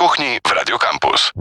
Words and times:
kuchni 0.00 0.38
w 0.48 0.52
Radio 0.52 0.78
Campus. 0.78 1.32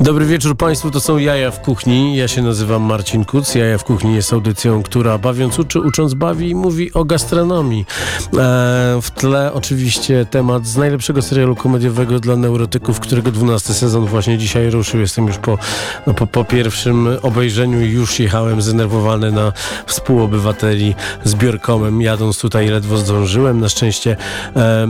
Dobry 0.00 0.26
wieczór 0.26 0.56
Państwu, 0.56 0.90
to 0.90 1.00
są 1.00 1.18
Jaja 1.18 1.50
w 1.50 1.60
Kuchni. 1.60 2.16
Ja 2.16 2.28
się 2.28 2.42
nazywam 2.42 2.82
Marcin 2.82 3.24
Kuc. 3.24 3.54
Jaja 3.54 3.78
w 3.78 3.84
Kuchni 3.84 4.14
jest 4.14 4.32
audycją, 4.32 4.82
która 4.82 5.18
bawiąc 5.18 5.58
uczy, 5.58 5.80
ucząc 5.80 6.14
bawi 6.14 6.50
i 6.50 6.54
mówi 6.54 6.92
o 6.92 7.04
gastronomii. 7.04 7.86
E, 8.22 8.98
w 9.02 9.10
tle 9.14 9.52
oczywiście 9.52 10.26
temat 10.30 10.66
z 10.66 10.76
najlepszego 10.76 11.22
serialu 11.22 11.56
komediowego 11.56 12.20
dla 12.20 12.36
neurotyków, 12.36 13.00
którego 13.00 13.30
12 13.30 13.74
sezon 13.74 14.06
właśnie 14.06 14.38
dzisiaj 14.38 14.70
ruszył. 14.70 15.00
Jestem 15.00 15.26
już 15.26 15.38
po, 15.38 15.58
no, 16.06 16.14
po, 16.14 16.26
po 16.26 16.44
pierwszym 16.44 17.08
obejrzeniu 17.22 17.80
i 17.80 17.90
już 17.90 18.20
jechałem 18.20 18.62
zdenerwowany 18.62 19.32
na 19.32 19.52
współobywateli 19.86 20.94
z 21.24 21.34
Biorkomem. 21.34 22.02
Jadąc 22.02 22.38
tutaj 22.38 22.68
ledwo 22.68 22.96
zdążyłem. 22.96 23.60
Na 23.60 23.68
szczęście 23.68 24.16
e, 24.56 24.86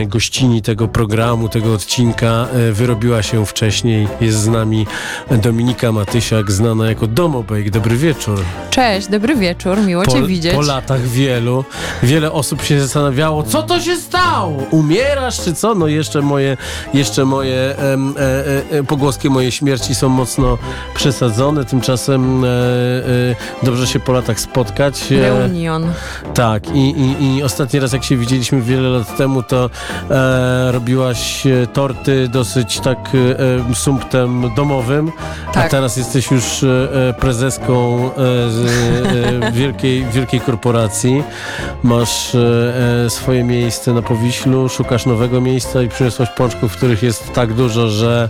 e, 0.00 0.06
gościni 0.06 0.62
tego 0.62 0.88
programu, 0.88 1.48
tego 1.48 1.72
odcinka 1.72 2.45
e, 2.52 2.72
wyrobiła 2.72 3.22
się 3.22 3.46
wcześniej. 3.46 4.08
Jest 4.20 4.38
z 4.38 4.48
nami 4.48 4.86
Dominika 5.30 5.92
Matysiak, 5.92 6.52
znana 6.52 6.88
jako 6.88 7.06
Domobake. 7.06 7.70
Dobry 7.70 7.96
wieczór. 7.96 8.38
Cześć, 8.70 9.08
dobry 9.08 9.36
wieczór, 9.36 9.78
miło 9.78 10.04
Po, 10.04 10.10
Cię 10.12 10.22
widzieć. 10.26 10.54
po 10.54 10.60
latach 10.60 11.00
wielu, 11.00 11.64
wiele 12.02 12.32
osób 12.32 12.62
się 12.62 12.80
zastanawiało, 12.80 13.42
co 13.42 13.62
to 13.62 13.80
się 13.80 13.96
stało? 13.96 14.62
Umierasz 14.70 15.40
czy 15.40 15.54
co? 15.54 15.74
No 15.74 15.86
jeszcze 15.86 16.22
moje, 16.22 16.56
jeszcze 16.94 17.24
moje 17.24 17.76
em, 17.78 18.14
e, 18.72 18.76
e, 18.78 18.82
pogłoski 18.84 19.30
mojej 19.30 19.52
śmierci 19.52 19.94
są 19.94 20.08
mocno 20.08 20.58
przesadzone. 20.94 21.64
Tymczasem 21.64 22.44
e, 22.44 22.48
e, 22.48 22.52
dobrze 23.62 23.86
się 23.86 24.00
po 24.00 24.12
latach 24.12 24.40
spotkać. 24.40 25.12
E, 25.12 25.20
Reunion. 25.20 25.92
tak, 26.34 26.68
i, 26.74 26.90
i, 26.90 27.36
i 27.36 27.42
ostatni 27.42 27.80
raz 27.80 27.92
jak 27.92 28.04
się 28.04 28.16
widzieliśmy 28.16 28.62
wiele 28.62 28.88
lat 28.88 29.16
temu, 29.16 29.42
to 29.42 29.70
e, 30.10 30.72
robiłaś 30.72 31.46
e, 31.46 31.66
torty 31.66 32.28
dosyć 32.36 32.80
tak 32.80 32.98
e, 33.70 33.74
sumptem 33.74 34.54
domowym, 34.54 35.12
a 35.46 35.52
Tak. 35.52 35.70
teraz 35.70 35.96
jesteś 35.96 36.30
już 36.30 36.62
e, 36.62 36.68
e, 37.08 37.12
prezeską 37.12 38.10
e, 38.10 39.48
e, 39.48 39.52
wielkiej, 39.52 40.04
wielkiej 40.04 40.40
korporacji. 40.40 41.22
Masz 41.82 42.34
e, 42.34 42.38
e, 43.06 43.10
swoje 43.10 43.44
miejsce 43.44 43.92
na 43.92 44.02
Powiślu, 44.02 44.68
szukasz 44.68 45.06
nowego 45.06 45.40
miejsca 45.40 45.82
i 45.82 45.88
przyniosłaś 45.88 46.28
pączków, 46.36 46.76
których 46.76 47.02
jest 47.02 47.32
tak 47.32 47.52
dużo, 47.54 47.88
że 47.88 48.28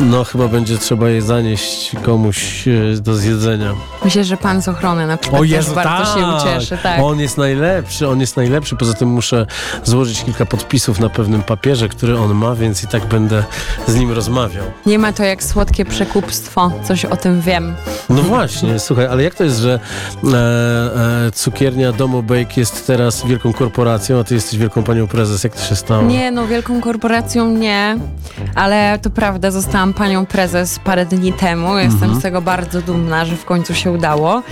no 0.00 0.24
chyba 0.24 0.48
będzie 0.48 0.78
trzeba 0.78 1.08
je 1.08 1.22
zanieść 1.22 1.92
komuś 2.02 2.68
e, 2.68 2.72
do 3.00 3.14
zjedzenia. 3.14 3.74
Myślę, 4.04 4.24
że 4.24 4.36
pan 4.36 4.62
z 4.62 4.68
ochrony 4.68 5.06
na 5.06 5.16
przykład 5.16 5.40
O 5.40 5.44
Jezu, 5.44 5.74
bardzo 5.74 6.14
tak. 6.14 6.18
się 6.20 6.26
ucieszy. 6.26 6.78
Tak. 6.82 7.00
On 7.02 7.20
jest 7.20 7.38
najlepszy, 7.38 8.08
on 8.08 8.20
jest 8.20 8.36
najlepszy. 8.36 8.76
Poza 8.76 8.94
tym 8.94 9.08
muszę 9.08 9.46
złożyć 9.84 10.24
kilka 10.24 10.46
podpisów 10.46 11.00
na 11.00 11.08
pewnym 11.08 11.42
papierze, 11.42 11.88
który 11.88 12.18
on 12.18 12.34
ma, 12.34 12.54
więc 12.54 12.84
i 12.84 12.86
tak 12.86 12.99
będę 13.06 13.44
z 13.86 13.94
nim 13.96 14.12
rozmawiał. 14.12 14.64
Nie 14.86 14.98
ma 14.98 15.12
to 15.12 15.24
jak 15.24 15.42
słodkie 15.44 15.84
przekupstwo, 15.84 16.72
coś 16.84 17.04
o 17.04 17.16
tym 17.16 17.40
wiem. 17.40 17.74
No 18.08 18.22
właśnie, 18.22 18.78
słuchaj, 18.78 19.06
ale 19.06 19.22
jak 19.22 19.34
to 19.34 19.44
jest, 19.44 19.58
że 19.58 19.80
e, 20.24 20.36
e, 21.26 21.30
cukiernia 21.30 21.92
Domo 21.92 22.22
Bake 22.22 22.52
jest 22.56 22.86
teraz 22.86 23.26
wielką 23.26 23.52
korporacją, 23.52 24.18
a 24.20 24.24
ty 24.24 24.34
jesteś 24.34 24.58
wielką 24.58 24.82
panią 24.82 25.06
prezes? 25.06 25.44
Jak 25.44 25.54
to 25.56 25.62
się 25.62 25.76
stało? 25.76 26.02
Nie, 26.02 26.30
no 26.30 26.46
wielką 26.46 26.80
korporacją 26.80 27.50
nie, 27.50 27.96
ale 28.54 28.98
to 29.02 29.10
prawda, 29.10 29.50
zostałam 29.50 29.94
panią 29.94 30.26
prezes 30.26 30.78
parę 30.78 31.06
dni 31.06 31.32
temu. 31.32 31.78
Jestem 31.78 31.94
Mhm. 32.02 32.20
z 32.20 32.22
tego 32.22 32.42
bardzo 32.42 32.82
dumna, 32.82 33.24
że 33.24 33.36
w 33.36 33.44
końcu 33.44 33.74
się 33.74 33.90
udało. 33.92 34.42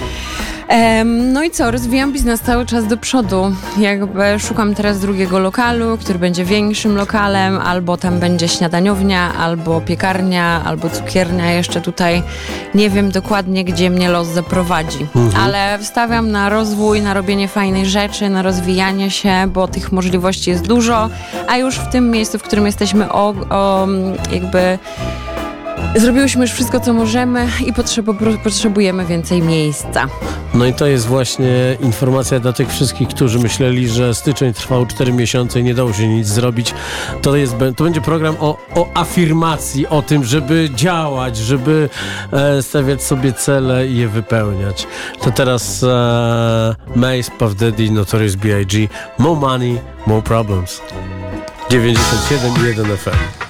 No 1.05 1.45
i 1.45 1.51
co, 1.51 1.71
rozwijam 1.71 2.13
biznes 2.13 2.41
cały 2.41 2.67
czas 2.67 2.87
do 2.87 2.97
przodu. 2.97 3.53
Jakby 3.79 4.39
szukam 4.39 4.75
teraz 4.75 5.01
drugiego 5.01 5.39
lokalu, 5.39 5.99
który 5.99 6.19
będzie 6.19 6.45
większym 6.45 6.97
lokalem, 6.97 7.59
albo 7.59 7.97
tam 7.97 8.19
będzie 8.19 8.49
śniadaniownia, 8.49 9.35
albo 9.35 9.81
piekarnia, 9.81 10.63
albo 10.65 10.91
cukiernia. 10.91 11.53
Jeszcze 11.53 11.81
tutaj 11.81 12.23
nie 12.75 12.91
wiem 12.91 13.11
dokładnie, 13.11 13.65
gdzie 13.65 13.91
mnie 13.91 14.09
los 14.09 14.29
zaprowadzi. 14.29 15.07
Ale 15.45 15.79
wstawiam 15.79 16.31
na 16.31 16.49
rozwój, 16.49 17.03
na 17.03 17.15
robienie 17.15 17.49
fajnej 17.49 17.87
rzeczy, 17.87 18.28
na 18.28 18.43
rozwijanie 18.43 19.11
się, 19.11 19.47
bo 19.47 19.69
tych 19.69 19.93
możliwości 19.93 20.51
jest 20.51 20.67
dużo, 20.67 21.09
a 21.49 21.57
już 21.57 21.77
w 21.77 21.91
tym 21.91 22.11
miejscu, 22.11 22.39
w 22.39 22.43
którym 22.43 22.67
jesteśmy, 22.67 23.12
o, 23.12 23.34
o 23.51 23.87
jakby 24.33 24.78
zrobiłyśmy 25.97 26.43
już 26.43 26.53
wszystko, 26.53 26.81
co 26.81 26.93
możemy 26.93 27.49
i 27.66 27.72
potrzebujemy 28.44 29.06
więcej 29.06 29.43
miejsca. 29.43 30.06
No 30.55 30.66
i 30.66 30.72
to 30.72 30.87
jest 30.87 31.06
właśnie 31.06 31.77
informacja 31.81 32.41
dla 32.41 32.53
tych 32.53 32.69
wszystkich, 32.69 33.09
którzy 33.09 33.39
myśleli, 33.39 33.89
że 33.89 34.15
styczeń 34.15 34.53
trwał 34.53 34.87
4 34.87 35.12
miesiące 35.12 35.61
i 35.61 35.62
nie 35.62 35.75
dało 35.75 35.93
się 35.93 36.09
nic 36.09 36.27
zrobić. 36.27 36.75
To, 37.22 37.37
jest, 37.37 37.55
to 37.77 37.84
będzie 37.84 38.00
program 38.00 38.37
o, 38.41 38.56
o 38.75 38.89
afirmacji, 38.94 39.87
o 39.87 40.03
tym, 40.03 40.25
żeby 40.25 40.71
działać, 40.75 41.37
żeby 41.37 41.89
e, 42.33 42.62
stawiać 42.62 43.03
sobie 43.03 43.33
cele 43.33 43.89
i 43.89 43.97
je 43.97 44.09
wypełniać. 44.09 44.87
To 45.22 45.31
teraz 45.31 45.83
e, 45.83 46.75
Mace, 46.97 47.31
Puff 47.39 47.55
Daddy, 47.55 47.91
Notorious 47.91 48.34
B.I.G. 48.34 48.89
More 49.19 49.41
money, 49.41 49.78
more 50.06 50.22
problems. 50.22 50.81
97 51.71 52.53
i 52.65 52.66
1 52.66 52.97
FM. 52.97 53.47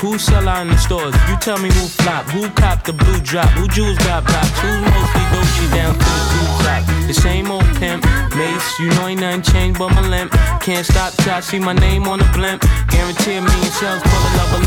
Who 0.00 0.08
who 0.12 0.18
sell 0.18 0.48
out 0.48 0.62
in 0.62 0.68
the 0.68 0.76
stores. 0.76 1.14
You 1.28 1.36
tell 1.38 1.58
me 1.58 1.68
who 1.68 1.86
flop, 2.00 2.24
who 2.30 2.48
cop 2.50 2.84
the 2.84 2.92
blue 2.92 3.20
drop, 3.20 3.48
who 3.58 3.68
jewels 3.68 3.98
got 3.98 4.24
blocks, 4.24 4.58
who's 4.60 4.80
mostly 4.80 5.24
Dolce 5.32 5.66
down 5.74 5.94
to 5.94 6.10
the 6.18 6.24
blue 6.32 6.50
top. 6.64 6.82
The 7.06 7.14
same 7.14 7.50
old 7.50 7.66
pimp, 7.76 8.04
Mace, 8.36 8.78
you 8.78 8.88
know 8.94 9.08
ain't 9.08 9.20
nothing 9.20 9.42
changed 9.42 9.78
but 9.78 9.90
my 9.90 10.06
limp. 10.06 10.32
Can't 10.60 10.86
stop 10.86 11.12
till 11.14 11.32
I 11.32 11.40
see 11.40 11.58
my 11.58 11.72
name 11.72 12.06
on 12.06 12.18
the 12.18 12.28
blimp. 12.36 12.62
Guarantee 12.88 13.36
a 13.36 13.42
million 13.42 13.72
shells 13.78 14.02
pull 14.02 14.22
a 14.22 14.32
level. 14.38 14.60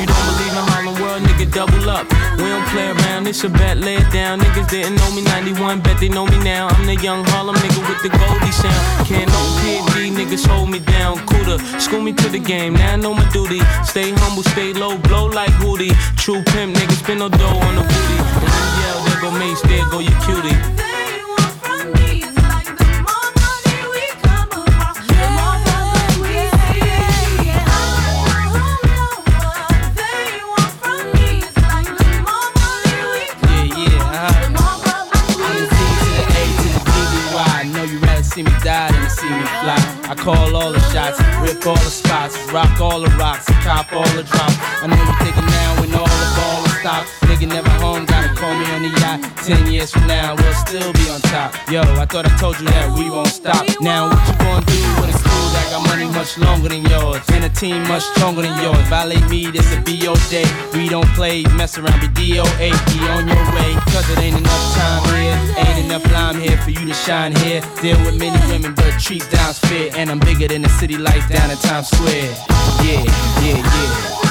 You 0.00 0.06
don't 0.06 0.26
believe 0.30 0.54
in 0.54 0.64
Harlem 0.70 0.96
World, 1.02 1.22
nigga, 1.46 1.54
double 1.54 1.90
up. 1.90 2.06
We 2.38 2.44
don't 2.44 2.66
play 2.68 2.88
around, 2.90 3.26
it's 3.26 3.44
a 3.44 3.48
bet, 3.48 3.78
lay 3.78 3.96
it 3.96 4.12
down. 4.12 4.40
Niggas 4.40 4.68
didn't 4.68 4.96
know 4.96 5.10
me 5.14 5.22
91, 5.22 5.80
bet 5.80 5.98
they 6.00 6.08
know 6.08 6.26
me 6.26 6.38
now. 6.38 6.68
I'm 6.68 6.86
the 6.86 6.96
young 6.96 7.24
Harlem 7.26 7.56
nigga 7.56 7.88
with 7.88 8.02
the 8.02 8.08
Goldie 8.08 8.52
sound. 8.52 9.06
Can't 9.06 9.28
no 9.28 9.42
PD, 9.60 10.12
niggas 10.12 10.46
hold 10.46 10.70
me 10.70 10.78
down. 10.80 11.18
Cooler, 11.26 11.58
school 11.80 12.00
me 12.00 12.12
to 12.12 12.28
the 12.28 12.38
game, 12.38 12.74
now 12.74 12.94
I 12.94 12.96
know 12.96 13.14
my 13.14 13.28
duty. 13.30 13.60
Stay 13.84 14.12
humble, 14.12 14.42
stay 14.42 14.72
low, 14.72 14.98
blow 14.98 15.26
like 15.26 15.50
Hootie. 15.52 15.94
True 16.16 16.42
pimp, 16.42 16.76
niggas 16.76 17.02
spin 17.02 17.18
no 17.18 17.28
dough 17.28 17.58
on 17.66 17.74
the 17.76 17.82
booty. 17.82 18.18
And 18.42 18.52
you 18.58 18.66
yell, 18.82 19.04
there 19.04 19.20
go 19.20 19.30
Mace, 19.38 19.60
there 19.62 19.88
go 19.90 19.98
your 20.00 20.18
cutie. 20.22 20.95
I 40.08 40.14
call 40.14 40.54
all 40.54 40.72
the 40.72 40.78
shots, 40.94 41.18
rip 41.42 41.66
all 41.66 41.74
the 41.74 41.90
spots, 41.90 42.38
rock 42.52 42.80
all 42.80 43.00
the 43.00 43.10
rocks, 43.16 43.46
cop 43.66 43.92
all 43.92 44.06
the 44.14 44.22
drops. 44.22 44.54
I 44.78 44.86
know 44.86 44.94
you're 44.94 45.18
thinking 45.18 45.46
now 45.46 45.80
when 45.80 45.90
all 45.98 46.06
the 46.06 46.30
ball 46.38 46.64
is 46.64 46.78
stopped. 46.78 47.08
Nigga 47.26 47.48
never 47.48 47.70
home, 47.82 48.06
gotta 48.06 48.32
call 48.38 48.54
me 48.54 48.66
on 48.70 48.82
the 48.82 48.92
yacht. 49.00 49.18
Ten 49.42 49.66
years 49.72 49.90
from 49.90 50.06
now, 50.06 50.36
we'll 50.36 50.54
still 50.54 50.92
be 50.92 51.10
on 51.10 51.20
top. 51.22 51.54
Yo, 51.68 51.82
I 51.82 52.06
thought 52.06 52.24
I 52.24 52.36
told 52.38 52.60
you 52.60 52.66
that 52.66 52.96
we 52.96 53.10
won't 53.10 53.26
stop. 53.26 53.66
Now 53.80 54.08
what 54.08 54.22
you 54.28 54.38
gonna 54.38 54.66
do 54.66 54.78
with 55.02 55.14
a 55.14 55.25
that 55.66 55.82
got 55.82 55.88
money 55.88 56.06
much 56.06 56.38
longer 56.38 56.68
than 56.68 56.84
yours? 56.86 57.22
And 57.32 57.44
a 57.44 57.48
team 57.48 57.82
much 57.88 58.02
stronger 58.02 58.42
than 58.42 58.56
yours. 58.62 58.80
Violate 58.88 59.28
me, 59.28 59.50
this 59.50 59.66
a 59.72 59.80
BO 59.80 60.14
day. 60.30 60.46
We 60.72 60.88
don't 60.88 61.08
play, 61.14 61.42
mess 61.54 61.78
around, 61.78 62.00
be 62.00 62.08
DOA. 62.08 62.70
Be 62.70 62.98
on 63.08 63.26
your 63.26 63.44
way, 63.54 63.74
cause 63.92 64.08
it 64.10 64.18
ain't 64.18 64.38
enough 64.38 64.74
time 64.74 65.02
here. 65.14 65.56
Ain't 65.58 65.84
enough 65.86 66.04
lime 66.12 66.40
here 66.40 66.58
for 66.58 66.70
you 66.70 66.86
to 66.86 66.94
shine 66.94 67.34
here. 67.36 67.60
Deal 67.82 67.98
with 68.04 68.18
many 68.18 68.38
women, 68.52 68.74
but 68.74 68.98
treat 68.98 69.28
down's 69.30 69.58
fair. 69.58 69.90
And 69.96 70.10
I'm 70.10 70.18
bigger 70.18 70.48
than 70.48 70.62
the 70.62 70.70
city 70.70 70.96
lights 70.96 71.28
down 71.28 71.50
in 71.50 71.56
Times 71.58 71.88
Square. 71.88 72.34
Yeah, 72.82 73.02
yeah, 73.42 73.56
yeah. 73.56 74.25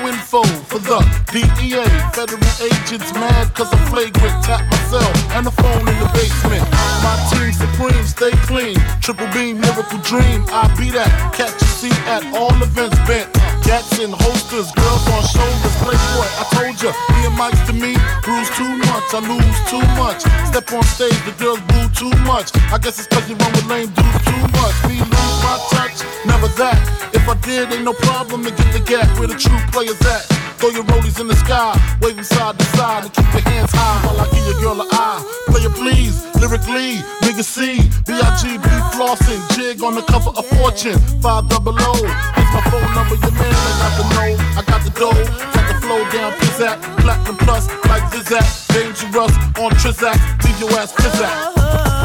info 0.00 0.42
for 0.68 0.78
the 0.78 0.98
DEA. 1.32 1.86
Federal 2.12 2.42
agents 2.60 3.12
mad 3.14 3.54
cause 3.54 3.72
I 3.72 3.78
flagrant. 3.88 4.44
Tap 4.44 4.60
myself 4.70 5.14
and 5.32 5.46
the 5.46 5.50
phone 5.50 5.86
in 5.88 5.96
the 6.00 6.10
basement. 6.12 6.64
My 7.00 7.16
team 7.30 7.52
supreme, 7.52 8.04
stay 8.04 8.32
clean. 8.44 8.76
Triple 9.00 9.28
beam, 9.32 9.60
miracle 9.60 9.98
dream. 10.02 10.44
I 10.52 10.68
be 10.76 10.90
that. 10.92 11.08
Catch 11.32 11.62
a 11.62 11.66
seat 11.66 12.00
at 12.08 12.24
all 12.34 12.52
events 12.62 12.98
bent. 13.06 13.32
Gats 13.64 13.98
in 13.98 14.12
holsters, 14.12 14.70
girls 14.72 15.04
on 15.08 15.22
shoulders. 15.24 15.76
Play 15.82 15.98
what? 16.18 16.30
I 16.38 16.44
told 16.54 16.76
ya. 16.82 16.92
Me 17.14 17.26
and 17.26 17.36
Mike's 17.36 17.62
to 17.66 17.72
me. 17.72 17.96
Bruise 18.22 18.50
too 18.58 18.72
much, 18.90 19.06
I 19.14 19.20
lose 19.24 19.60
too 19.70 19.84
much. 19.96 20.20
Step 20.50 20.72
on 20.72 20.84
stage, 20.84 21.18
the 21.24 21.34
girls 21.38 21.60
boo 21.70 21.86
too 21.94 22.14
much. 22.26 22.50
I 22.72 22.78
guess 22.78 22.98
it's 22.98 23.08
cause 23.08 23.28
you 23.28 23.36
run 23.36 23.52
with 23.52 23.66
lame 23.66 23.90
dudes 23.94 24.20
too 24.24 24.42
much. 24.54 24.76
Me 24.88 25.15
my 25.46 25.56
touch, 25.70 26.02
never 26.26 26.50
that. 26.58 26.78
If 27.14 27.24
I 27.28 27.34
did, 27.46 27.72
ain't 27.72 27.84
no 27.84 27.94
problem 27.94 28.42
to 28.44 28.50
get 28.50 28.68
the 28.74 28.82
gap 28.82 29.06
where 29.18 29.28
the 29.28 29.38
true 29.38 29.60
players 29.70 30.00
at. 30.02 30.26
Throw 30.58 30.70
your 30.70 30.84
rollies 30.90 31.20
in 31.20 31.28
the 31.28 31.36
sky, 31.36 31.76
waving 32.00 32.24
side 32.24 32.58
to 32.58 32.64
side, 32.76 33.04
and 33.04 33.12
keep 33.12 33.28
your 33.32 33.44
hands 33.52 33.70
high 33.72 33.98
while 34.04 34.18
I 34.18 34.26
give 34.32 34.44
your 34.50 34.58
girl 34.60 34.80
an 34.80 34.88
eye. 34.90 35.20
Player 35.52 35.70
please, 35.70 36.16
lyrically, 36.40 37.04
nigga 37.22 37.44
C, 37.44 37.76
B-I-G-B 38.08 38.68
flossing, 38.96 39.42
jig 39.54 39.82
on 39.84 39.94
the 39.94 40.02
cover 40.02 40.32
of 40.32 40.46
Fortune, 40.56 40.98
five 41.20 41.48
double 41.48 41.76
O. 41.76 41.92
Here's 42.34 42.52
my 42.56 42.62
phone 42.72 42.90
number, 42.96 43.16
your 43.20 43.34
man, 43.36 43.52
I 43.52 43.76
got 43.84 43.92
the 44.00 44.04
know, 44.16 44.30
I 44.56 44.62
got 44.64 44.80
the 44.82 44.92
dough, 44.96 45.24
got 45.52 45.64
the 45.68 45.76
flow 45.84 46.02
down, 46.10 46.32
pizzazz, 46.40 46.80
platinum 47.04 47.36
plus, 47.36 47.68
like 47.84 48.04
Zizak, 48.10 48.48
dangerous 48.72 49.34
on 49.60 49.70
Trizak, 49.76 50.18
leave 50.42 50.58
your 50.58 50.72
ass 50.80 50.92
pizzazz. 50.92 51.95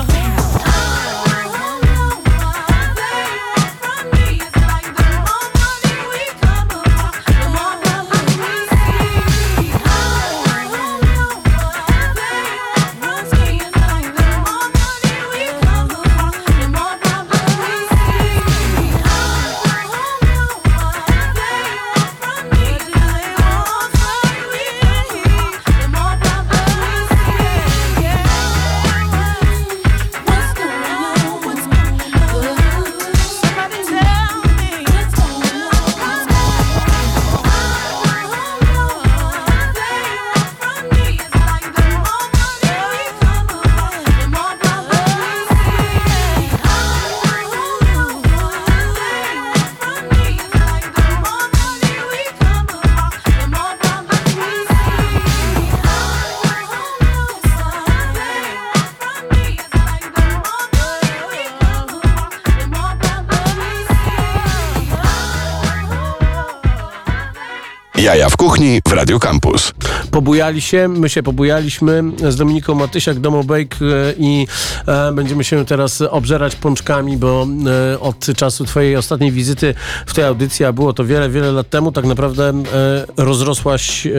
Jaja 68.11 68.29
w 68.29 68.37
kuchni 68.37 68.81
w 68.87 68.91
Radio 68.91 69.19
Campus. 69.19 69.71
Pobujali 70.11 70.61
się, 70.61 70.87
my 70.87 71.09
się 71.09 71.23
pobujaliśmy 71.23 72.03
z 72.29 72.35
Dominiką 72.35 72.75
Matysiak, 72.75 73.19
Domobake 73.19 73.77
e, 73.81 74.13
i 74.17 74.47
e, 74.87 75.11
będziemy 75.11 75.43
się 75.43 75.65
teraz 75.65 76.01
obżerać 76.01 76.55
pączkami, 76.55 77.17
bo 77.17 77.47
e, 77.93 77.99
od 77.99 78.25
czasu 78.37 78.65
twojej 78.65 78.95
ostatniej 78.95 79.31
wizyty 79.31 79.73
w 80.05 80.13
tej 80.13 80.23
audycji, 80.23 80.65
a 80.65 80.73
było 80.73 80.93
to 80.93 81.05
wiele, 81.05 81.29
wiele 81.29 81.51
lat 81.51 81.69
temu, 81.69 81.91
tak 81.91 82.05
naprawdę 82.05 82.49
e, 82.49 82.53
rozrosłaś 83.17 84.07
e, 84.07 84.11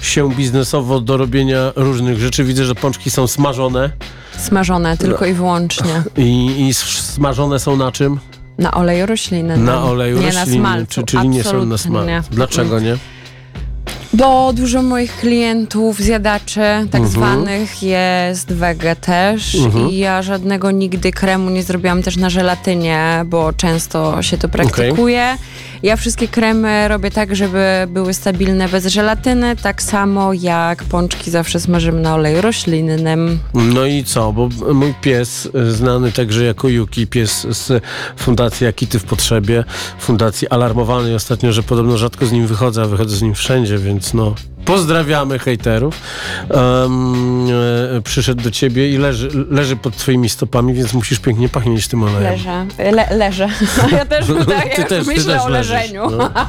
się 0.00 0.30
biznesowo 0.34 1.00
do 1.00 1.16
robienia 1.16 1.72
różnych 1.76 2.18
rzeczy. 2.18 2.44
Widzę, 2.44 2.64
że 2.64 2.74
pączki 2.74 3.10
są 3.10 3.26
smażone 3.26 3.90
Smażone 4.38 4.96
tylko 4.96 5.26
i 5.26 5.32
wyłącznie. 5.32 6.02
i, 6.16 6.66
i 6.68 6.74
smażone 6.74 7.58
są 7.60 7.76
na 7.76 7.92
czym? 7.92 8.18
Na 8.58 8.70
oleju 8.72 9.06
roślinnym. 9.06 9.64
Na 9.64 9.84
oleju 9.84 10.18
nie 10.18 10.26
roślinnym, 10.26 10.62
na 10.62 10.68
smalcu. 10.68 11.00
czy, 11.00 11.02
czyli 11.06 11.28
nie 11.28 11.44
są 11.44 11.64
na 11.66 11.78
smalcu. 11.78 12.08
nie. 12.08 12.22
Dlaczego 12.30 12.80
nie? 12.80 12.96
Bo 14.12 14.52
dużo 14.52 14.82
moich 14.82 15.16
klientów, 15.16 15.98
zjadaczy 15.98 16.60
tak 16.90 17.00
Mhm. 17.02 17.08
zwanych 17.10 17.82
jest 17.82 18.52
wege 18.52 18.96
też 18.96 19.56
i 19.90 19.98
ja 19.98 20.22
żadnego 20.22 20.70
nigdy 20.70 21.12
kremu 21.12 21.50
nie 21.50 21.62
zrobiłam 21.62 22.02
też 22.02 22.16
na 22.16 22.30
żelatynie, 22.30 23.22
bo 23.26 23.52
często 23.52 24.22
się 24.22 24.38
to 24.38 24.48
praktykuje. 24.48 25.36
Ja 25.82 25.96
wszystkie 25.96 26.28
kremy 26.28 26.88
robię 26.88 27.10
tak, 27.10 27.36
żeby 27.36 27.86
były 27.88 28.14
stabilne 28.14 28.68
bez 28.68 28.86
żelatyny, 28.86 29.56
tak 29.56 29.82
samo 29.82 30.32
jak 30.32 30.84
pączki 30.84 31.30
zawsze 31.30 31.60
smażymy 31.60 32.00
na 32.00 32.14
oleju 32.14 32.40
roślinnym. 32.40 33.38
No 33.54 33.86
i 33.86 34.04
co? 34.04 34.32
Bo 34.32 34.48
mój 34.74 34.94
pies, 35.00 35.48
znany 35.70 36.12
także 36.12 36.44
jako 36.44 36.68
Yuki, 36.68 37.06
pies 37.06 37.46
z 37.50 37.82
Fundacji 38.16 38.66
Akity 38.66 38.98
w 38.98 39.04
Potrzebie, 39.04 39.64
fundacji 39.98 40.48
alarmowanej 40.48 41.14
ostatnio, 41.14 41.52
że 41.52 41.62
podobno 41.62 41.98
rzadko 41.98 42.26
z 42.26 42.32
nim 42.32 42.46
wychodzę, 42.46 42.82
a 42.82 42.86
wychodzę 42.86 43.16
z 43.16 43.22
nim 43.22 43.34
wszędzie, 43.34 43.78
więc 43.78 44.14
no 44.14 44.34
pozdrawiamy 44.64 45.38
hejterów. 45.38 45.94
Em, 46.50 47.46
e, 47.96 48.00
przyszedł 48.02 48.42
do 48.42 48.50
ciebie 48.50 48.90
i 48.94 48.98
leży, 48.98 49.28
leży 49.50 49.76
pod 49.76 49.96
twoimi 49.96 50.28
stopami, 50.28 50.74
więc 50.74 50.92
musisz 50.94 51.18
pięknie 51.18 51.48
pachnieć 51.48 51.88
tym 51.88 52.02
olejem. 52.02 52.22
Leżę. 52.22 52.66
Le, 52.92 53.16
leżę. 53.16 53.48
Ja 53.92 54.06
też 54.06 54.26
tak, 54.48 54.74
Ty 54.76 54.84
też- 54.84 55.04
ty 55.06 55.10
myślę 55.14 55.34
też 55.34 55.42
o 55.42 55.48
leżysz, 55.48 55.72
leżeniu. 55.72 56.10
no. 56.10 56.30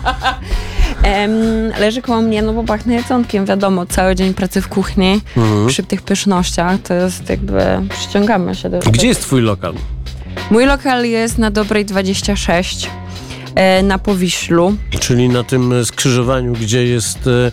Leży 1.80 2.02
koło 2.02 2.22
mnie, 2.22 2.42
no 2.42 2.54
bo 2.54 2.64
pachnę 2.64 2.94
jedzonkiem, 2.94 3.46
wiadomo, 3.46 3.86
cały 3.86 4.16
dzień 4.16 4.34
pracy 4.34 4.62
w 4.62 4.68
kuchni, 4.68 5.22
Mhm. 5.38 5.68
przy 5.68 5.84
tych 5.84 6.02
pysznościach, 6.02 6.82
to 6.82 6.94
jest 6.94 7.30
jakby, 7.30 7.62
przyciągamy 7.90 8.56
się 8.56 8.70
do 8.70 8.80
Gdzie 8.80 9.08
jest 9.08 9.22
twój 9.22 9.42
lokal? 9.42 9.74
Mój 10.52 10.66
lokal 10.66 11.06
jest 11.06 11.38
na 11.38 11.52
Dobrej 11.52 11.86
26, 11.86 12.86
e, 12.86 12.90
na 13.84 14.00
Powiślu. 14.00 14.76
Czyli 15.00 15.30
na 15.30 15.44
tym 15.44 15.86
skrzyżowaniu, 15.86 16.54
gdzie 16.54 16.86
jest 16.86 17.28
e, 17.28 17.52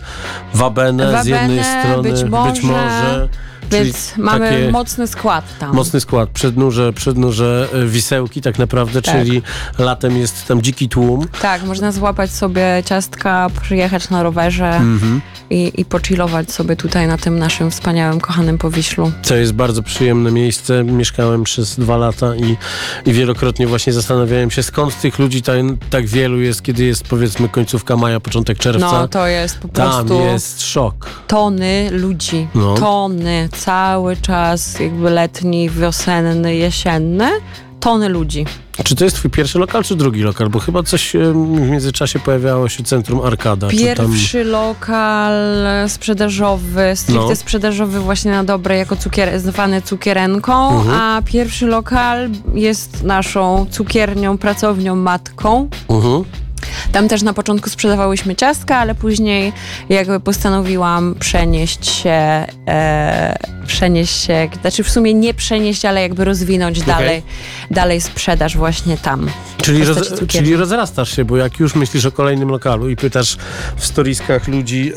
Wabene, 0.53 1.23
z 1.23 1.25
jednej 1.25 1.63
strony, 1.63 2.09
być 2.11 2.23
może, 2.23 2.61
może 2.61 3.29
czyli 3.31 3.48
Więc 3.71 4.13
mamy 4.17 4.71
mocny 4.71 5.07
skład 5.07 5.45
tam. 5.59 5.75
Mocny 5.75 5.99
skład, 5.99 6.29
przednurze, 6.29 6.93
przednurze 6.93 7.67
e, 7.73 7.85
wisełki 7.85 8.41
tak 8.41 8.59
naprawdę, 8.59 9.01
Tak. 9.01 9.15
czyli 9.15 9.41
latem 9.79 10.17
jest 10.17 10.47
tam 10.47 10.61
dziki 10.61 10.89
tłum. 10.89 11.27
Tak, 11.41 11.63
można 11.63 11.91
złapać 11.91 12.31
sobie 12.31 12.83
ciastka, 12.85 13.47
przyjechać 13.61 14.09
na 14.09 14.23
rowerze 14.23 14.69
Mhm. 14.75 15.21
i, 15.49 15.71
i 15.77 15.85
pochillować 15.85 16.51
sobie 16.51 16.75
tutaj 16.75 17.07
na 17.07 17.17
tym 17.17 17.39
naszym 17.39 17.71
wspaniałym, 17.71 18.19
kochanym 18.19 18.57
Powiślu. 18.57 19.11
To 19.27 19.35
jest 19.35 19.53
bardzo 19.53 19.83
przyjemne 19.83 20.31
miejsce. 20.31 20.83
Mieszkałem 20.83 21.43
przez 21.43 21.79
dwa 21.79 21.97
lata 21.97 22.35
i, 22.35 22.57
i 23.05 23.13
wielokrotnie 23.13 23.67
właśnie 23.67 23.93
zastanawiałem 23.93 24.51
się, 24.51 24.63
skąd 24.63 25.01
tych 25.01 25.19
ludzi 25.19 25.41
tak, 25.41 25.55
tak 25.89 26.07
wielu 26.07 26.39
jest, 26.41 26.61
kiedy 26.61 26.83
jest 26.83 27.03
powiedzmy 27.03 27.49
końcówka 27.49 27.97
maja, 27.97 28.19
początek 28.19 28.57
czerwca. 28.57 28.91
No, 28.91 29.07
to 29.07 29.27
jest 29.27 29.57
po 29.57 29.67
Tam 29.67 29.91
prostu 30.07 30.19
jest 30.25 30.61
szok. 30.61 31.09
tony 31.27 31.89
ludzi. 31.91 32.47
No. 32.55 32.73
Tony, 32.75 33.49
cały 33.59 34.17
czas 34.17 34.79
jakby 34.79 35.09
letni, 35.09 35.69
wiosenny, 35.69 36.55
jesienny. 36.55 37.29
Tony 37.79 38.09
ludzi. 38.09 38.45
Czy 38.83 38.95
to 38.95 39.03
jest 39.03 39.15
twój 39.15 39.31
pierwszy 39.31 39.59
lokal, 39.59 39.83
czy 39.83 39.95
drugi 39.95 40.21
lokal? 40.21 40.49
Bo 40.49 40.59
chyba 40.59 40.83
coś 40.83 41.13
w 41.33 41.35
międzyczasie 41.71 42.19
pojawiało 42.19 42.69
się 42.69 42.83
Centrum 42.83 43.21
Arkada. 43.21 43.69
czy 43.69 43.95
tam... 43.95 44.11
Pierwszy 44.11 44.43
lokal 44.43 45.33
sprzedażowy, 45.87 46.91
stricte 46.95 47.25
No. 47.29 47.35
sprzedażowy 47.35 47.99
właśnie 47.99 48.31
na 48.31 48.43
dobre, 48.43 48.77
jako 48.77 48.95
cukier, 48.95 49.39
zwany 49.39 49.81
cukierenką, 49.81 50.69
Mhm. 50.79 51.01
a 51.01 51.21
pierwszy 51.25 51.65
lokal 51.67 52.29
jest 52.53 53.03
naszą 53.03 53.65
cukiernią, 53.71 54.37
pracownią, 54.37 54.95
matką. 54.95 55.69
Mhm. 55.89 56.23
Tam 56.91 57.07
też 57.07 57.21
na 57.21 57.33
początku 57.33 57.69
sprzedawałyśmy 57.69 58.35
ciastka, 58.35 58.77
ale 58.77 58.95
później 58.95 59.53
jakby 59.89 60.19
postanowiłam 60.19 61.15
przenieść 61.19 61.85
się, 61.85 62.45
e, 62.67 63.37
przenieść 63.67 64.23
się, 64.25 64.49
znaczy 64.61 64.83
w 64.83 64.89
sumie 64.89 65.13
nie 65.13 65.33
przenieść, 65.33 65.85
ale 65.85 66.01
jakby 66.01 66.25
rozwinąć 66.25 66.81
dalej, 66.81 67.23
dalej 67.71 68.01
sprzedaż 68.01 68.57
właśnie 68.57 68.97
tam. 68.97 69.29
Czyli, 69.61 69.85
roz, 69.85 70.13
czyli 70.27 70.55
rozrastasz 70.55 71.15
się, 71.15 71.25
bo 71.25 71.37
jak 71.37 71.59
już 71.59 71.75
myślisz 71.75 72.05
o 72.05 72.11
kolejnym 72.11 72.49
lokalu 72.49 72.89
i 72.89 72.95
pytasz 72.95 73.37
w 73.75 73.85
storiskach 73.85 74.47
ludzi, 74.47 74.93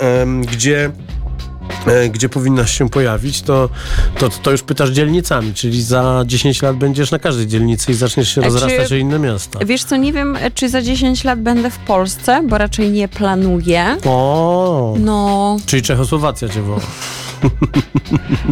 gdzie, 0.52 0.90
gdzie 2.10 2.28
powinnaś 2.28 2.78
się 2.78 2.88
pojawić, 2.90 3.42
to, 3.42 3.68
to, 4.18 4.28
to 4.28 4.50
już 4.50 4.62
pytasz 4.62 4.90
dzielnicami, 4.90 5.54
czyli 5.54 5.82
za 5.82 6.22
10 6.26 6.62
lat 6.62 6.76
będziesz 6.76 7.10
na 7.10 7.18
każdej 7.18 7.46
dzielnicy 7.46 7.92
i 7.92 7.94
zaczniesz 7.94 8.28
się 8.28 8.40
czy- 8.40 8.46
rozrastać 8.48 8.92
o 8.92 8.96
inne 8.96 9.18
miasta. 9.18 9.58
Wiesz 9.64 9.84
co, 9.84 9.96
nie 9.96 10.12
wiem, 10.12 10.38
czy 10.54 10.68
za 10.68 10.82
10 10.82 11.24
lat 11.24 11.40
będę 11.40 11.70
w 11.70 11.78
Polsce, 11.78 12.42
bo 12.48 12.58
raczej 12.58 12.90
nie 12.90 13.08
planuję. 13.08 13.96
O, 14.06 14.94
No, 14.98 15.56
czyli 15.66 15.82
Czechosłowacja 15.82 16.48
cię 16.48 16.62
woła. 16.62 16.80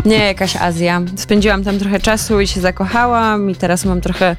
Nie, 0.04 0.16
jakaś 0.18 0.56
Azja. 0.56 1.02
Spędziłam 1.16 1.64
tam 1.64 1.78
trochę 1.78 2.00
czasu 2.00 2.40
i 2.40 2.46
się 2.46 2.60
zakochałam 2.60 3.50
i 3.50 3.54
teraz 3.54 3.84
mam 3.84 4.00
trochę... 4.00 4.36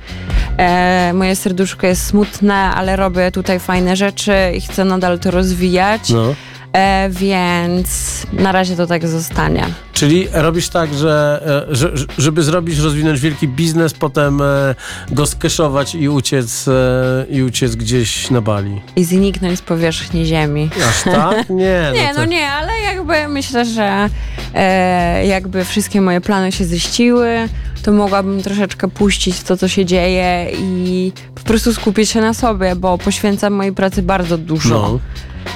E, 0.58 1.12
moje 1.14 1.36
serduszko 1.36 1.88
jest 1.88 2.06
smutne, 2.06 2.56
ale 2.56 2.96
robię 2.96 3.32
tutaj 3.32 3.60
fajne 3.60 3.96
rzeczy 3.96 4.34
i 4.58 4.62
chcę 4.62 4.86
nadal 4.86 5.20
to 5.20 5.32
rozwijać. 5.32 6.10
No. 6.10 6.34
E, 6.74 7.10
więc 7.10 8.22
na 8.34 8.52
razie 8.52 8.76
to 8.76 8.88
tak 8.88 9.08
zostanie. 9.08 9.66
Czyli 9.94 10.28
robisz 10.34 10.70
tak, 10.70 10.94
że, 10.94 11.44
e, 11.72 11.76
że 11.76 11.92
żeby 12.18 12.44
zrobić, 12.44 12.80
rozwinąć 12.80 13.20
wielki 13.20 13.48
biznes, 13.48 13.94
potem 13.94 14.42
e, 14.42 14.76
go 15.12 15.26
skeszować 15.26 15.96
i 15.96 16.10
uciec, 16.10 16.68
e, 16.68 17.26
i 17.30 17.44
uciec 17.44 17.76
gdzieś 17.76 18.30
na 18.32 18.42
Bali. 18.42 18.82
I 18.96 19.04
zniknąć 19.04 19.60
z 19.60 19.62
powierzchni 19.62 20.26
ziemi. 20.26 20.70
Aż 20.90 21.04
tak? 21.04 21.50
Nie, 21.50 21.92
Nie, 21.94 22.08
no, 22.08 22.14
no 22.14 22.20
to, 22.20 22.26
nie, 22.26 22.48
ale 22.48 22.72
jakby 22.82 23.28
myślę, 23.28 23.66
że 23.66 24.10
e, 24.54 25.26
jakby 25.28 25.66
wszystkie 25.66 26.02
moje 26.02 26.22
plany 26.22 26.52
się 26.52 26.66
ziściły, 26.66 27.50
to 27.84 27.92
mogłabym 27.92 28.44
troszeczkę 28.44 28.88
puścić 28.88 29.44
to, 29.44 29.58
co 29.58 29.68
się 29.68 29.86
dzieje 29.86 30.48
i 30.60 31.12
po 31.36 31.42
prostu 31.42 31.74
skupić 31.74 32.10
się 32.10 32.22
na 32.22 32.34
sobie, 32.34 32.76
bo 32.76 32.98
poświęcam 32.98 33.54
mojej 33.54 33.74
pracy 33.74 34.04
bardzo 34.04 34.38
dużo. 34.38 34.76
No. 34.76 35.00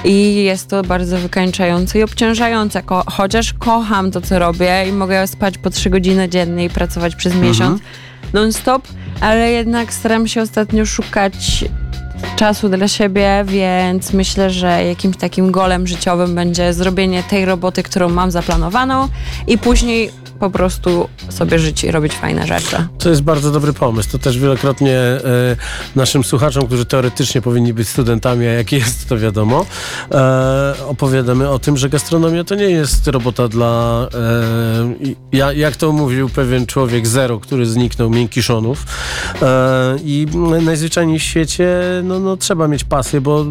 I 0.04 0.44
jest 0.44 0.68
to 0.68 0.82
bardzo 0.82 1.18
wykańczające 1.18 1.98
i 1.98 2.02
obciążające, 2.02 2.82
ko- 2.82 3.04
chociaż 3.10 3.52
kocham 3.52 4.10
to, 4.10 4.20
co 4.20 4.38
robię 4.38 4.84
i 4.88 4.92
mogę 4.92 5.26
spać 5.26 5.58
po 5.58 5.70
3 5.70 5.90
godziny 5.90 6.28
dziennie 6.28 6.64
i 6.64 6.70
pracować 6.70 7.14
przez 7.16 7.34
miesiąc 7.34 7.80
non-stop, 8.32 8.88
ale 9.20 9.50
jednak 9.52 9.92
staram 9.92 10.28
się 10.28 10.42
ostatnio 10.42 10.86
szukać 10.86 11.64
czasu 12.36 12.68
dla 12.68 12.88
siebie, 12.88 13.44
więc 13.46 14.12
myślę, 14.12 14.50
że 14.50 14.84
jakimś 14.84 15.16
takim 15.16 15.50
golem 15.52 15.86
życiowym 15.86 16.34
będzie 16.34 16.72
zrobienie 16.72 17.22
tej 17.22 17.44
roboty, 17.44 17.82
którą 17.82 18.08
mam 18.08 18.30
zaplanowaną 18.30 19.08
i 19.46 19.58
później 19.58 20.10
po 20.40 20.50
prostu 20.50 21.08
sobie 21.28 21.58
żyć 21.58 21.84
i 21.84 21.90
robić 21.90 22.12
fajne 22.12 22.46
rzeczy. 22.46 22.76
To 22.98 23.08
jest 23.08 23.22
bardzo 23.22 23.50
dobry 23.52 23.72
pomysł. 23.72 24.08
To 24.12 24.18
też 24.18 24.38
wielokrotnie 24.38 24.98
e, 24.98 25.20
naszym 25.96 26.24
słuchaczom, 26.24 26.66
którzy 26.66 26.84
teoretycznie 26.84 27.42
powinni 27.42 27.74
być 27.74 27.88
studentami, 27.88 28.46
a 28.46 28.50
jak 28.50 28.72
jest, 28.72 29.08
to 29.08 29.18
wiadomo, 29.18 29.66
e, 30.12 30.74
opowiadamy 30.86 31.48
o 31.48 31.58
tym, 31.58 31.76
że 31.76 31.88
gastronomia 31.88 32.44
to 32.44 32.54
nie 32.54 32.64
jest 32.70 33.06
robota 33.08 33.48
dla, 33.48 34.08
e, 34.14 35.36
ja, 35.36 35.52
jak 35.52 35.76
to 35.76 35.92
mówił 35.92 36.28
pewien 36.28 36.66
człowiek 36.66 37.06
zero, 37.06 37.40
który 37.40 37.66
zniknął, 37.66 38.10
miękiszonów. 38.10 38.84
E, 39.42 39.96
I 40.04 40.26
najzwyczajniej 40.62 41.18
w 41.18 41.22
świecie 41.22 41.68
no, 42.04 42.20
no, 42.20 42.36
trzeba 42.36 42.68
mieć 42.68 42.84
pasję, 42.84 43.20
bo 43.20 43.44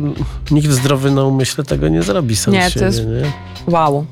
nikt 0.51 0.70
zdrowy 0.72 1.12
na 1.12 1.24
umyśle 1.24 1.63
tego 1.63 1.88
nie 1.88 2.04
zrobi 2.04 2.36
sam 2.36 2.54
Nie, 2.54 2.70
z 2.70 2.74
to 2.74 2.80
siebie. 2.80 2.86
jest- 2.86 3.00
Nie? 3.00 3.32
Wow. 3.74 4.06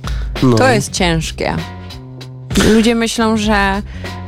No. 0.43 0.55
To 0.57 0.69
jest 0.69 0.91
ciężkie. 0.91 1.55
Ludzie 2.73 2.95
myślą, 2.95 3.37
że 3.37 3.81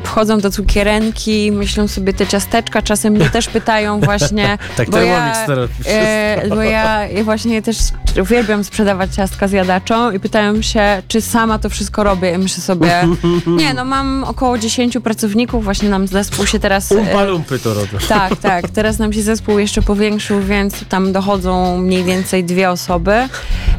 wchodzą 0.06 0.40
do 0.40 0.52
cukierenki, 0.52 1.52
myślą 1.52 1.88
sobie 1.88 2.14
te 2.14 2.28
ciasteczka, 2.28 2.82
czasem 2.82 3.14
mnie 3.14 3.30
też 3.30 3.48
pytają 3.48 4.00
właśnie, 4.00 4.58
Tak, 4.78 4.90
bo 4.90 4.98
Thermomix 4.98 5.38
ja, 5.86 5.92
e, 5.92 6.48
bo 6.50 6.64
ja, 6.64 7.08
ja 7.08 7.24
właśnie 7.24 7.62
też 7.62 7.78
uwielbiam 8.22 8.64
sprzedawać 8.64 9.16
ciastka 9.16 9.48
zjadaczom 9.48 10.16
i 10.16 10.20
pytają 10.20 10.62
się, 10.62 11.02
czy 11.08 11.22
sama 11.22 11.60
to 11.60 11.70
wszystko 11.70 12.04
robię 12.04 12.34
i 12.34 12.38
myślę 12.38 12.64
sobie, 12.64 13.08
nie 13.48 13.74
no 13.74 13.86
mam 13.86 14.24
około 14.24 14.58
10 14.58 14.98
pracowników, 15.04 15.64
właśnie 15.64 15.90
nam 15.90 16.08
zespół 16.08 16.46
się 16.46 16.60
teraz... 16.60 16.92
e, 16.92 16.96
Umpa 16.96 17.24
lumpy 17.24 17.60
to 17.60 17.74
robią. 17.74 17.98
tak, 18.08 18.36
tak. 18.36 18.70
Teraz 18.70 19.00
nam 19.00 19.14
się 19.14 19.22
zespół 19.22 19.60
jeszcze 19.60 19.82
powiększył, 19.82 20.42
więc 20.42 20.86
tam 20.90 21.14
dochodzą 21.14 21.78
mniej 21.78 22.04
więcej 22.04 22.44
dwie 22.44 22.70
osoby. 22.70 23.14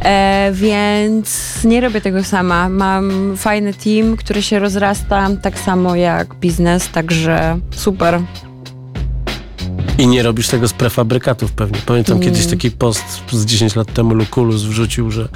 E, 0.04 0.50
więc 0.52 1.58
nie 1.64 1.80
robię 1.80 2.00
tego 2.00 2.24
sama. 2.24 2.68
Mam 2.68 3.34
fajny 3.36 3.74
team, 3.74 4.16
który 4.16 4.42
się 4.42 4.58
rozrasta 4.58 5.28
tak 5.42 5.58
samo 5.58 5.96
jak 5.96 6.15
biznes, 6.24 6.88
także 6.88 7.58
super. 7.70 8.20
I 9.98 10.06
nie 10.06 10.22
robisz 10.22 10.48
tego 10.48 10.68
z 10.68 10.72
prefabrykatów 10.72 11.52
pewnie. 11.52 11.78
Pamiętam 11.86 12.18
Nie. 12.18 12.24
kiedyś 12.24 12.46
taki 12.46 12.70
post 12.70 13.04
z 13.30 13.44
10 13.44 13.76
lat 13.76 13.92
temu 13.92 14.14
Lukulus 14.14 14.62
wrzucił, 14.62 15.10
że, 15.10 15.28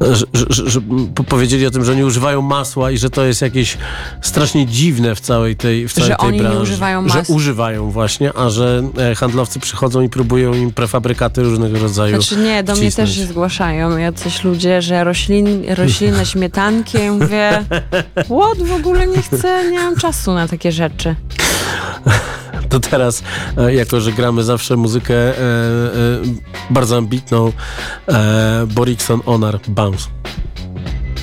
że, 0.00 0.26
że, 0.34 0.46
że, 0.50 0.70
że 0.70 0.80
po- 1.14 1.24
powiedzieli 1.24 1.66
o 1.66 1.70
tym, 1.70 1.84
że 1.84 1.92
oni 1.92 2.04
używają 2.04 2.42
masła 2.42 2.90
i 2.90 2.98
że 2.98 3.10
to 3.10 3.24
jest 3.24 3.42
jakieś 3.42 3.78
strasznie 4.22 4.66
dziwne 4.66 5.14
w 5.14 5.20
całej 5.20 5.56
tej 5.56 5.88
w 5.88 5.92
całej 5.92 6.10
Że 6.10 6.16
tej 6.16 6.28
oni 6.28 6.36
nie 6.36 6.42
branży. 6.42 6.60
używają 6.62 7.08
Że 7.08 7.18
masła. 7.18 7.36
używają 7.36 7.90
właśnie, 7.90 8.32
a 8.36 8.50
że 8.50 8.82
e, 8.98 9.14
handlowcy 9.14 9.60
przychodzą 9.60 10.00
i 10.00 10.08
próbują 10.08 10.54
im 10.54 10.72
prefabrykaty 10.72 11.42
różnego 11.42 11.78
rodzaju 11.78 12.22
Znaczy 12.22 12.36
nie, 12.36 12.62
do 12.64 12.72
mnie 12.72 12.82
wcisnąć. 12.82 13.10
też 13.10 13.18
się 13.18 13.26
zgłaszają 13.26 13.96
jacyś 13.96 14.44
ludzie, 14.44 14.82
że 14.82 15.04
roślin, 15.04 15.64
roślinne 15.74 16.26
śmietanki. 16.32 16.98
Ja 16.98 17.12
Mówię, 17.12 17.64
what, 18.14 18.58
w 18.68 18.72
ogóle 18.72 19.06
nie 19.06 19.22
chcę, 19.22 19.70
nie 19.70 19.78
mam 19.80 19.96
czasu 19.96 20.34
na 20.34 20.48
takie 20.48 20.72
rzeczy. 20.72 21.14
To 22.68 22.80
teraz, 22.80 23.22
e, 23.58 23.74
jako 23.74 24.00
że 24.00 24.12
gramy 24.12 24.44
zawsze 24.44 24.76
muzykę 24.76 25.14
e, 25.14 25.38
e, 25.38 25.38
bardzo 26.70 26.96
ambitną, 26.96 27.52
e, 28.08 28.66
Borikson 28.74 29.20
Onar 29.26 29.60
Bounce. 29.68 30.08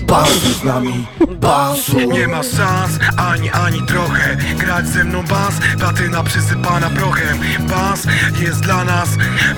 Bansu 0.07 0.53
z 0.53 0.63
nami, 0.63 1.07
bansu 1.39 1.99
Nie 2.11 2.27
ma 2.27 2.43
szans, 2.43 2.99
ani, 3.17 3.49
ani 3.51 3.81
trochę 3.81 4.37
Grać 4.57 4.87
ze 4.87 5.03
mną 5.03 5.23
bas, 5.23 5.53
platyna 5.79 6.23
przysypana 6.23 6.89
prochem. 6.89 7.39
Bas 7.59 8.07
jest 8.39 8.59
dla 8.59 8.83
nas, 8.83 9.09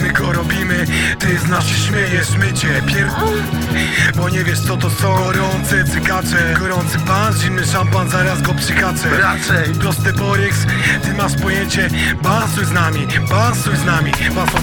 my 0.02 0.14
go 0.14 0.32
robimy 0.32 0.86
Ty 1.20 1.40
z 1.40 1.48
nas 1.48 1.66
się 1.66 1.75
śmiejesz, 1.75 2.30
my 2.38 2.54
cię 2.54 2.82
pier... 2.88 3.10
Bo 4.16 4.30
nie 4.30 4.44
wiesz 4.44 4.60
co 4.60 4.78
to 4.78 4.90
są 4.90 5.16
gorące 5.16 5.84
cykacze. 5.84 6.56
Gorący 6.60 6.98
bas, 6.98 7.38
zimny 7.38 7.66
szampan, 7.66 8.10
zaraz 8.10 8.42
go 8.42 8.54
przykaczę. 8.54 9.18
Raczej. 9.22 9.74
Prosty 9.74 10.14
Boryx, 10.14 10.66
ty 11.04 11.14
masz 11.14 11.36
pojęcie. 11.36 11.90
Bansuj 12.24 12.66
z 12.66 12.72
nami, 12.72 13.08
bansuj 13.30 13.75
z 13.75 13.86
nami. 13.86 14.12
Bansuj 14.36 14.62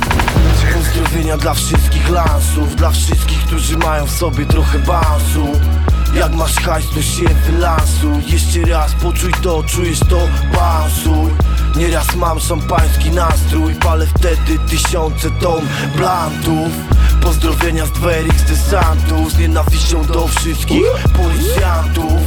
Pozdrowienia 0.75 1.37
dla 1.37 1.55
wszystkich 1.55 2.11
lansów 2.11 2.77
Dla 2.77 2.91
wszystkich, 2.91 3.39
którzy 3.47 3.79
mają 3.79 4.07
w 4.07 4.11
sobie 4.11 4.47
trochę 4.47 4.79
bansu 4.79 5.53
Jak 6.15 6.35
masz 6.35 6.55
hajs, 6.55 6.87
to 6.95 7.03
się 7.03 7.29
wylansuj. 7.47 8.27
Jeszcze 8.27 8.61
raz 8.61 8.93
poczuj 8.95 9.33
to, 9.43 9.63
czujesz 9.63 10.01
to, 10.01 10.29
bansuj. 10.55 11.31
Nieraz 11.77 12.17
mam 12.17 12.41
szampański 12.41 13.11
nastrój. 13.11 13.75
Palę 13.75 14.07
wtedy 14.07 14.59
tysiące 14.69 15.31
ton 15.31 15.61
blantów 15.97 16.73
Pozdrowienia 17.23 17.87
z 17.87 17.93
Dwerix 17.93 18.43
de 18.43 18.57
Santos 18.57 19.33
Z 19.33 19.39
nienawiścią 19.39 20.05
do 20.05 20.29
wszystkich 20.29 20.87
policjantów. 21.17 22.21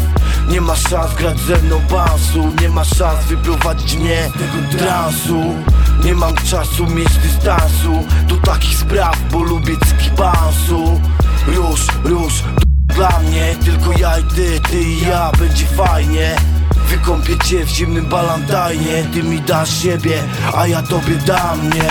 Nie 0.49 0.61
ma 0.61 0.75
szans 0.75 1.13
grać 1.13 1.39
ze 1.39 1.57
mną 1.57 1.79
bansu. 1.79 2.53
Nie 2.61 2.69
ma 2.69 2.83
szans 2.83 3.25
wyprowadzić 3.25 3.95
mnie 3.95 4.29
z 4.29 4.33
tego 4.33 4.77
transu. 4.77 5.43
Nie 6.03 6.15
mam 6.15 6.35
czasu 6.35 6.87
mieć 6.87 7.17
dystansu. 7.17 8.05
Do 8.27 8.35
takich 8.35 8.77
spraw, 8.77 9.17
bo 9.31 9.43
lubię 9.43 9.73
cyki 9.85 10.11
bansu. 10.11 11.01
Róż, 11.47 11.87
róż, 12.03 12.33
dla 12.95 13.19
mnie 13.19 13.55
Tylko 13.65 13.91
ja 13.99 14.19
i 14.19 14.23
ty, 14.23 14.59
ty 14.69 14.81
i 14.81 15.01
ja, 15.01 15.31
będzie 15.39 15.65
fajnie. 15.65 16.35
Wykąpię 16.89 17.37
cię 17.45 17.65
w 17.65 17.69
zimnym 17.69 18.05
balantajnie 18.05 19.03
Ty 19.13 19.23
mi 19.23 19.41
dasz 19.41 19.81
siebie, 19.83 20.23
a 20.53 20.67
ja 20.67 20.81
tobie 20.81 21.15
dam 21.15 21.59
mnie 21.59 21.89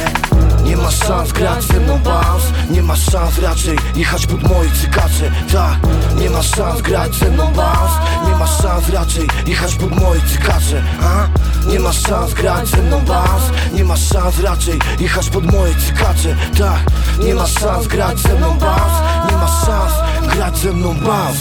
nie 0.65 0.77
ma 0.77 0.91
szans 0.91 1.33
grać 1.33 1.65
ze 1.65 1.81
mną 1.81 1.99
bounce. 1.99 2.47
Nie 2.71 2.83
ma 2.83 2.97
szans 2.97 3.39
raczej 3.39 3.79
jechać 3.97 4.27
pod 4.27 4.43
moje 4.43 4.71
cykacze 4.71 5.31
Tak, 5.53 5.79
nie 6.21 6.31
ma 6.31 6.43
szans 6.43 6.81
grać 6.83 7.15
ze 7.15 7.31
mną 7.31 7.45
bounce. 7.53 7.99
Nie 8.27 8.37
ma 8.37 8.47
szans 8.47 8.89
raczej 8.89 9.29
jechać 9.47 9.75
pod 9.75 10.01
moje 10.01 10.21
cykacze 10.21 10.83
a? 11.03 11.29
Nie 11.71 11.81
ma 11.81 11.93
szans 11.93 12.35
grać 12.35 12.69
ze 12.69 12.83
mną 12.83 13.01
bounce. 13.01 13.51
Nie 13.73 13.85
ma 13.85 13.97
szans 13.97 14.41
raczej 14.41 14.79
jechać 15.01 15.31
pod 15.31 15.53
moje 15.53 15.75
cykacze 15.75 16.37
Tak, 16.59 16.81
nie 17.25 17.35
ma 17.35 17.47
szans 17.47 17.87
grać 17.87 18.19
ze 18.19 18.35
mną 18.35 18.59
bounce. 18.59 19.01
Nie 19.31 19.37
ma 19.37 19.49
szans 19.67 19.93
grać 20.35 20.59
ze 20.59 20.73
mną 20.73 20.95
bounce. 20.95 21.41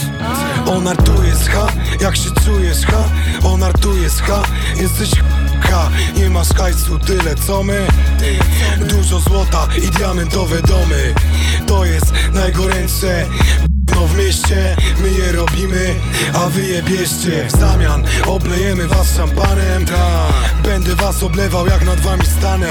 On 0.66 0.88
artuje 0.88 1.34
z 1.34 1.48
ha, 1.48 1.66
jak 2.00 2.16
się 2.16 2.30
czujesz 2.44 2.86
ha? 2.86 3.04
On 3.44 3.62
artuje 3.62 4.10
z 4.10 4.20
ha, 4.20 4.42
jesteś 4.76 5.10
ha 5.70 5.90
Nie 6.16 6.30
masz 6.30 6.48
hajsu 6.48 6.98
tyle 6.98 7.34
co 7.34 7.62
my. 7.62 7.86
Dużo 8.88 9.20
złota 9.20 9.68
i 9.76 9.90
diamentowe 9.90 10.62
domy. 10.62 11.14
To 11.66 11.84
jest 11.84 12.12
najgorętsze 12.32 13.26
no 13.94 14.06
w 14.06 14.18
mieście, 14.18 14.76
my 15.02 15.10
je 15.10 15.32
robimy, 15.32 15.94
a 16.34 16.48
wy 16.48 16.62
je 16.62 16.82
bierzcie. 16.82 17.48
W 17.48 17.60
zamian 17.60 18.04
oblejemy 18.26 18.88
was 18.88 19.16
szampanem. 19.16 19.84
Będę 20.64 20.94
was 20.94 21.22
oblewał 21.22 21.66
jak 21.66 21.84
nad 21.84 22.00
wami 22.00 22.26
stanę. 22.38 22.68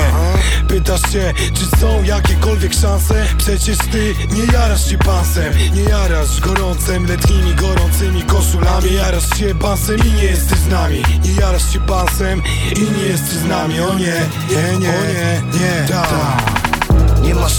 Pytasz 0.67 1.01
się, 1.11 1.33
czy 1.53 1.79
są 1.79 2.03
jakiekolwiek 2.03 2.73
szanse? 2.73 3.25
Przecież 3.37 3.77
ty 3.77 4.15
nie 4.31 4.53
jarasz 4.53 4.89
się 4.89 4.97
pansem 4.97 5.53
Nie 5.73 5.83
jarasz 5.83 6.39
gorącem, 6.39 7.05
letnimi 7.05 7.55
gorącymi 7.55 8.23
koszulami. 8.23 8.93
Jarasz 8.93 9.39
się 9.39 9.55
pansem 9.55 9.97
i 10.07 10.11
nie 10.11 10.23
jesteś 10.23 10.59
z 10.59 10.67
nami. 10.67 11.03
Nie 11.23 11.31
jarasz 11.41 11.73
się 11.73 11.79
pansem 11.79 12.41
i 12.75 12.97
nie 12.97 13.03
jesteś 13.03 13.33
z 13.33 13.45
nami. 13.45 13.79
O 13.79 13.93
nie, 13.93 14.25
nie, 14.49 14.77
nie, 14.79 14.89
o 14.89 15.03
nie, 15.05 15.41
nie, 15.59 15.82
tak 15.82 15.82
Nie 15.82 15.82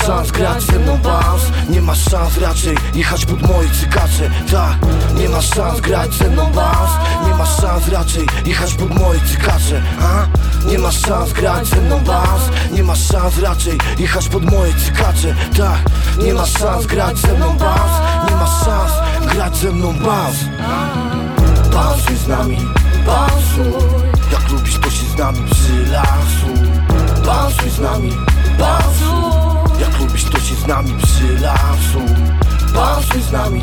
szans 0.07 0.31
grać 0.31 0.63
ze 0.63 0.79
mną 0.79 0.99
Nie 1.69 1.81
masz 1.81 2.11
szans 2.11 2.39
raczej 2.39 2.77
jechać 2.95 3.27
pod 3.27 3.43
moje 3.43 3.71
cykacze 3.71 4.31
Tak, 4.51 4.77
nie 5.15 5.29
masz 5.29 5.55
szans 5.55 5.81
grać 5.81 6.15
ze 6.15 6.31
mną 6.31 6.45
bounce. 6.45 6.99
Nie 7.27 7.35
masz 7.35 7.61
szans 7.61 7.89
raczej 7.89 8.27
jechać 8.47 8.75
pod 8.75 8.99
moje 8.99 9.21
cykacze 9.21 9.83
a? 10.01 10.27
Nie 10.69 10.79
masz 10.79 11.01
szans 11.01 11.33
grać 11.33 11.67
ze 11.67 11.77
mną 11.77 12.01
bounce. 12.01 12.51
Nie 12.73 12.83
masz 12.83 13.07
szans 13.09 13.39
raczej 13.39 13.79
jechać 13.99 14.29
pod 14.29 14.45
moje 14.45 14.75
cykacze 14.75 15.35
Tak, 15.57 15.79
nie 16.25 16.35
masz 16.35 16.53
szans 16.59 16.87
grać 16.87 17.19
ze 17.19 17.35
mną 17.35 17.47
bounce. 17.47 18.01
Nie 18.31 18.37
masz 18.37 18.65
szans 18.65 18.93
grać 19.33 19.57
ze 19.57 19.71
mną 19.73 19.93
bounce. 19.93 20.45
Bounce 21.73 22.17
z 22.17 22.29
nami, 22.29 22.59
bounce. 23.07 23.79
Jak 24.33 24.53
lubisz 24.53 24.79
to 24.79 24.91
się 24.91 25.07
z 25.07 25.19
nami 25.19 25.45
przylansuj 25.51 26.69
Bounce 27.25 27.71
z 27.71 27.81
nami, 27.81 28.11
bounce 28.59 29.44
Lubisz 30.14 30.30
to 30.30 30.40
się 30.40 30.54
z 30.54 30.66
nami 30.66 30.94
przylansuj 31.02 32.16
Bounce 32.75 33.21
z 33.28 33.33
nami, 33.33 33.61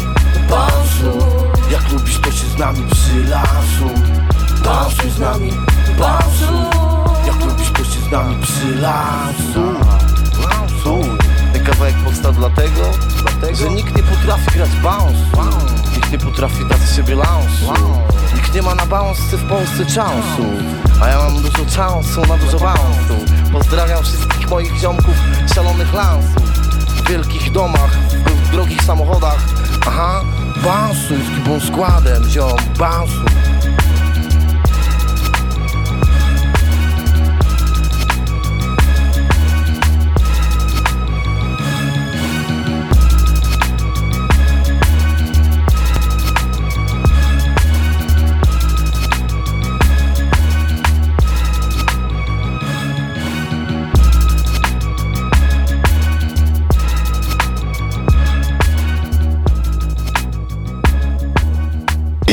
bounce 0.49 1.27
Jak 1.71 1.91
lubisz 1.91 2.17
to 2.17 2.31
się 2.31 2.47
z 2.47 2.57
nami 2.57 2.87
przylansuj 2.91 4.03
Bounce 4.63 5.09
z 5.09 5.19
nami, 5.19 5.51
bounce 5.97 6.69
Jak 7.27 7.45
lubisz 7.45 7.71
to 7.71 7.83
się 7.83 7.99
z 8.07 8.11
nami 8.11 8.35
przylansuj 8.43 9.75
Ten 11.53 11.65
kawałek 11.65 11.95
powstał 11.95 12.33
dlatego, 12.33 12.91
dlatego 13.21 13.55
że 13.55 13.69
nikt 13.69 13.95
nie 13.97 14.03
potrafi 14.03 14.51
grać 14.51 14.69
bounce 14.83 15.90
Nie 16.11 16.17
potrafi 16.17 16.65
dać 16.65 16.81
sobie 16.81 17.15
lounge. 17.15 17.81
Nikt 18.35 18.55
nie 18.55 18.61
ma 18.61 18.75
na 18.75 18.85
bounce 18.85 19.37
w 19.37 19.49
Polsce 19.49 19.85
chansu 19.85 20.43
A 21.01 21.07
ja 21.07 21.17
mam 21.17 21.41
dużo 21.41 21.65
chansu 21.77 22.21
na 22.21 22.37
dużo 22.37 22.57
bounce'u. 22.57 23.51
Pozdrawiam 23.51 24.03
wszystkich 24.03 24.49
moich 24.49 24.75
ziomków 24.77 25.15
szalonych 25.55 25.93
lansów. 25.93 26.43
W 26.87 27.09
wielkich 27.09 27.51
domach, 27.51 27.91
w 28.45 28.51
drogich 28.51 28.83
samochodach. 28.83 29.39
Aha, 29.87 30.23
bounce'u 30.63 31.25
z 31.25 31.29
gibą 31.35 31.59
składem, 31.59 32.29
ziom, 32.29 32.57
bounce'u 32.77 33.40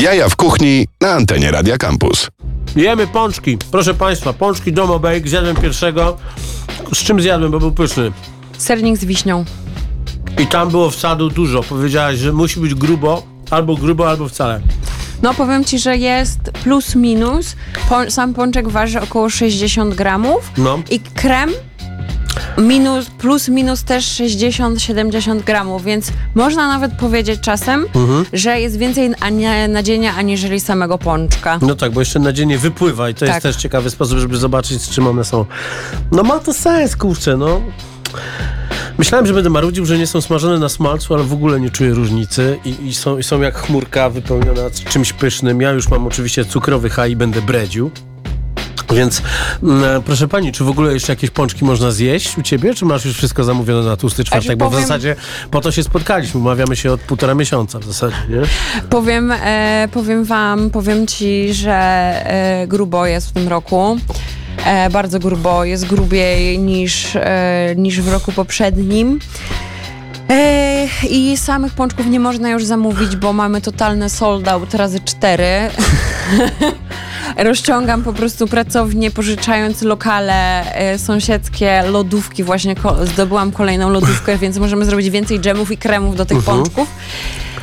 Jaja 0.01 0.29
w 0.29 0.35
kuchni 0.35 0.87
na 1.01 1.11
antenie 1.11 1.51
Radia 1.51 1.77
Campus. 1.77 2.27
Jemy 2.75 3.07
pączki. 3.07 3.57
Proszę 3.71 3.93
Państwa, 3.93 4.33
pączki 4.33 4.73
Domo 4.73 4.99
Bake. 4.99 5.29
Zjadłem 5.29 5.55
pierwszego. 5.55 6.17
Z 6.93 6.97
czym 6.97 7.21
zjadłem, 7.21 7.51
bo 7.51 7.59
był 7.59 7.71
pyszny. 7.71 8.11
Sernik 8.57 8.97
z 8.97 9.05
wiśnią. 9.05 9.45
I 10.39 10.47
tam 10.47 10.69
było 10.69 10.89
wsadu 10.89 11.29
dużo. 11.29 11.63
Powiedziałaś, 11.63 12.17
że 12.17 12.33
musi 12.33 12.59
być 12.59 12.75
grubo, 12.75 13.23
albo 13.51 13.75
grubo, 13.75 14.09
albo 14.09 14.27
wcale. 14.27 14.61
No 15.21 15.33
powiem 15.33 15.65
Ci, 15.65 15.79
że 15.79 15.97
jest 15.97 16.39
plus 16.63 16.95
minus. 16.95 17.55
Po, 17.89 18.11
sam 18.11 18.33
pączek 18.33 18.67
waży 18.69 19.01
około 19.01 19.29
60 19.29 19.95
gramów 19.95 20.51
No. 20.57 20.79
i 20.89 20.99
krem 20.99 21.49
minus, 22.57 23.05
plus 23.09 23.49
minus 23.49 23.83
też 23.83 24.05
60-70 24.05 25.43
gramów, 25.43 25.83
więc 25.83 26.11
można 26.35 26.67
nawet 26.67 26.91
powiedzieć 26.93 27.39
czasem, 27.41 27.85
Mhm. 27.95 28.25
że 28.33 28.59
jest 28.61 28.77
więcej 28.77 29.11
nadzienia 29.69 30.15
aniżeli 30.15 30.59
samego 30.59 30.97
pączka. 30.97 31.59
No 31.61 31.75
tak, 31.75 31.91
bo 31.91 32.01
jeszcze 32.01 32.19
nadzienie 32.19 32.57
wypływa 32.57 33.09
i 33.09 33.13
to 33.15 33.25
jest 33.25 33.35
Tak. 33.35 33.43
też 33.43 33.55
ciekawy 33.55 33.89
sposób, 33.89 34.17
żeby 34.19 34.37
zobaczyć, 34.37 34.81
z 34.81 34.89
czym 34.89 35.07
one 35.07 35.23
są. 35.23 35.45
No 36.11 36.23
ma 36.23 36.39
to 36.39 36.53
sens, 36.53 36.95
kurczę, 36.95 37.37
no. 37.37 37.61
Myślałem, 38.97 39.27
że 39.27 39.33
będę 39.33 39.49
marudził, 39.49 39.85
że 39.85 39.97
nie 39.97 40.07
są 40.07 40.21
smażone 40.21 40.59
na 40.59 40.69
smalcu, 40.69 41.13
ale 41.13 41.23
w 41.23 41.33
ogóle 41.33 41.59
nie 41.59 41.69
czuję 41.69 41.93
różnicy 41.93 42.59
i, 42.65 42.87
i, 42.87 42.93
są, 42.95 43.17
i 43.17 43.23
są 43.23 43.41
jak 43.41 43.57
chmurka 43.57 44.09
wypełniona 44.09 44.61
czymś 44.89 45.13
pysznym. 45.13 45.61
Ja 45.61 45.71
już 45.71 45.89
mam 45.89 46.07
oczywiście 46.07 46.45
cukrowy 46.45 46.89
haj 46.89 47.11
i 47.11 47.15
będę 47.15 47.41
bredził. 47.41 47.91
Więc 48.91 49.21
mm, 49.63 50.03
proszę 50.03 50.27
pani, 50.27 50.51
czy 50.51 50.63
w 50.63 50.69
ogóle 50.69 50.93
jeszcze 50.93 51.11
jakieś 51.13 51.29
pączki 51.29 51.65
można 51.65 51.91
zjeść 51.91 52.37
u 52.37 52.41
ciebie, 52.41 52.73
czy 52.75 52.85
masz 52.85 53.05
już 53.05 53.15
wszystko 53.17 53.43
zamówione 53.43 53.89
na 53.89 53.97
tłusty 53.97 54.23
czwartek? 54.23 54.57
Bo 54.57 54.65
w 54.65 54.71
powiem- 54.71 54.81
zasadzie 54.87 55.15
po 55.51 55.61
to 55.61 55.71
się 55.71 55.83
spotkaliśmy, 55.83 56.39
umawiamy 56.39 56.75
się 56.75 56.91
od 56.91 57.01
półtora 57.01 57.33
miesiąca 57.35 57.79
w 57.79 57.83
zasadzie, 57.83 58.15
nie? 58.29 58.41
Powiem, 58.89 59.31
e, 59.31 59.87
powiem 59.91 60.23
wam, 60.23 60.69
powiem 60.69 61.07
ci, 61.07 61.53
że 61.53 61.71
e, 61.73 62.67
grubo 62.67 63.05
jest 63.05 63.29
w 63.29 63.31
tym 63.31 63.47
roku. 63.47 63.97
E, 64.65 64.89
bardzo 64.89 65.19
grubo, 65.19 65.63
jest 65.63 65.85
grubiej 65.87 66.59
niż, 66.59 67.15
e, 67.15 67.73
niż 67.77 68.01
w 68.01 68.07
roku 68.11 68.31
poprzednim. 68.31 69.19
I 71.09 71.37
samych 71.37 71.73
pączków 71.73 72.05
nie 72.05 72.19
można 72.19 72.49
już 72.49 72.65
zamówić, 72.65 73.15
bo 73.15 73.33
mamy 73.33 73.61
totalne 73.61 74.09
sold 74.09 74.47
out 74.47 74.73
razy 74.73 74.99
cztery. 74.99 75.45
Rozciągam 77.37 78.03
po 78.03 78.13
prostu 78.13 78.47
pracownię, 78.47 79.11
pożyczając 79.11 79.81
lokale 79.81 80.73
e, 80.73 80.99
sąsiedzkie, 80.99 81.83
lodówki. 81.83 82.43
Właśnie 82.43 82.75
zdobyłam 83.03 83.51
kolejną 83.51 83.89
lodówkę, 83.89 84.37
więc 84.41 84.57
możemy 84.57 84.85
zrobić 84.85 85.09
więcej 85.09 85.39
dżemów 85.39 85.71
i 85.71 85.77
kremów 85.77 86.15
do 86.15 86.25
tych 86.25 86.43
pączków. 86.43 86.87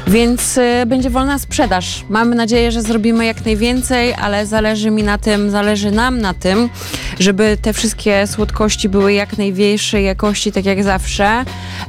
Więc 0.07 0.59
y, 0.59 0.87
będzie 0.87 1.11
wolna 1.11 1.39
sprzedaż. 1.39 2.05
Mamy 2.09 2.37
nadzieję, 2.37 2.73
że 2.73 2.83
zrobimy 2.83 3.27
jak 3.27 3.45
najwięcej, 3.45 4.15
ale 4.15 4.47
zależy 4.47 4.91
mi 4.91 5.03
na 5.03 5.19
tym, 5.19 5.51
zależy 5.51 5.91
nam 5.91 6.21
na 6.21 6.35
tym, 6.35 6.69
żeby 7.19 7.59
te 7.63 7.73
wszystkie 7.73 8.27
słodkości 8.27 8.89
były 8.89 9.13
jak 9.13 9.39
najwyższej 9.39 10.05
jakości, 10.05 10.53
tak 10.53 10.65
jak 10.65 10.85
zawsze, 10.85 11.45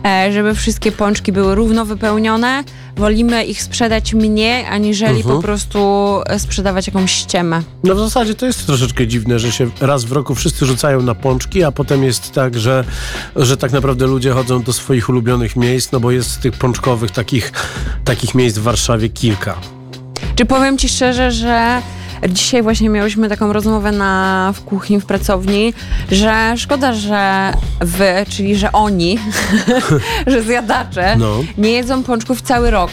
e, 0.05 0.31
żeby 0.31 0.55
wszystkie 0.55 0.91
pączki 0.91 1.31
były 1.31 1.55
równo 1.55 1.85
wypełnione. 1.85 2.63
Wolimy 2.97 3.45
ich 3.45 3.63
sprzedać 3.63 4.13
mniej, 4.13 4.65
aniżeli 4.65 5.23
po 5.23 5.41
prostu 5.41 5.79
e, 6.25 6.39
sprzedawać 6.39 6.87
jakąś 6.87 7.11
ściemę. 7.11 7.61
No 7.83 7.95
w 7.95 7.99
zasadzie 7.99 8.35
to 8.35 8.45
jest 8.45 8.65
troszeczkę 8.65 9.07
dziwne, 9.07 9.39
że 9.39 9.51
się 9.51 9.69
raz 9.81 10.05
w 10.05 10.11
roku 10.11 10.35
wszyscy 10.35 10.65
rzucają 10.65 11.01
na 11.01 11.15
pączki, 11.15 11.63
a 11.63 11.71
potem 11.71 12.03
jest 12.03 12.31
tak, 12.31 12.57
że, 12.57 12.83
że 13.35 13.57
tak 13.57 13.71
naprawdę 13.71 14.07
ludzie 14.07 14.31
chodzą 14.31 14.63
do 14.63 14.73
swoich 14.73 15.09
ulubionych 15.09 15.55
miejsc, 15.55 15.91
no 15.91 15.99
bo 15.99 16.11
jest 16.11 16.41
tych 16.41 16.53
pączkowych 16.53 17.11
takich, 17.11 17.51
takich 18.05 18.35
miejsc 18.35 18.57
w 18.57 18.61
Warszawie 18.61 19.09
kilka. 19.09 19.55
Czy 20.35 20.45
powiem 20.45 20.77
ci 20.77 20.89
szczerze, 20.89 21.31
że 21.31 21.81
dzisiaj 22.29 22.63
właśnie 22.63 22.89
miałyśmy 22.89 23.29
taką 23.29 23.53
rozmowę 23.53 23.91
na, 23.91 24.51
w 24.55 24.61
kuchni, 24.61 24.99
w 25.01 25.05
pracowni, 25.05 25.73
że 26.11 26.53
szkoda, 26.57 26.93
że 26.93 27.53
wy, 27.81 28.25
czyli 28.29 28.55
że 28.55 28.71
oni, 28.71 29.19
że 30.27 30.41
zjadacze, 30.43 31.15
No. 31.17 31.35
nie 31.57 31.71
jedzą 31.71 32.03
pączków 32.03 32.41
cały 32.41 32.71
rok. 32.71 32.91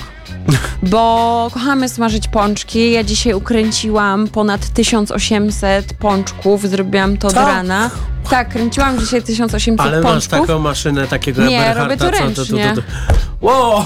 Bo 0.82 1.50
kochamy 1.54 1.88
smażyć 1.88 2.28
pączki. 2.28 2.90
Ja 2.90 3.04
dzisiaj 3.04 3.34
ukręciłam 3.34 4.28
ponad 4.28 4.68
1800 4.68 5.92
pączków. 5.94 6.62
Zrobiłam 6.68 7.16
to 7.16 7.28
od 7.28 7.34
Co? 7.34 7.40
rana. 7.40 7.90
Tak, 8.30 8.48
kręciłam 8.48 8.98
dzisiaj 8.98 9.22
1800 9.22 9.80
Ale 9.80 10.00
masz 10.00 10.12
pączków. 10.12 10.40
taką 10.40 10.58
maszynę 10.58 11.06
takiego 11.06 11.42
Nie, 11.46 11.56
Eberharda, 11.56 11.82
robię 11.84 11.96
to 11.96 12.04
co 12.04 12.10
ręcznie. 12.24 12.74
Wow! 13.40 13.84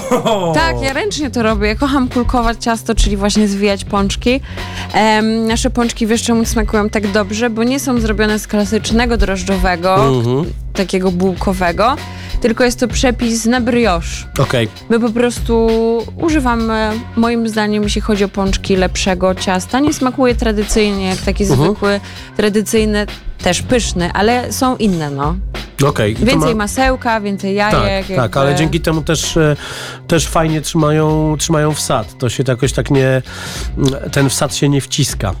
Tak, 0.53 0.81
ja 0.81 0.93
ręcznie 0.93 1.29
to 1.29 1.43
robię. 1.43 1.75
Kocham 1.75 2.07
kulkować 2.09 2.63
ciasto, 2.63 2.95
czyli 2.95 3.17
właśnie 3.17 3.47
zwijać 3.47 3.85
pączki. 3.85 4.41
Em, 4.93 5.47
nasze 5.47 5.69
pączki 5.69 6.07
wiesz 6.07 6.23
czemu 6.23 6.45
smakują 6.45 6.89
tak 6.89 7.11
dobrze, 7.11 7.49
bo 7.49 7.63
nie 7.63 7.79
są 7.79 7.99
zrobione 7.99 8.39
z 8.39 8.47
klasycznego 8.47 9.17
drożdżowego, 9.17 9.95
Mhm. 9.95 10.45
takiego 10.73 11.11
bułkowego, 11.11 11.95
tylko 12.41 12.63
jest 12.63 12.79
to 12.79 12.87
przepis 12.87 13.45
na 13.45 13.61
brioche. 13.61 14.07
Okej, 14.39 14.67
My 14.89 14.99
po 14.99 15.09
prostu 15.09 15.67
używamy, 16.15 16.91
moim 17.15 17.49
zdaniem, 17.49 17.83
jeśli 17.83 18.01
chodzi 18.01 18.23
o 18.23 18.29
pączki, 18.29 18.75
lepszego 18.75 19.35
ciasta. 19.35 19.79
Nie 19.79 19.93
smakuje 19.93 20.35
tradycyjnie, 20.35 21.05
jak 21.09 21.17
taki 21.17 21.43
Mhm. 21.43 21.61
zwykły, 21.63 21.99
tradycyjny, 22.37 23.07
też 23.43 23.61
pyszny, 23.61 24.11
ale 24.13 24.53
są 24.53 24.75
inne, 24.77 25.09
no. 25.09 25.35
to 26.19 26.25
Więcej 26.25 26.49
ma- 26.55 26.55
masełka, 26.63 27.21
więcej 27.21 27.57
Tak, 27.57 27.73
jajek. 27.73 28.07
tak, 28.07 28.17
jakby- 28.17 28.39
ale 28.39 28.55
dzięki 28.55 28.81
temu 28.81 29.01
też, 29.01 29.37
e, 29.37 29.55
też 30.07 30.27
fajnie 30.27 30.61
trzymają, 30.61 31.35
trzymają 31.39 31.73
wsad. 31.73 32.17
To 32.17 32.29
się 32.29 32.43
jakoś 32.47 32.73
tak 32.73 32.91
nie, 32.91 33.21
ten 34.11 34.29
wsad 34.29 34.55
się 34.55 34.69
nie 34.69 34.81
wciska 34.81 35.33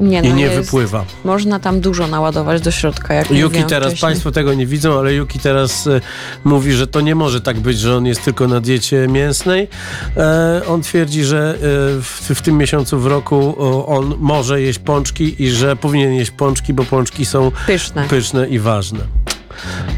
nie, 0.00 0.20
i 0.22 0.28
no, 0.28 0.34
nie 0.36 0.44
jest- 0.44 0.56
wypływa. 0.56 1.04
Można 1.24 1.60
tam 1.60 1.80
dużo 1.80 2.06
naładować 2.06 2.60
do 2.62 2.70
środka, 2.70 3.14
jak 3.14 3.30
Yuki 3.30 3.64
teraz, 3.64 3.88
wcześniej. 3.88 4.08
Państwo 4.10 4.32
tego 4.32 4.54
nie 4.54 4.66
widzą, 4.66 4.98
ale 4.98 5.14
Yuki 5.14 5.38
teraz 5.38 5.86
e, 5.86 6.00
mówi, 6.44 6.72
że 6.72 6.86
to 6.86 7.00
nie 7.00 7.14
może 7.14 7.40
tak 7.40 7.60
być, 7.60 7.78
że 7.78 7.96
on 7.96 8.06
jest 8.06 8.24
tylko 8.24 8.48
na 8.48 8.60
diecie 8.60 9.06
mięsnej. 9.08 9.68
E, 10.16 10.62
on 10.68 10.82
twierdzi, 10.82 11.24
że 11.24 11.54
e, 11.54 11.56
w, 12.02 12.32
w 12.34 12.42
tym 12.42 12.58
miesiącu 12.58 12.98
w 12.98 13.06
roku 13.06 13.54
o, 13.58 13.86
on 13.86 14.14
może 14.18 14.60
jeść 14.62 14.78
pączki 14.78 15.42
i 15.42 15.50
że 15.50 15.76
powinien 15.76 16.12
jeść 16.12 16.30
pączki, 16.30 16.74
bo 16.74 16.84
pączki 16.84 17.26
są 17.26 17.50
Pyszne. 17.66 18.08
pyszne 18.08 18.48
i 18.48 18.58
ważne. 18.58 19.00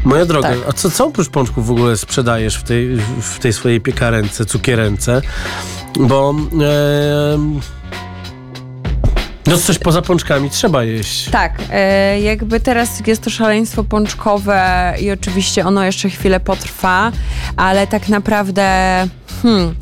Moja 0.03 0.25
droga, 0.25 0.49
Tak. 0.49 0.57
a 0.69 0.73
co, 0.73 0.91
co 0.91 1.05
oprócz 1.05 1.29
pączków 1.29 1.67
w 1.67 1.71
ogóle 1.71 1.97
sprzedajesz 1.97 2.55
w 2.55 2.63
tej, 2.63 2.97
w 3.21 3.39
tej 3.39 3.53
swojej 3.53 3.81
piekarence, 3.81 4.45
cukierence? 4.45 5.21
Bo 5.99 6.29
em, 6.29 7.59
no 9.47 9.57
coś 9.57 9.79
poza 9.79 10.01
pączkami 10.01 10.49
trzeba 10.49 10.83
jeść. 10.83 11.29
Tak, 11.29 11.53
e, 11.71 12.19
jakby 12.21 12.59
teraz 12.59 13.07
jest 13.07 13.21
to 13.21 13.29
szaleństwo 13.29 13.83
pączkowe 13.83 14.93
i 15.01 15.11
oczywiście 15.11 15.65
ono 15.65 15.83
jeszcze 15.83 16.09
chwilę 16.09 16.39
potrwa, 16.39 17.11
ale 17.57 17.87
tak 17.87 18.09
naprawdę 18.09 18.63
hmm, 19.45 19.75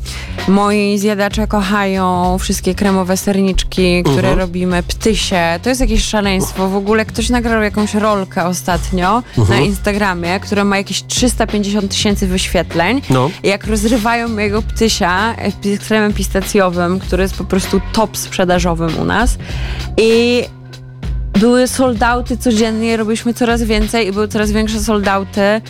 moi 0.48 0.98
zjadacze 0.98 1.46
kochają 1.46 2.36
wszystkie 2.38 2.74
kremowe 2.74 3.16
serniczki, 3.16 4.02
które 4.02 4.18
Mhm. 4.28 4.38
robimy, 4.38 4.82
ptysie. 4.82 5.40
To 5.62 5.68
jest 5.68 5.80
jakieś 5.80 6.04
szaleństwo. 6.04 6.68
W 6.68 6.76
ogóle 6.76 7.04
ktoś 7.04 7.30
nagrał 7.30 7.62
jakąś 7.62 7.94
rolkę 7.94 8.44
ostatnio 8.46 9.22
na 9.36 9.42
Mhm. 9.42 9.64
Instagramie, 9.64 10.40
która 10.40 10.64
ma 10.64 10.76
jakieś 10.76 11.02
350 11.06 11.90
tysięcy 11.90 12.26
wyświetleń. 12.26 13.02
No. 13.10 13.30
Jak 13.42 13.66
rozrywają 13.66 14.28
mojego 14.28 14.62
ptysia 14.62 15.34
e, 15.36 15.76
z 15.76 15.88
kremem 15.88 16.12
pistacjowym, 16.12 17.00
który 17.00 17.22
jest 17.22 17.34
po 17.36 17.44
prostu 17.44 17.80
top 17.92 18.16
sprzedażowym 18.16 18.98
u 18.98 19.04
nas. 19.04 19.38
I 19.98 20.42
były 21.40 21.68
soldauty 21.68 22.36
codziennie, 22.36 22.96
robiliśmy 22.96 23.34
coraz 23.34 23.62
więcej 23.62 24.06
i 24.06 24.12
były 24.12 24.28
coraz 24.28 24.50
większe 24.50 24.80
soldauty. 24.80 25.60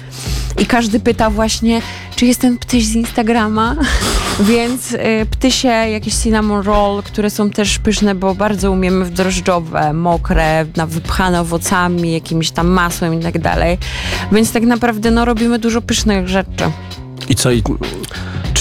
I 0.59 0.67
każdy 0.67 1.01
pyta 1.01 1.31
właśnie, 1.31 1.83
czy 2.17 2.27
jest 2.27 2.41
ten 2.41 2.59
ptyś 2.59 2.87
z 2.87 2.95
Instagrama? 2.95 3.77
Więc 4.41 4.93
y, 4.93 4.99
ptysie, 5.31 5.69
jakieś 5.69 6.15
cinnamon 6.15 6.65
roll, 6.65 7.03
które 7.03 7.31
są 7.31 7.51
też 7.51 7.79
pyszne, 7.79 8.15
bo 8.15 8.35
bardzo 8.35 8.73
umiemy 8.73 9.05
w 9.05 9.11
drożdżowe, 9.11 9.93
mokre, 9.93 10.67
na 10.77 10.87
wypchane 10.87 11.41
owocami, 11.41 12.13
jakimś 12.13 12.51
tam 12.51 12.67
masłem 12.67 13.21
i 13.21 13.23
tak 13.23 13.39
dalej. 13.39 13.79
Więc 14.33 14.53
tak 14.53 14.63
naprawdę 14.63 15.11
no, 15.11 15.25
robimy 15.25 15.59
dużo 15.59 15.83
pysznych 15.83 16.29
rzeczy. 16.29 16.65
I 17.29 17.35
co? 17.35 17.51
I, 17.51 17.63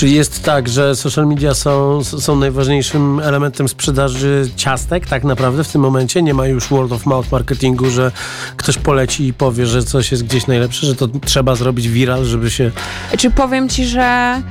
czy 0.04 0.10
jest 0.10 0.44
tak, 0.44 0.70
że 0.70 0.96
social 0.96 1.28
media 1.28 1.54
są, 1.54 2.04
są 2.04 2.36
najważniejszym 2.36 3.20
elementem 3.20 3.68
sprzedaży 3.68 4.50
ciastek 4.56 5.08
tak 5.08 5.24
naprawdę 5.24 5.63
w 5.63 5.72
tym 5.72 5.82
momencie? 5.82 6.22
Nie 6.22 6.34
ma 6.34 6.48
już 6.48 6.68
word 6.68 6.92
of 6.92 7.06
mouth 7.06 7.32
marketingu, 7.32 7.89
że 7.89 8.12
ktoś 8.58 8.78
poleci 8.78 9.28
i 9.28 9.34
powie, 9.34 9.66
że 9.66 9.84
coś 9.84 10.12
jest 10.12 10.24
gdzieś 10.24 10.48
najlepsze, 10.48 10.88
że 10.88 10.96
to 10.96 11.08
trzeba 11.08 11.56
zrobić 11.56 11.89
viral, 11.89 12.26
żeby 12.26 12.52
się... 12.52 12.72
Czy 13.18 13.32
powiem 13.32 13.70
ci, 13.70 13.86
że 13.86 14.42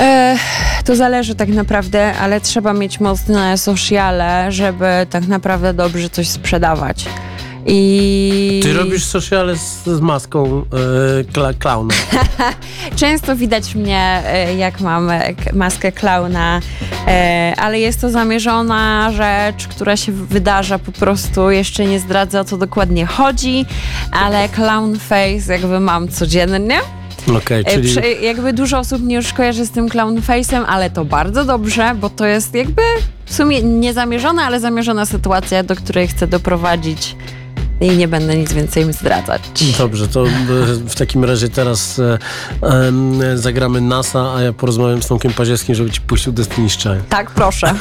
e, 0.00 0.36
to 0.84 0.96
zależy 0.96 1.34
tak 1.34 1.48
naprawdę, 1.48 2.14
ale 2.14 2.40
trzeba 2.40 2.72
mieć 2.72 3.00
mocne 3.00 3.58
sociale, 3.58 4.52
żeby 4.52 5.06
tak 5.10 5.26
naprawdę 5.28 5.74
dobrze 5.74 6.10
coś 6.10 6.28
sprzedawać. 6.28 7.04
I 7.66 8.60
Ty 8.62 8.74
robisz 8.74 9.04
sociale 9.04 9.56
z, 9.56 9.84
z 9.84 10.00
maską 10.00 10.64
kla, 11.32 11.52
klauna. 11.54 11.94
często 12.96 13.36
widać 13.36 13.74
mnie, 13.74 14.22
e, 14.26 14.54
jak 14.54 14.80
mam 14.80 15.10
e, 15.10 15.34
maskę 15.52 15.92
klauna, 15.92 16.60
e, 17.06 17.54
ale 17.58 17.80
jest 17.80 18.00
to 18.00 18.10
zamierzona 18.10 19.12
rzecz, 19.12 19.68
która 19.68 19.96
się 19.96 20.12
wydarza 20.12 20.78
po 20.78 20.92
prostu. 20.92 21.50
Jeszcze 21.50 21.86
nie 21.86 22.00
zdradzę 22.00 22.40
o 22.40 22.44
co 22.44 22.56
dokładnie 22.56 23.06
chodzi, 23.06 23.66
ale 24.12 24.48
clown 24.48 24.98
face 24.98 25.52
jakby 25.52 25.80
mam 25.80 26.08
codziennie. 26.08 26.78
E, 27.50 27.64
czyli... 27.64 27.88
Prze- 27.88 28.22
jakby 28.22 28.52
dużo 28.52 28.78
osób 28.78 29.02
mnie 29.02 29.16
już 29.16 29.32
kojarzy 29.32 29.66
z 29.66 29.70
tym 29.70 29.88
clown 29.88 30.20
face'em, 30.20 30.64
ale 30.66 30.90
to 30.90 31.04
bardzo 31.04 31.44
dobrze, 31.44 31.94
bo 32.00 32.10
to 32.10 32.26
jest 32.26 32.54
jakby 32.54 32.82
w 33.24 33.34
sumie 33.34 33.62
niezamierzona, 33.62 34.44
ale 34.44 34.60
zamierzona 34.60 35.06
sytuacja, 35.06 35.62
do 35.62 35.76
której 35.76 36.08
chcę 36.08 36.26
doprowadzić 36.26 37.16
i 37.80 37.90
nie 37.96 38.08
będę 38.08 38.36
nic 38.36 38.52
więcej 38.52 38.82
im 38.82 38.92
zdradzać. 38.92 39.42
Dobrze, 39.78 40.08
to 40.08 40.26
e, 40.26 40.30
w 40.88 40.94
takim 40.94 41.24
razie 41.24 41.48
teraz 41.48 41.98
e, 41.98 42.18
em, 42.62 43.20
zagramy 43.34 43.80
NASA, 43.80 44.34
a 44.34 44.42
ja 44.42 44.52
porozmawiam 44.52 45.02
z 45.02 45.06
Tomkiem 45.06 45.32
Paziewskim, 45.32 45.74
żeby 45.74 45.90
ci 45.90 46.00
puścił 46.00 46.32
Destiny's 46.32 46.76
Child. 46.82 47.08
Tak, 47.08 47.30
proszę. 47.30 47.74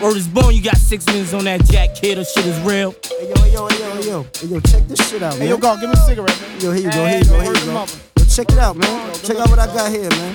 Word 0.00 0.16
is 0.16 0.26
born, 0.26 0.54
you 0.54 0.60
got 0.62 0.76
six 0.76 1.06
minutes 1.06 1.32
on 1.34 1.44
that 1.44 1.62
jack 1.72 1.94
kid, 1.94 2.18
shit 2.28 2.46
is 2.46 2.58
real. 2.66 2.92
Hey 3.20 3.28
yo, 3.28 3.34
hey 3.42 3.52
yo, 3.52 3.66
hey 3.66 3.78
yo, 3.78 3.94
hey 3.96 4.10
yo, 4.10 4.24
hey 4.40 4.48
yo, 4.50 4.60
check 4.60 4.86
this 4.88 5.00
shit 5.08 5.22
out, 5.22 5.32
man. 5.38 5.40
Hey, 5.40 5.48
yo, 5.48 5.56
go, 5.56 5.74
give 5.80 5.88
me 5.88 5.94
a 5.94 6.06
cigarette, 6.06 6.40
man. 6.40 6.60
Yo, 6.60 6.70
here 6.72 6.82
you 6.84 6.90
go, 6.92 7.04
Hey, 7.04 7.10
here 7.10 7.18
you 7.18 7.24
go, 7.24 7.38
hey, 7.38 7.44
here 7.44 7.54
you 7.54 7.64
go. 7.72 7.86
Yo, 8.18 8.24
check 8.28 8.52
it 8.52 8.58
out, 8.58 8.76
man. 8.76 9.14
Check 9.24 9.38
out 9.38 9.48
what 9.48 9.58
I 9.58 9.66
got 9.66 9.90
here, 9.90 10.10
man. 10.10 10.34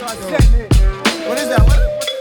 What 1.30 1.38
is 1.38 1.48
that? 1.50 1.62
What, 1.62 1.80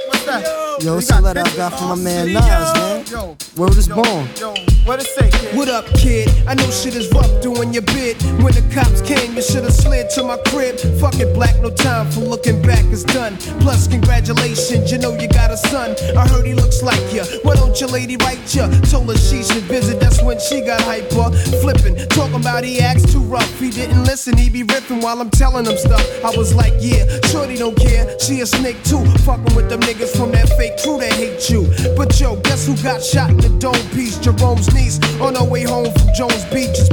what's 0.08 0.24
that? 0.26 0.69
Yo, 0.80 0.92
You 0.94 0.98
it's 0.98 1.10
a 1.10 1.20
letter 1.20 1.42
I 1.44 1.56
got 1.56 1.78
from 1.78 1.88
my 1.90 1.94
man 1.96 2.32
Nas, 2.32 2.42
man. 2.42 3.04
Yo, 3.06 3.36
Word 3.56 3.76
is 3.76 3.86
born. 3.88 4.28
yo, 4.40 4.54
what 4.86 4.98
it 4.98 5.06
say, 5.06 5.28
kid? 5.30 5.54
What 5.54 5.68
up, 5.68 5.84
kid? 5.94 6.28
I 6.48 6.54
know 6.54 6.70
shit 6.70 6.94
is 6.94 7.12
rough 7.12 7.30
doing 7.42 7.74
your 7.74 7.82
bid. 7.82 8.16
When 8.40 8.54
the 8.54 8.64
cops 8.72 9.02
came, 9.02 9.34
you 9.34 9.42
should 9.42 9.64
have 9.64 9.74
slid 9.74 10.08
to 10.16 10.22
my 10.24 10.38
crib. 10.48 10.78
Fuck 10.98 11.20
it, 11.20 11.34
black, 11.34 11.60
no 11.60 11.68
time 11.68 12.10
for 12.10 12.20
looking 12.20 12.62
back, 12.62 12.84
it's 12.86 13.04
done. 13.04 13.36
Plus, 13.60 13.88
congratulations, 13.88 14.90
you 14.90 14.96
know 14.96 15.12
you 15.12 15.28
got 15.28 15.50
a 15.50 15.56
son. 15.58 15.94
I 16.16 16.26
heard 16.26 16.46
he 16.46 16.54
looks 16.54 16.82
like 16.82 17.02
you. 17.12 17.24
Why 17.42 17.56
don't 17.56 17.78
your 17.78 17.90
lady 17.90 18.16
write 18.16 18.40
ya? 18.54 18.68
Told 18.90 19.10
her 19.10 19.18
she 19.18 19.42
should 19.42 19.64
visit, 19.64 20.00
that's 20.00 20.22
when 20.22 20.40
she 20.40 20.62
got 20.62 20.80
hyper. 20.80 21.30
Flipping, 21.60 21.96
talking 22.08 22.40
about 22.40 22.64
he 22.64 22.80
acts 22.80 23.12
too 23.12 23.20
rough. 23.20 23.52
He 23.60 23.68
didn't 23.70 24.04
listen, 24.04 24.34
he 24.36 24.48
be 24.48 24.62
riffing 24.62 25.02
while 25.02 25.20
I'm 25.20 25.30
telling 25.30 25.66
him 25.66 25.76
stuff. 25.76 26.00
I 26.24 26.34
was 26.36 26.54
like, 26.54 26.72
yeah, 26.80 27.04
shorty 27.26 27.56
don't 27.56 27.76
care. 27.76 28.18
She 28.18 28.40
a 28.40 28.46
snake 28.46 28.82
too. 28.84 29.04
Fucking 29.28 29.54
with 29.54 29.68
them 29.68 29.80
niggas 29.80 30.16
from 30.16 30.30
that 30.32 30.48
fake 30.56 30.69
crew 30.82 30.98
that 31.00 31.12
hate 31.12 31.50
you. 31.50 31.66
But 31.96 32.18
yo, 32.20 32.36
guess 32.42 32.66
who 32.66 32.76
got 32.82 33.02
shot 33.02 33.30
in 33.30 33.38
the 33.38 33.50
dome 33.58 33.74
piece? 33.90 34.18
Jerome's 34.18 34.72
niece 34.74 35.00
on 35.20 35.34
her 35.34 35.44
way 35.44 35.64
home 35.64 35.90
from 35.92 36.08
Jones 36.14 36.44
Beach 36.52 36.78
is. 36.78 36.90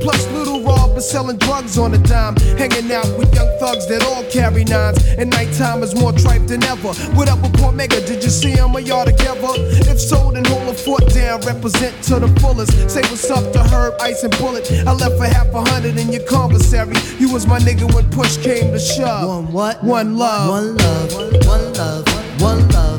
Plus, 0.00 0.26
little 0.32 0.62
Rob 0.62 0.96
is 0.96 1.08
selling 1.08 1.38
drugs 1.38 1.78
on 1.78 1.94
a 1.94 1.98
dime. 1.98 2.36
Hanging 2.58 2.90
out 2.92 3.06
with 3.18 3.34
young 3.34 3.48
thugs 3.58 3.86
that 3.88 4.02
all 4.04 4.22
carry 4.30 4.64
nines. 4.64 5.02
And 5.18 5.30
nighttime 5.30 5.82
is 5.82 5.94
more 5.94 6.12
tripe 6.12 6.46
than 6.46 6.62
ever. 6.64 6.92
What 7.16 7.28
up 7.28 7.40
with 7.42 7.54
Port 7.58 7.74
Mega? 7.74 8.00
Did 8.06 8.22
you 8.22 8.30
see 8.30 8.50
him 8.50 8.76
or 8.76 8.80
y'all 8.80 9.04
together? 9.04 9.54
If 9.90 10.00
so, 10.00 10.30
then 10.32 10.44
hold 10.44 10.68
a 10.68 10.74
fort 10.74 11.06
down. 11.12 11.40
Represent 11.40 11.94
to 12.04 12.20
the 12.20 12.28
fullest. 12.40 12.72
Say 12.90 13.00
what's 13.02 13.30
up 13.30 13.52
to 13.52 13.62
Herb, 13.62 13.94
Ice, 14.00 14.22
and 14.22 14.36
Bullet. 14.38 14.70
I 14.86 14.92
left 14.92 15.16
for 15.16 15.26
half 15.26 15.52
a 15.54 15.62
hundred 15.70 15.98
in 15.98 16.12
your 16.12 16.24
commissary. 16.24 16.94
You 17.18 17.32
was 17.32 17.46
my 17.46 17.58
nigga 17.58 17.92
when 17.94 18.08
push 18.10 18.36
came 18.36 18.72
to 18.72 18.78
shove. 18.78 19.28
One 19.28 19.52
what? 19.52 19.82
One 19.82 20.16
love. 20.16 20.50
One 20.50 20.76
love, 20.76 21.14
one 21.14 21.32
love, 21.32 21.46
one 21.46 21.72
love, 21.74 22.40
one 22.40 22.95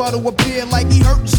try 0.00 0.10
to 0.10 0.28
appear 0.28 0.64
like 0.64 0.88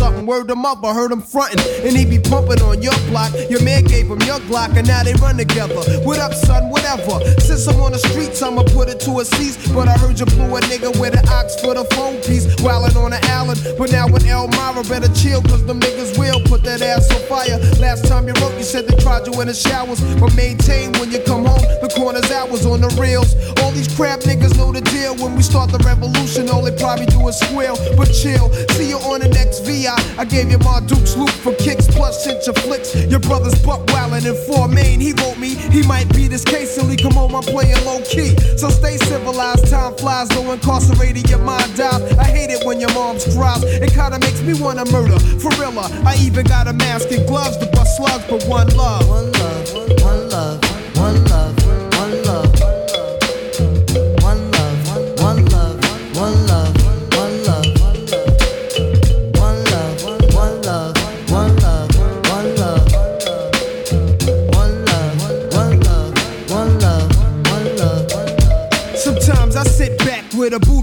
something. 0.02 0.26
Word 0.26 0.50
up, 0.50 0.84
I 0.84 0.94
heard 0.94 1.12
him 1.12 1.22
fronting. 1.22 1.62
And 1.86 1.96
he 1.96 2.06
be 2.06 2.18
pumping 2.18 2.62
on 2.66 2.82
your 2.82 2.98
block. 3.10 3.32
Your 3.50 3.62
man 3.62 3.84
gave 3.84 4.10
him 4.10 4.20
your 4.26 4.42
Glock, 4.50 4.76
and 4.76 4.88
now 4.88 5.04
they 5.04 5.14
run 5.22 5.38
together. 5.38 5.78
What 6.02 6.18
up, 6.18 6.34
son? 6.34 6.70
Whatever. 6.70 7.22
Since 7.40 7.68
I'm 7.68 7.80
on 7.80 7.92
the 7.92 8.00
streets, 8.00 8.42
I'ma 8.42 8.64
put 8.74 8.90
it 8.90 9.00
to 9.06 9.20
a 9.20 9.26
cease. 9.26 9.58
But 9.72 9.88
I 9.88 9.94
heard 10.02 10.20
you 10.20 10.26
blew 10.26 10.50
a 10.58 10.60
nigga 10.62 10.90
with 11.00 11.14
an 11.14 11.28
ox 11.30 11.62
for 11.62 11.76
the 11.76 11.86
phone 11.94 12.18
piece. 12.26 12.50
Wildin' 12.66 12.98
on 12.98 13.12
the 13.12 13.22
island. 13.30 13.62
But 13.78 13.92
now 13.92 14.08
with 14.08 14.26
Elmira, 14.26 14.82
better 14.90 15.12
chill, 15.14 15.42
cause 15.44 15.64
them 15.66 15.80
niggas 15.80 16.18
will 16.18 16.42
put 16.50 16.64
that 16.64 16.82
ass 16.82 17.06
on 17.14 17.22
fire. 17.30 17.58
Last 17.78 18.08
time 18.08 18.28
you 18.28 18.34
wrote, 18.42 18.58
you 18.58 18.64
said 18.64 18.88
they 18.88 18.98
tried 18.98 19.28
you 19.28 19.40
in 19.42 19.48
the 19.48 19.54
showers. 19.54 20.02
But 20.18 20.34
maintain 20.36 20.94
when 20.98 21.12
you 21.12 21.22
come 21.22 21.46
home, 21.46 21.62
the 21.84 21.94
corner's 21.94 22.32
hours 22.32 22.66
on 22.66 22.82
the 22.82 22.90
rails. 22.98 23.38
All 23.62 23.72
these 23.72 23.94
crap 23.96 24.22
niggas 24.22 24.58
know 24.58 24.72
the 24.72 24.82
deal. 24.82 25.14
When 25.22 25.36
we 25.36 25.44
start 25.44 25.70
the 25.72 25.82
revolution, 25.86 26.50
all 26.50 26.64
they 26.64 26.74
probably 26.74 27.06
do 27.06 27.22
is 27.28 27.38
squeal. 27.38 27.78
But 27.94 28.10
chill, 28.10 28.50
see 28.74 28.90
you 28.90 28.98
on 29.06 29.22
the 29.22 29.30
next 29.30 29.62
VI. 29.62 29.90
I 30.17 30.25
gave 30.25 30.51
you 30.51 30.58
my 30.60 30.80
Duke's 30.82 31.15
loop 31.15 31.30
for 31.30 31.54
kicks, 31.56 31.88
plus 31.88 32.23
sent 32.23 32.45
your 32.45 32.56
flicks. 32.56 32.95
Your 32.95 33.19
brother's 33.19 33.58
buck 33.63 33.86
wildin' 33.88 34.25
in 34.25 34.36
four 34.47 34.67
main. 34.67 34.99
He 34.99 35.13
wrote 35.13 35.38
me, 35.38 35.56
he 35.56 35.82
might 35.84 36.13
be 36.13 36.27
this 36.27 36.43
case, 36.43 36.75
silly. 36.75 36.95
Come 36.97 37.13
home, 37.13 37.36
I'm 37.36 37.43
playing 37.43 37.84
low 37.86 38.01
key. 38.01 38.36
So 38.58 38.69
stay 38.69 38.97
civilized, 38.97 39.69
time 39.69 39.95
flies, 39.95 40.30
though 40.30 40.51
incarcerated, 40.51 41.30
your 41.30 41.39
mind 41.39 41.75
dies. 41.75 42.01
I 42.17 42.25
hate 42.25 42.49
it 42.49 42.65
when 42.65 42.80
your 42.80 42.93
mom's 42.93 43.25
cries. 43.36 43.63
It 43.63 43.93
kinda 43.93 44.19
makes 44.19 44.41
me 44.41 44.54
wanna 44.60 44.86
murder. 44.91 45.19
For 45.39 45.49
real, 45.60 45.71
I 46.06 46.15
even 46.21 46.45
got 46.45 46.67
a 46.67 46.73
mask 46.73 47.12
and 47.12 47.25
gloves 47.27 47.58
to 47.58 47.65
bust 47.67 47.97
slugs, 47.97 48.25
but 48.30 48.43
one 48.45 48.67
love. 48.75 49.08
One 49.08 49.32
love, 49.32 49.73
one 49.73 49.89
love, 49.89 50.01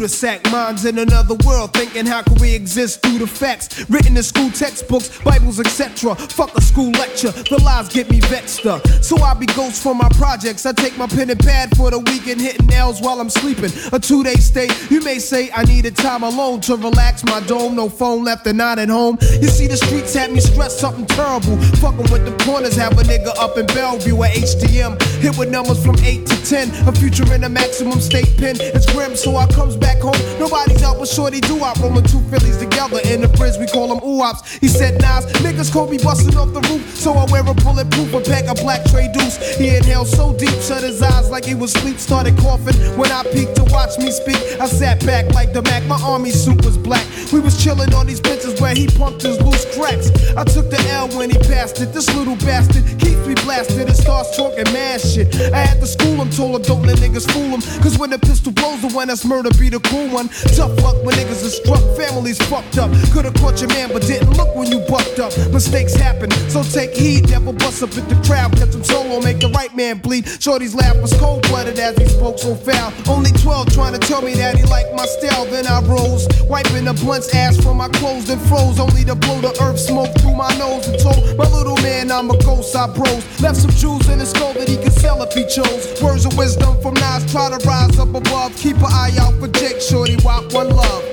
cul-de-sac. 0.09 0.51
Minds 0.51 0.85
in 0.85 0.99
another 0.99 1.35
world, 1.47 1.73
thinking 1.73 2.07
how 2.07 2.23
can 2.23 2.35
we 2.41 2.55
exist 2.55 3.03
through 3.03 3.19
the 3.19 3.27
facts 3.27 3.89
written 3.91 4.17
in 4.17 4.23
school 4.23 4.51
textbooks, 4.51 5.19
Bibles, 5.23 5.61
etc. 5.61 6.15
Fuck 6.15 6.57
a 6.57 6.61
school 6.61 6.91
lecture, 6.93 7.31
the 7.31 7.61
lies 7.63 7.89
get 7.89 8.11
me 8.11 8.21
vexed 8.21 8.67
up. 8.67 8.87
So 9.03 9.17
I 9.19 9.35
be 9.35 9.47
ghost 9.47 9.83
for 9.83 9.95
my 9.95 10.09
projects. 10.11 10.67
I 10.67 10.73
take 10.73 10.97
my 10.97 11.07
pen 11.07 11.31
and 11.31 11.39
pad 11.39 11.77
for 11.77 11.91
the 11.91 11.99
weekend, 11.99 12.41
hitting 12.41 12.67
nails 12.67 13.01
while 13.01 13.21
I'm 13.21 13.31
sleeping. 13.31 13.71
A 13.93 13.99
two-day 13.99 14.35
stay. 14.35 14.69
You 14.91 15.01
may 15.03 15.19
say 15.19 15.51
I 15.55 15.65
needed 15.65 15.97
time 15.97 16.23
alone 16.23 16.61
to 16.63 16.77
relax 16.77 17.25
my 17.25 17.41
dome. 17.41 17.77
No 17.77 17.89
phone 17.89 18.25
left 18.25 18.47
and 18.47 18.59
not 18.59 18.79
at 18.79 18.89
home. 18.89 19.19
You 19.21 19.49
see 19.49 19.67
the 19.67 19.77
streets 19.77 20.15
had 20.15 20.33
me 20.33 20.41
stressed 20.41 20.79
something 20.79 21.07
terrible. 21.07 21.57
Fucking 21.81 22.11
with 22.11 22.25
the 22.25 22.45
corners, 22.45 22.77
have 22.77 22.99
a 22.99 23.03
nigga 23.03 23.37
up 23.39 23.57
in 23.59 23.67
Bellevue 23.67 24.23
at 24.23 24.35
HDM. 24.35 25.01
Hit 25.21 25.37
with 25.37 25.51
numbers 25.51 25.85
from 25.85 25.97
8 25.99 26.27
to 26.27 26.37
10. 26.45 26.89
A 26.89 26.93
future 26.93 27.33
in 27.35 27.45
a 27.45 27.49
maximum 27.49 28.01
state 28.01 28.37
pen. 28.39 28.57
It's 28.59 28.91
grim, 28.93 29.17
so 29.17 29.37
I 29.37 29.47
comes 29.49 29.77
back 29.77 29.98
home. 30.01 30.19
Nobody's 30.39 30.83
out 30.83 30.99
but 30.99 31.09
shorty 31.09 31.41
do 31.41 31.63
I 31.63 31.73
rolling 31.81 32.05
two 32.05 32.21
Phillies 32.31 32.59
together 32.59 33.01
in 33.05 33.21
the 33.21 33.29
bridge. 33.29 33.57
We 33.59 33.67
call 33.67 33.89
them 33.89 34.03
oops. 34.03 34.59
He 34.59 34.69
said, 34.69 35.01
Nas, 35.01 35.27
niggas 35.45 35.73
call 35.73 35.89
me 35.89 35.99
busting 35.99 36.37
off 36.37 36.53
the 36.53 36.61
roof. 36.69 36.83
So 36.97 37.13
I 37.13 37.25
wear 37.31 37.43
a 37.47 37.55
bulletproof, 37.55 38.13
a 38.15 38.21
pack 38.21 38.49
of 38.49 38.57
black 38.59 38.85
tray 38.91 39.09
deuce. 39.13 39.37
He 39.57 39.77
inhaled 39.77 40.09
so 40.09 40.35
deep, 40.35 40.55
shut 40.61 40.83
his 40.83 41.01
eyes 41.03 41.31
like 41.31 41.45
he 41.45 41.55
was 41.55 41.75
asleep. 41.75 41.99
Started 41.99 42.37
coughing 42.39 42.77
when 42.99 43.11
I 43.13 43.23
peeked 43.25 43.57
to 43.57 43.65
watch 43.71 43.99
me 43.99 44.11
speak. 44.11 44.39
I 44.61 44.67
sat 44.67 45.05
back 45.07 45.33
like 45.35 45.53
the 45.53 45.63
Mac. 45.63 45.85
My 45.85 46.01
army 46.03 46.31
suit 46.31 46.65
was 46.65 46.77
black. 46.77 47.07
We 47.33 47.41
was 47.41 47.63
chilling 47.63 47.93
on 47.95 48.07
these 48.07 48.21
benches 48.21 48.61
where 48.61 48.75
he 48.75 48.87
pumped 48.87 49.23
his 49.23 49.41
loose 49.41 49.65
cracks. 49.77 50.11
I 50.37 50.45
took 50.45 50.71
the 50.71 50.81
L 50.91 51.09
when 51.17 51.31
he 51.31 51.39
passed 51.39 51.81
it. 51.81 51.93
This 51.93 52.13
little 52.15 52.37
bastard 52.37 52.85
keeps 52.99 53.27
me 53.27 53.35
blasted 53.45 53.87
and 53.87 53.97
starts 53.97 54.37
talking 54.37 54.65
mad 54.73 55.01
shit. 55.01 55.35
I 55.53 55.59
had 55.59 55.81
to 55.81 55.87
school 55.87 56.17
him, 56.17 56.31
told 56.31 56.57
him 56.57 56.63
don't 56.63 56.83
let 56.83 56.99
niggas 56.99 57.31
fool 57.31 57.57
him. 57.57 57.61
Cause 57.83 57.99
when 57.99 58.11
the 58.11 58.19
pistol 58.19 58.53
blows, 58.53 58.83
the 58.83 58.89
one 58.89 59.09
that's 59.09 59.25
murder 59.25 59.51
be 59.59 59.69
the 59.69 59.78
cool 59.81 60.09
one. 60.09 60.29
Tough 60.57 60.75
luck 60.83 60.97
when 61.05 61.15
niggas 61.17 61.45
are 61.45 61.51
struck, 61.51 61.83
families 61.97 62.39
fucked 62.49 62.79
up. 62.79 62.91
Could've 63.13 63.35
caught 63.35 63.61
your 63.61 63.69
man, 63.71 63.91
but 63.93 64.03
didn't 64.03 64.31
look 64.37 64.55
when 64.55 64.71
you 64.71 64.81
bucked 64.89 65.19
up. 65.19 65.33
Mistakes 65.53 65.95
happen, 65.95 66.31
so 66.51 66.63
take 66.63 66.95
heed. 66.95 67.29
Never 67.31 67.53
bust 67.53 67.83
up 67.83 67.97
at 67.97 68.09
the 68.09 68.17
crowd, 68.27 68.53
catch 68.57 68.75
him 68.75 68.85
solo, 68.85 69.21
make 69.21 69.41
the 69.41 69.49
right 69.49 69.75
man 69.77 69.99
bleed. 69.99 70.29
Shorty's 70.41 70.75
laugh 70.75 70.97
was 71.01 71.13
cold 71.15 71.43
blooded 71.49 71.79
as 71.79 71.97
he 71.99 72.07
spoke 72.07 72.39
so 72.39 72.55
foul. 72.55 72.93
Only 73.09 73.33
12 73.33 73.73
trying 73.73 73.99
to 73.99 74.01
tell 74.01 74.23
me 74.23 74.35
that 74.35 74.57
he 74.57 74.65
liked 74.65 74.95
my 74.95 75.07
style. 75.07 75.47
Then 75.47 75.67
I 75.67 75.81
rose, 75.83 76.27
wiping 76.45 76.85
the 76.85 76.95
blunt's 76.95 77.35
ass 77.35 77.57
from 77.63 77.79
my 77.79 77.89
clothes, 77.89 78.27
then 78.27 78.39
froze. 78.49 78.79
Only 78.79 79.05
to 79.05 79.15
blow 79.15 79.41
the 79.41 79.57
earth 79.63 79.79
smoke 79.79 80.13
through 80.21 80.37
my 80.37 80.53
nose 80.59 80.87
and 80.89 80.99
told 80.99 81.37
my 81.37 81.49
little 81.49 81.77
man 81.83 82.11
I'm 82.11 82.31
a 82.31 82.39
ghost. 82.39 82.75
I 82.77 82.87
pros 82.95 83.23
left 83.41 83.57
some 83.57 83.71
jewels 83.71 84.09
in 84.09 84.19
his 84.19 84.31
skull 84.31 84.53
that 84.55 84.69
he 84.69 84.77
could 84.77 84.93
sell 84.93 85.23
if 85.23 85.33
he 85.33 85.45
chose. 85.47 86.03
Words 86.03 86.25
of 86.27 86.37
wisdom 86.37 86.81
from 86.83 86.95
Nas, 86.95 87.08
try 87.31 87.51
to 87.51 87.67
rise 87.67 87.99
up 87.99 88.15
above. 88.15 88.57
Keep 88.57 88.77
an 88.77 88.85
eye 88.85 89.17
out 89.21 89.35
for 89.39 89.49
Jake 89.49 89.81
Shorty, 89.81 90.17
walk 90.25 90.53
one 90.53 90.71
love. 90.71 91.08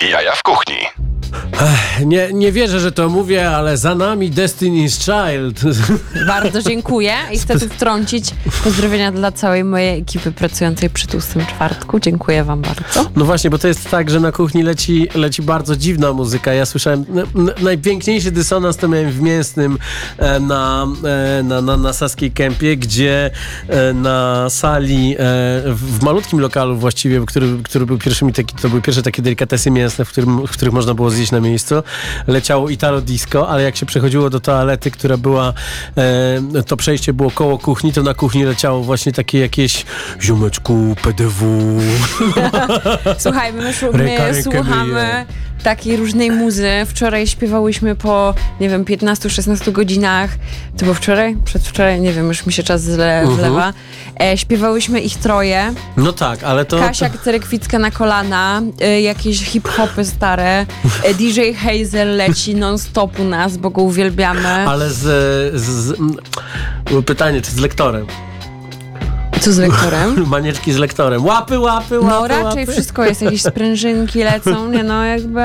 Jaja 0.00 0.32
w 0.32 0.42
kuchni. 0.42 0.86
Nie, 2.04 2.32
nie 2.32 2.52
wierzę, 2.52 2.80
że 2.80 2.92
to 2.92 3.08
mówię, 3.08 3.50
ale 3.50 3.76
za 3.76 3.94
nami 3.94 4.30
Destiny's 4.32 5.04
Child. 5.04 5.76
Bardzo 6.26 6.62
dziękuję 6.62 7.12
i 7.32 7.38
chcę 7.38 7.60
tu 7.60 7.68
wtrącić 7.68 8.30
pozdrowienia 8.64 9.12
dla 9.12 9.32
całej 9.32 9.64
mojej 9.64 10.00
ekipy 10.00 10.32
pracującej 10.32 10.90
przy 10.90 11.06
tłustym 11.06 11.46
czwartku. 11.46 12.00
Dziękuję 12.00 12.44
wam 12.44 12.62
bardzo. 12.62 13.10
No 13.16 13.24
właśnie, 13.24 13.50
bo 13.50 13.58
to 13.58 13.68
jest 13.68 13.90
tak, 13.90 14.10
że 14.10 14.20
na 14.20 14.32
kuchni 14.32 14.62
leci, 14.62 15.08
leci 15.14 15.42
bardzo 15.42 15.76
dziwna 15.76 16.12
muzyka. 16.12 16.52
Ja 16.52 16.66
słyszałem, 16.66 17.04
najpiękniejszy 17.62 18.30
dysonans 18.30 18.76
to 18.76 18.88
miałem 18.88 19.10
w 19.10 19.20
Mięsnym 19.20 19.78
e, 20.18 20.40
na, 20.40 20.86
e, 21.38 21.42
na, 21.42 21.60
na, 21.60 21.76
na 21.76 21.92
Saskiej 21.92 22.30
Kępie, 22.30 22.76
gdzie 22.76 23.30
e, 23.68 23.92
na 23.92 24.50
sali, 24.50 25.16
w 25.64 25.96
w 25.96 26.02
malutkim 26.02 26.40
lokalu 26.40 26.76
właściwie, 26.76 27.26
który, 27.26 27.46
który 27.62 27.86
był 27.86 27.98
pierwszymi, 27.98 28.32
taki, 28.32 28.54
to 28.54 28.68
były 28.68 28.82
pierwsze 28.82 29.02
takie 29.02 29.22
delikatesy 29.22 29.70
mięsne, 29.70 30.04
w, 30.04 30.08
którym, 30.08 30.46
w 30.46 30.50
których 30.50 30.74
można 30.74 30.94
było 30.94 31.10
zjeść 31.10 31.32
na 31.32 31.40
miejscu, 31.40 31.74
leciało 32.26 32.68
Italo 32.68 33.00
Disco, 33.00 33.48
ale 33.48 33.62
jak 33.62 33.76
się 33.76 33.86
przechodziło 33.86 34.30
do 34.30 34.40
toalety, 34.40 34.90
która 34.90 35.16
była, 35.16 35.52
e, 35.96 36.62
to 36.66 36.76
przejście 36.76 37.12
było 37.12 37.30
koło 37.30 37.58
kuchni, 37.58 37.92
to 37.92 38.02
na 38.02 38.14
kuchni 38.14 38.44
leciało 38.44 38.82
właśnie 38.82 39.12
takie 39.12 39.38
jakieś 39.38 39.84
ziomeczku, 40.20 40.96
PDW, 41.02 41.46
Słuchaj, 43.18 43.52
my, 43.52 43.72
my 43.92 43.98
rękę 43.98 44.42
słuchamy. 44.42 45.26
Takiej 45.66 45.96
różnej 45.96 46.30
muzy. 46.30 46.70
Wczoraj 46.86 47.26
śpiewałyśmy 47.26 47.94
po, 47.94 48.34
nie 48.60 48.68
wiem, 48.68 48.84
15-16 48.84 49.72
godzinach. 49.72 50.30
To 50.78 50.84
było 50.84 50.94
wczoraj? 50.94 51.36
Przedwczoraj? 51.44 52.00
Nie 52.00 52.12
wiem, 52.12 52.28
już 52.28 52.46
mi 52.46 52.52
się 52.52 52.62
czas 52.62 52.82
zle, 52.82 53.20
Mhm. 53.20 53.36
wlewa. 53.36 53.72
E, 54.22 54.38
śpiewałyśmy 54.38 55.00
ich 55.00 55.16
troje. 55.16 55.74
No 55.96 56.12
tak, 56.12 56.44
ale 56.44 56.64
to... 56.64 56.78
Kasia 56.78 57.10
Cerekwicka 57.24 57.78
na 57.78 57.90
kolana, 57.90 58.62
e, 58.80 59.00
jakieś 59.00 59.44
hip-hopy 59.44 60.04
stare. 60.04 60.66
E, 61.04 61.14
DJ 61.14 61.40
Hazel 61.52 62.16
leci 62.16 62.54
non-stop 62.56 63.20
u 63.20 63.24
nas, 63.24 63.56
bo 63.56 63.70
go 63.70 63.82
uwielbiamy. 63.82 64.48
Ale 64.48 64.90
z, 64.90 65.00
z, 65.60 65.64
z 65.64 65.96
pytanie, 67.06 67.42
czy 67.42 67.50
z 67.50 67.58
lektorem? 67.58 68.06
Co 69.40 69.52
z 69.52 69.58
lektorem? 69.58 70.24
Manieczki 70.28 70.72
z 70.72 70.76
lektorem. 70.76 71.24
Łapy, 71.24 71.58
łapy, 71.58 72.00
łapy, 72.00 72.06
No 72.10 72.28
raczej 72.28 72.44
łapy. 72.44 72.72
wszystko 72.72 73.04
jest, 73.04 73.22
jakieś 73.22 73.42
sprężynki 73.42 74.22
lecą, 74.24 74.70
nie 74.70 74.82
no 74.82 75.04
jakby, 75.04 75.40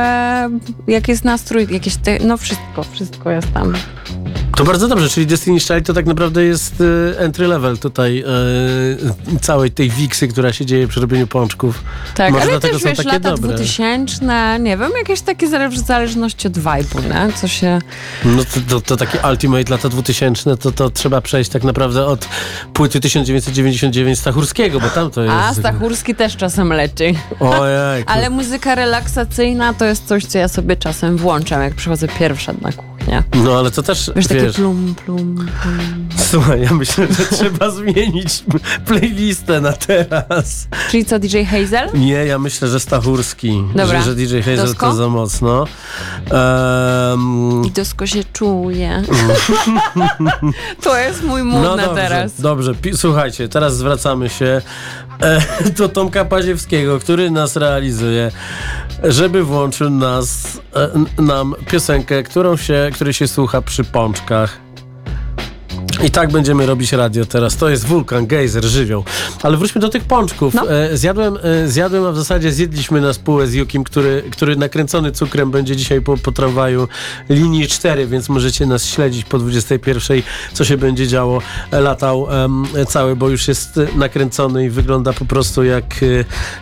jak 0.88 1.08
jest 1.08 1.24
nastrój, 1.26 1.68
jakieś 1.72 1.96
te, 1.96 2.20
no 2.20 2.38
wszystko, 2.38 2.84
wszystko 2.92 3.30
jest 3.30 3.54
tam. 3.54 3.74
To 4.62 4.66
bardzo 4.66 4.88
dobrze, 4.88 5.10
czyli 5.10 5.28
Destiny's 5.28 5.68
Child 5.68 5.86
to 5.86 5.94
tak 5.94 6.06
naprawdę 6.06 6.44
jest 6.44 6.82
y, 6.82 7.20
entry 7.20 7.48
level 7.48 7.78
tutaj 7.78 8.24
y, 9.36 9.40
całej 9.40 9.72
tej 9.72 9.90
wiksy, 9.90 10.28
która 10.28 10.54
się 10.54 10.66
dzieje 10.66 10.88
przy 10.88 11.02
robieniu 11.02 11.28
pączków. 11.28 11.84
Tak, 12.16 12.34
Może 12.34 12.44
ale 12.44 12.60
też 12.60 12.84
wiesz, 12.84 13.06
lata 13.06 13.20
dobre. 13.20 13.54
2000, 13.56 14.60
nie 14.60 14.78
wiem, 14.78 14.92
jakieś 14.98 15.22
takie 15.22 15.48
zależności 15.88 16.48
od 16.48 16.54
vibe'u, 16.54 17.04
nie? 17.04 17.34
Co 17.34 17.48
się... 17.48 17.80
No 18.26 18.44
to, 18.44 18.60
to, 18.70 18.82
to 18.82 18.98
taki 18.98 19.18
Ultimate 19.30 19.72
lata 19.72 19.90
2000, 19.90 20.58
to, 20.58 20.72
to 20.72 20.90
trzeba 20.90 21.22
przejść 21.22 21.50
tak 21.50 21.64
naprawdę 21.64 22.06
od 22.06 22.28
płyty 22.74 23.00
1999 23.00 24.20
Stachurskiego, 24.20 24.80
bo 24.80 24.90
tam 24.90 25.12
to 25.12 25.24
jest... 25.24 25.36
A, 25.36 25.54
Stachurski 25.54 26.16
też 26.16 26.36
czasem 26.36 26.74
leci. 26.74 27.18
Ojej. 27.40 28.04
Ale 28.08 28.30
muzyka 28.30 28.76
relaksacyjna 28.76 29.74
to 29.74 29.86
jest 29.86 30.08
coś, 30.08 30.26
co 30.26 30.38
ja 30.38 30.48
sobie 30.48 30.76
czasem 30.76 31.18
włączam, 31.18 31.62
jak 31.62 31.74
przychodzę 31.74 32.08
pierwsza 32.08 32.54
na 32.62 32.72
kuchnię. 33.02 33.24
No 33.44 33.60
ale 33.60 33.72
to 33.72 33.84
też, 33.84 34.12
Wiesz, 34.16 34.28
takie 34.28 34.42
wiesz... 34.42 34.56
plum, 34.56 34.96
plum, 35.06 35.36
plum. 35.62 36.10
Słuchaj, 36.18 36.62
ja 36.62 36.74
myślę, 36.74 37.08
że 37.08 37.26
trzeba 37.38 37.70
zmienić 37.70 38.44
playlistę 38.86 39.62
na 39.62 39.74
teraz. 39.74 40.68
Czyli 40.92 41.06
co, 41.06 41.20
DJ 41.20 41.44
Hazel? 41.44 41.90
Nie, 41.94 42.26
ja 42.26 42.40
myślę, 42.40 42.68
że 42.68 42.80
Stachurski. 42.80 43.64
Dobra. 43.76 44.02
Że, 44.02 44.06
że 44.06 44.16
DJ 44.16 44.40
Hazel 44.40 44.66
Dosko? 44.66 44.90
to 44.90 44.96
za 44.96 45.10
mocno. 45.10 45.66
Ehm, 46.26 47.64
I 47.66 47.72
dosko 47.72 48.08
się 48.08 48.24
czuje. 48.34 49.02
to 50.84 50.98
jest 50.98 51.24
mój 51.24 51.44
mód 51.44 51.64
no 51.64 51.76
na 51.76 51.86
dobrze, 51.86 52.02
teraz. 52.02 52.42
dobrze. 52.42 52.76
Pi- 52.76 52.98
słuchajcie, 52.98 53.50
teraz 53.50 53.78
zwracamy 53.78 54.30
się 54.30 54.62
e, 55.22 55.42
do 55.78 55.90
Tomka 55.90 56.26
Paziewskiego, 56.26 57.00
który 57.00 57.32
nas 57.32 57.56
realizuje, 57.56 58.32
żeby 59.04 59.44
włączył 59.44 59.90
nas, 59.90 60.60
e, 61.18 61.22
nam 61.22 61.56
piosenkę, 61.72 62.24
którą 62.24 62.58
się, 62.58 62.91
której 62.92 63.14
się 63.14 63.28
słucha 63.28 63.62
przy 63.62 63.84
pączkach. 63.84 64.61
I 66.04 66.12
tak 66.12 66.32
będziemy 66.32 66.66
robić 66.66 66.92
radio 66.92 67.26
teraz. 67.26 67.58
To 67.58 67.70
jest 67.70 67.86
wulkan, 67.86 68.28
gejzer, 68.28 68.66
żywioł. 68.66 69.04
Ale 69.44 69.58
wróćmy 69.58 69.82
do 69.82 69.90
tych 69.90 70.04
pączków. 70.04 70.54
No. 70.54 70.72
E, 70.72 70.98
zjadłem, 70.98 71.38
e, 71.44 71.68
zjadłem, 71.68 72.06
a 72.06 72.12
w 72.12 72.18
zasadzie 72.18 72.52
zjedliśmy 72.52 73.02
na 73.02 73.14
spółę 73.14 73.48
z 73.48 73.54
Jukim, 73.54 73.84
który, 73.84 74.24
który 74.32 74.56
nakręcony 74.56 75.12
cukrem 75.12 75.52
będzie 75.52 75.76
dzisiaj 75.76 76.02
po, 76.02 76.18
po 76.18 76.32
tramwaju 76.32 76.88
linii 77.30 77.68
4, 77.68 78.08
więc 78.08 78.30
możecie 78.30 78.66
nas 78.66 78.86
śledzić 78.86 79.26
po 79.26 79.40
21, 79.40 80.22
co 80.54 80.66
się 80.66 80.78
będzie 80.78 81.08
działo. 81.08 81.42
E, 81.72 81.82
Latał 81.82 82.28
em, 82.32 82.66
cały, 82.88 83.16
bo 83.16 83.30
już 83.30 83.48
jest 83.48 83.80
nakręcony 83.96 84.66
i 84.66 84.70
wygląda 84.70 85.14
po 85.14 85.26
prostu 85.26 85.64
jak, 85.64 85.86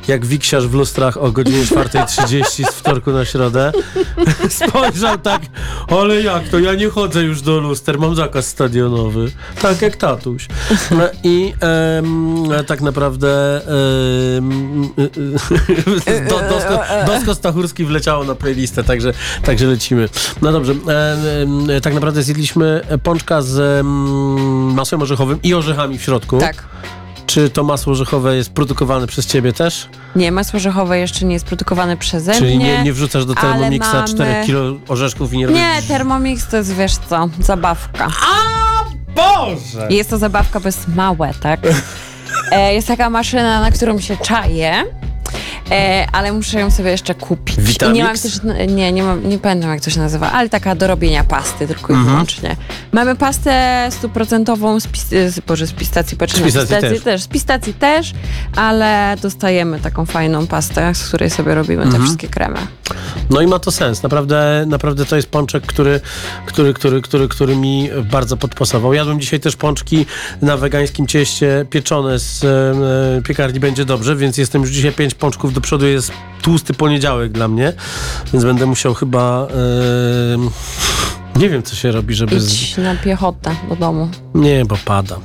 jak 0.08 0.26
wiksiarz 0.26 0.68
w 0.68 0.74
lustrach 0.74 1.18
o 1.18 1.32
godzinie 1.32 1.64
4.30 1.64 2.72
z 2.72 2.76
wtorku 2.76 3.12
na 3.12 3.26
środę. 3.26 3.72
Spojrzał 4.68 5.18
tak, 5.18 5.42
ale 5.88 6.22
jak 6.22 6.48
to, 6.48 6.60
ja 6.60 6.74
nie 6.74 6.90
chodzę 6.90 7.24
już 7.24 7.42
do 7.42 7.60
luster, 7.60 8.00
mam 8.00 8.16
zakaz 8.16 8.48
stadionowy. 8.48 9.09
Tak 9.62 9.82
jak 9.82 9.96
tatuś. 9.96 10.48
No 10.92 11.04
I 11.24 11.54
tak 12.68 12.82
naprawdę 12.82 13.62
em, 14.38 14.90
do, 16.30 16.40
dosko, 16.50 16.80
dosko 17.08 17.36
Stachurski 17.36 17.86
wleciało 17.86 18.24
na 18.24 18.36
playlistę, 18.36 18.84
także, 18.84 19.14
także 19.44 19.66
lecimy. 19.66 20.10
No 20.42 20.52
dobrze, 20.52 20.74
tak 21.82 21.94
naprawdę 21.94 22.24
zjedliśmy 22.24 22.82
pączka 23.04 23.42
z 23.42 23.60
em, 23.80 24.74
masłem 24.74 25.02
orzechowym 25.02 25.40
i 25.44 25.54
orzechami 25.54 25.98
w 25.98 26.02
środku. 26.04 26.38
Tak. 26.38 26.64
Czy 27.26 27.50
to 27.50 27.64
masło 27.64 27.92
orzechowe 27.94 28.36
jest 28.36 28.50
produkowane 28.54 29.08
przez 29.08 29.26
ciebie 29.26 29.54
też? 29.54 29.88
Nie, 30.16 30.32
masło 30.32 30.58
orzechowe 30.58 31.00
jeszcze 31.00 31.26
nie 31.26 31.34
jest 31.34 31.46
produkowane 31.46 31.98
przeze 31.98 32.34
Czyli 32.34 32.56
mnie. 32.58 32.66
nie, 32.66 32.84
nie 32.84 32.94
wrzucasz 32.94 33.26
do 33.26 33.36
Thermomixa 33.36 33.94
mamy- 33.94 34.08
4 34.08 34.46
kilo 34.46 34.62
orzeszków 34.88 35.34
i 35.34 35.38
nie 35.38 35.46
robisz... 35.48 35.62
Nie, 35.62 35.82
Thermomix 35.88 36.48
to 36.48 36.58
jest, 36.58 36.74
wiesz 36.76 36.94
co, 37.10 37.30
zabawka. 37.40 38.08
Boże! 39.20 39.88
Jest 39.90 40.10
to 40.10 40.18
zabawka, 40.18 40.60
bo 40.60 40.68
jest 40.68 40.88
małe, 40.88 41.32
tak? 41.42 41.60
E, 42.52 42.74
jest 42.74 42.88
taka 42.88 43.10
maszyna, 43.10 43.62
na 43.62 43.72
którą 43.72 44.00
się 44.00 44.18
czaję. 44.18 44.84
E, 45.72 46.08
ale 46.12 46.34
muszę 46.34 46.60
ją 46.60 46.72
sobie 46.72 46.92
jeszcze 46.92 47.16
kupić. 47.16 47.60
Vitamix? 47.60 47.96
I 47.96 47.98
nie 47.98 48.04
mam 48.04 48.18
też, 48.18 48.40
nie, 48.68 48.92
nie, 48.92 49.04
mam, 49.04 49.30
nie 49.30 49.40
pamiętam 49.40 49.70
jak 49.70 49.82
to 49.82 49.90
się 49.90 50.00
nazywa, 50.00 50.32
ale 50.32 50.50
taka 50.50 50.76
do 50.76 50.88
robienia 50.88 51.24
pasty 51.24 51.68
tylko 51.68 51.94
i 51.94 51.96
Mhm. 51.96 52.06
wyłącznie. 52.10 52.56
Mamy 52.92 53.16
pastę 53.16 53.88
stuprocentową 53.92 54.80
z, 54.80 54.88
pis, 54.88 55.06
z, 55.08 55.40
boże, 55.40 55.68
z 55.68 55.72
pistacji, 55.74 56.18
patrzę 56.18 56.38
Z 56.38 56.40
na 56.40 56.46
pistacji 56.62 57.02
też. 57.02 57.22
Z 57.24 57.28
pistacji 57.28 57.74
też, 57.74 58.14
ale 58.56 59.16
dostajemy 59.22 59.80
taką 59.80 60.06
fajną 60.06 60.48
pastę, 60.48 60.96
z 60.96 61.08
której 61.08 61.30
sobie 61.30 61.56
robimy 61.56 61.84
Mhm. 61.84 61.96
te 62.02 62.04
wszystkie 62.04 62.28
kremy. 62.28 62.58
No 63.30 63.42
i 63.42 63.48
ma 63.48 63.60
to 63.60 63.72
sens. 63.72 64.04
Naprawdę, 64.04 64.66
naprawdę 64.68 65.06
to 65.06 65.16
jest 65.16 65.30
pączek, 65.30 65.66
który, 65.66 66.02
który, 66.46 66.74
który, 66.74 67.02
który, 67.02 67.28
który 67.28 67.56
mi 67.56 67.90
bardzo 68.12 68.38
podpasował. 68.38 68.94
Jadłem 68.94 69.20
dzisiaj 69.22 69.40
też 69.40 69.56
pączki 69.56 70.06
na 70.42 70.58
wegańskim 70.58 71.08
cieście 71.08 71.66
pieczone 71.70 72.20
z 72.20 72.44
e, 72.44 73.22
piekarni 73.22 73.60
Będzie 73.60 73.86
Dobrze, 73.86 74.16
więc 74.16 74.38
jestem 74.38 74.62
już 74.62 74.72
dzisiaj 74.72 74.92
pięć 74.92 75.14
pączków 75.16 75.54
do 75.54 75.59
przodu. 75.62 75.88
Jest 75.88 76.12
tłusty 76.42 76.74
poniedziałek 76.74 77.32
dla 77.32 77.48
mnie, 77.48 77.74
więc 78.34 78.46
będę 78.46 78.66
musiał 78.66 78.94
chyba... 78.94 79.48
E, 79.48 80.50
nie 81.36 81.50
wiem, 81.50 81.64
co 81.64 81.76
się 81.76 81.92
robi, 81.92 82.16
żeby... 82.16 82.40
Z... 82.40 82.54
Idź 82.54 82.78
na 82.78 82.96
piechotę 82.96 83.56
do 83.70 83.76
domu. 83.76 84.10
Nie, 84.36 84.66
bo 84.66 84.78
pada. 84.86 85.16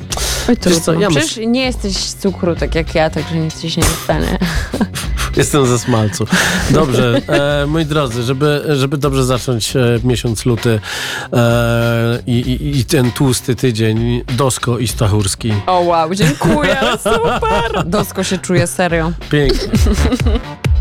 Oj, 0.48 0.56
Wiesz 0.66 0.76
co, 0.78 0.84
trudno. 0.84 1.00
ja 1.00 1.08
Przecież 1.08 1.36
nie 1.46 1.64
jesteś 1.64 1.96
z 1.96 2.14
cukru, 2.14 2.56
tak 2.56 2.74
jak 2.74 2.94
ja, 2.94 3.10
także 3.10 3.36
nic 3.36 3.60
ci 3.60 3.70
się 3.70 3.80
nie 3.80 3.86
stanie. 3.86 4.38
Jestem 5.36 5.66
ze 5.66 5.78
smalcu. 5.78 6.24
Dobrze, 6.70 7.20
e, 7.28 7.66
moi 7.66 7.84
drodzy, 7.86 8.22
żeby, 8.22 8.62
żeby 8.68 8.98
dobrze 8.98 9.24
zacząć 9.24 9.76
e, 9.76 9.80
miesiąc 10.04 10.46
luty 10.46 10.80
e, 11.32 12.18
i, 12.26 12.32
i, 12.32 12.78
i 12.78 12.84
ten 12.84 13.12
tłusty 13.12 13.54
tydzień, 13.56 14.22
Dosko 14.36 14.78
i 14.78 14.88
Stachurski. 14.88 15.52
O 15.66 15.80
wow, 15.80 16.14
dziękuję, 16.14 16.76
super! 17.14 17.86
Dosko 17.86 18.24
się 18.24 18.38
czuje 18.38 18.66
serio. 18.66 19.12
Pięknie. 19.30 19.68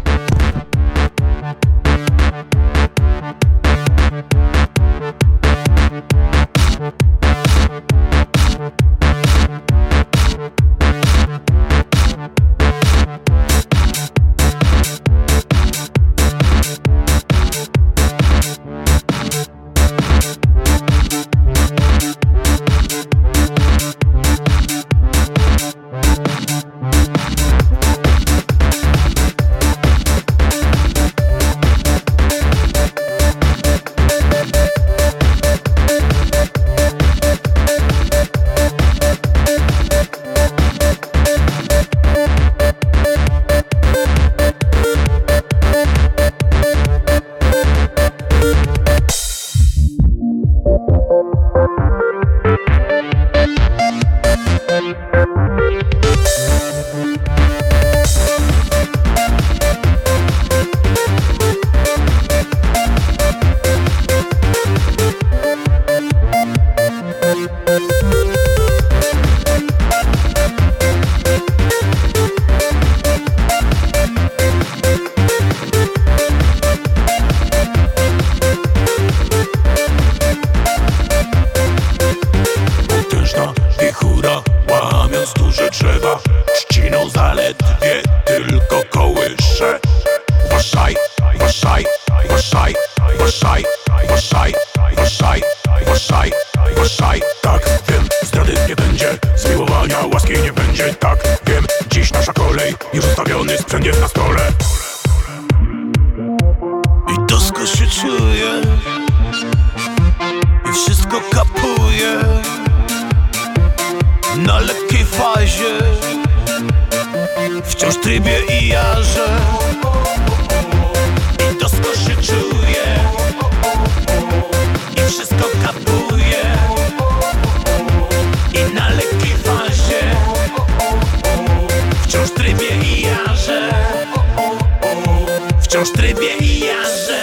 Wciąż 135.84 135.98
trybie 135.98 136.38
i 136.40 136.60
jarze 136.60 137.22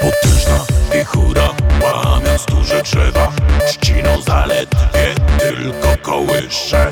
Potężna 0.00 0.64
wichura, 0.92 1.48
łamiąc 1.82 2.44
duże 2.46 2.82
drzewa 2.82 3.32
Trzciną 3.66 4.20
zaledwie 4.20 5.14
tylko 5.38 5.96
kołysze. 6.02 6.90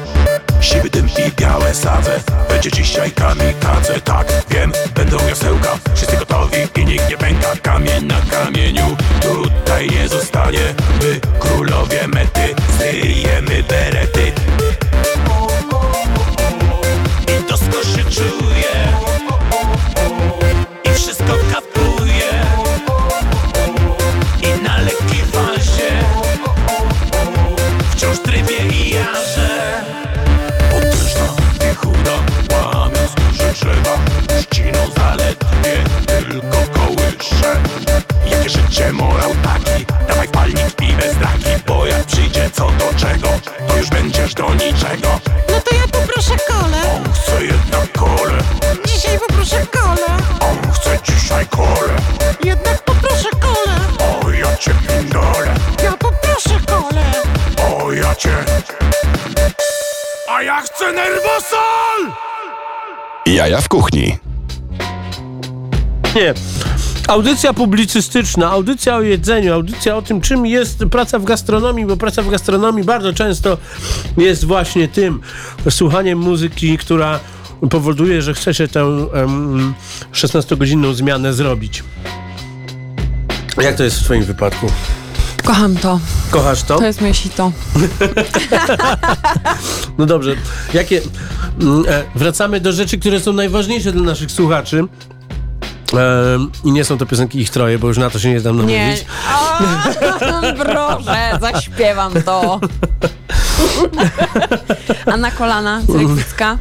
Siwy 0.61 0.91
dym 0.91 1.09
i 1.09 1.41
białe 1.41 1.75
sadze 1.75 2.21
Będzie 2.49 2.71
dzisiaj 2.71 3.11
kamikadze. 3.11 4.01
Tak, 4.01 4.27
wiem, 4.51 4.73
będą 4.95 5.17
jasełka 5.29 5.79
Wszyscy 5.95 6.17
gotowi 6.17 6.59
i 6.77 6.85
nikt 6.85 7.11
nie 7.11 7.17
pęka. 7.17 7.49
Kamień 7.63 8.07
na 8.07 8.21
kamieniu 8.31 8.97
Tutaj 9.23 9.91
nie 9.91 10.09
zostanie. 10.09 10.75
My 11.03 11.21
królowie 11.39 12.09
mety 12.09 12.55
Zryjemy 12.79 13.63
berety. 13.63 14.33
I 17.29 17.49
dosko 17.49 17.85
się 17.85 18.05
czuję 18.11 18.62
czego 42.97 43.29
To 43.69 43.77
już 43.77 43.91
będziesz 43.91 44.35
do 44.35 44.55
niczego 44.55 45.21
No 45.49 45.61
to 45.61 45.77
ja 45.77 45.83
poproszę 45.93 46.37
kole. 46.49 46.83
On 46.97 47.13
chce 47.13 47.45
jednak 47.45 47.93
kole 47.93 48.39
Dzisiaj 48.87 49.19
poproszę 49.19 49.67
kole. 49.67 50.17
On 50.41 50.73
chce 50.73 50.99
dzisiaj 51.05 51.47
kole 51.47 51.97
Jednak 52.45 52.83
poproszę 52.85 53.29
kole. 53.41 53.77
O 54.25 54.31
ja 54.31 54.57
cię 54.57 54.75
pindole 54.89 55.55
Ja 55.85 55.93
poproszę 55.93 56.61
kole. 56.67 57.05
O 57.71 57.93
ja 57.93 58.15
cię 58.15 58.37
A 60.29 60.43
ja 60.43 60.61
chcę 60.61 60.93
nerwosol 60.93 62.13
Jaja 63.27 63.61
w 63.61 63.69
kuchni. 63.69 64.19
Nie. 66.15 66.35
Audycja 67.09 67.53
publicystyczna, 67.53 68.51
audycja 68.51 68.97
o 68.97 69.01
jedzeniu, 69.03 69.55
audycja 69.55 69.97
o 69.97 70.03
tym, 70.03 70.21
czym 70.21 70.47
jest 70.47 70.79
praca 70.91 71.19
w 71.19 71.25
gastronomii, 71.25 71.87
bo 71.87 71.97
praca 71.97 72.23
w 72.23 72.31
gastronomii 72.31 72.85
bardzo 72.85 73.13
często 73.13 73.59
jest 74.17 74.45
właśnie 74.45 74.89
tym 74.89 75.21
słuchaniem 75.71 76.19
muzyki, 76.19 76.79
która 76.79 77.21
powoduje, 77.71 78.23
że 78.23 78.35
chce 78.35 78.55
się 78.55 78.69
tę 78.69 78.81
em, 79.15 79.75
16-godzinną 80.13 80.95
zmianę 80.95 81.33
zrobić. 81.35 81.85
Jak 83.63 83.77
to 83.77 83.85
jest 83.85 84.01
w 84.01 84.05
Twoim 84.05 84.25
wypadku? 84.25 84.67
Kocham 85.45 85.77
to. 85.77 86.01
Kochasz 86.31 86.63
to? 86.63 86.79
To 86.79 86.85
jest 86.87 87.01
moje 87.01 87.15
sito. 87.15 87.53
No 89.99 90.07
dobrze. 90.07 90.37
Jakie. 90.75 91.01
mm, 91.61 91.85
E, 91.89 92.03
wracamy 92.15 92.61
do 92.61 92.73
rzeczy, 92.73 92.99
które 92.99 93.21
są 93.21 93.33
najważniejsze 93.33 93.93
dla 93.93 94.03
naszych 94.03 94.31
słuchaczy. 94.33 94.85
I 96.65 96.73
nie 96.73 96.85
są 96.85 96.99
to 96.99 97.07
piosenki 97.07 97.41
ich 97.41 97.51
troje, 97.51 97.79
bo 97.79 97.89
już 97.89 97.99
na 97.99 98.11
to 98.11 98.19
się 98.19 98.29
nie 98.31 98.41
dam 98.41 98.57
namówić. 98.57 98.77
Nie. 98.77 98.97
O, 99.35 100.57
proszę, 100.65 101.39
zaśpiewam 101.41 102.13
to. 102.23 102.61
A 105.07 105.17
na 105.17 105.31
kolana, 105.31 105.83
Cerekwicka? 105.87 106.59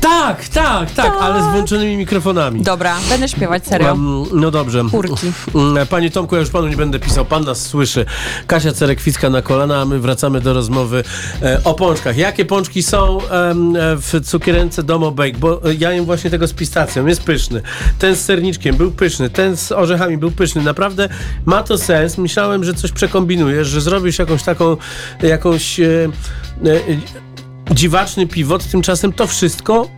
Tak, 0.00 0.48
tak, 0.48 0.90
tak, 0.90 1.12
ale 1.20 1.42
z 1.42 1.46
włączonymi 1.46 1.96
mikrofonami. 1.96 2.62
Dobra, 2.62 2.96
będę 3.08 3.28
śpiewać, 3.28 3.66
serio. 3.66 3.88
Um, 3.88 4.24
no 4.32 4.50
dobrze. 4.50 4.82
Kurki. 4.90 5.32
Mm, 5.54 5.86
Panie 5.86 6.10
Tomku, 6.10 6.34
ja 6.34 6.40
już 6.40 6.50
panu 6.50 6.68
nie 6.68 6.76
będę 6.76 6.98
pisał, 6.98 7.24
pan 7.24 7.44
nas 7.44 7.66
słyszy. 7.66 8.06
Kasia 8.46 8.72
Cerekwicka 8.72 9.30
na 9.30 9.42
kolana, 9.42 9.80
a 9.80 9.84
my 9.84 9.98
wracamy 10.00 10.40
do 10.40 10.54
rozmowy 10.54 11.04
e, 11.42 11.60
o 11.64 11.74
pączkach. 11.74 12.16
Jakie 12.16 12.44
pączki 12.44 12.82
są 12.82 13.18
em, 13.28 13.76
e, 13.76 13.96
w 13.96 14.20
cukierence 14.24 14.82
Domo 14.82 15.10
Bake? 15.10 15.38
Bo 15.38 15.64
e, 15.70 15.74
ja 15.74 15.92
jem 15.92 16.04
właśnie 16.04 16.30
tego 16.30 16.46
z 16.46 16.52
pistacją, 16.52 17.06
jest 17.06 17.22
pyszny. 17.22 17.62
Ten 17.98 18.16
z 18.16 18.20
serniczkiem 18.20 18.76
był 18.76 18.90
pyszny, 18.92 19.30
ten 19.30 19.56
z 19.56 19.72
orzechami 19.72 20.18
był 20.18 20.30
pyszny. 20.30 20.62
Naprawdę 20.62 21.08
ma 21.46 21.62
to 21.62 21.78
sens. 21.78 22.18
Myślałem, 22.18 22.64
że 22.64 22.74
coś 22.74 22.92
przekombinujesz, 22.92 23.68
że 23.68 23.80
zrobisz 23.80 24.18
jakąś 24.18 24.42
taką, 24.42 24.76
jakąś 25.22 25.80
e, 25.80 26.08
dziwaczny 27.70 28.26
piwot, 28.26 28.70
tymczasem 28.70 29.12
to 29.12 29.26
wszystko 29.26 29.88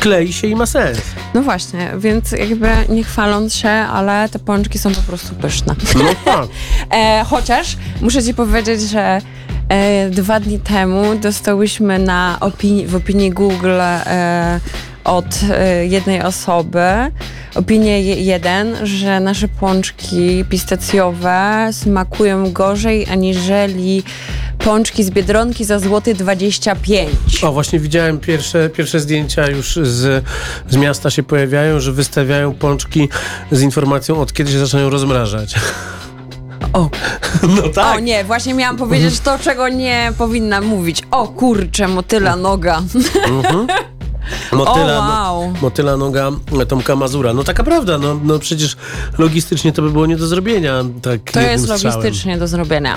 klei 0.00 0.32
się 0.32 0.46
i 0.46 0.54
ma 0.54 0.66
sens. 0.66 1.00
No 1.34 1.42
właśnie, 1.42 1.92
więc 1.98 2.32
jakby 2.32 2.68
nie 2.88 3.04
chwaląc 3.04 3.54
się, 3.54 3.68
ale 3.68 4.28
te 4.28 4.38
pączki 4.38 4.78
są 4.78 4.94
po 4.94 5.02
prostu 5.02 5.34
pyszne. 5.34 5.74
No 5.94 6.04
tak. 6.32 6.48
E, 6.90 7.24
chociaż 7.24 7.76
muszę 8.00 8.22
ci 8.22 8.34
powiedzieć, 8.34 8.80
że 8.80 9.20
e, 9.68 10.10
dwa 10.10 10.40
dni 10.40 10.58
temu 10.58 11.14
dostałyśmy 11.14 11.98
na 11.98 12.36
opinii, 12.40 12.86
w 12.86 12.94
opinii 12.94 13.30
Google 13.30 13.80
e, 13.80 14.60
od 15.04 15.26
e, 15.50 15.86
jednej 15.86 16.22
osoby 16.22 16.80
opinię 17.54 18.02
je- 18.02 18.22
jeden, 18.22 18.86
że 18.86 19.20
nasze 19.20 19.48
pączki 19.48 20.44
pistacjowe 20.50 21.68
smakują 21.72 22.52
gorzej 22.52 23.06
aniżeli 23.10 24.02
pączki 24.58 25.04
z 25.04 25.10
Biedronki 25.10 25.64
za 25.64 25.78
złoty 25.78 26.14
25. 26.14 27.10
O, 27.44 27.52
właśnie 27.52 27.78
widziałem 27.78 28.18
pierwsze, 28.18 28.70
pierwsze 28.70 29.00
zdjęcia 29.00 29.50
już 29.50 29.78
z, 29.82 30.24
z 30.68 30.76
miasta 30.76 31.10
się 31.10 31.22
pojawiają, 31.22 31.80
że 31.80 31.92
wystawiają 31.92 32.54
pączki 32.54 33.08
z 33.50 33.62
informacją 33.62 34.20
od 34.20 34.32
kiedy 34.32 34.52
się 34.52 34.58
zaczynają 34.58 34.90
rozmrażać. 34.90 35.54
O. 36.72 36.90
No 37.56 37.62
tak. 37.74 37.96
O 37.96 38.00
nie, 38.00 38.24
właśnie 38.24 38.54
miałam 38.54 38.76
powiedzieć 38.76 39.20
to, 39.20 39.38
czego 39.38 39.68
nie 39.68 40.12
powinnam 40.18 40.64
mówić. 40.64 41.02
O 41.10 41.28
kurczę, 41.28 41.88
motyla 41.88 42.36
noga. 42.36 42.82
Mhm. 43.28 43.66
Motyla, 44.52 44.98
O, 45.30 45.38
wow. 45.40 45.52
motyla 45.62 45.96
noga 45.96 46.30
Tomka 46.68 46.96
Mazura. 46.96 47.32
No 47.34 47.44
taka 47.44 47.64
prawda, 47.64 47.98
no, 47.98 48.20
no 48.24 48.38
przecież 48.38 48.76
logistycznie 49.18 49.72
to 49.72 49.82
by 49.82 49.90
było 49.90 50.06
nie 50.06 50.16
do 50.16 50.26
zrobienia. 50.26 50.84
Tak 51.02 51.20
To 51.32 51.40
jest 51.40 51.64
strzałem. 51.64 51.84
logistycznie 51.96 52.38
do 52.38 52.48
zrobienia. 52.48 52.96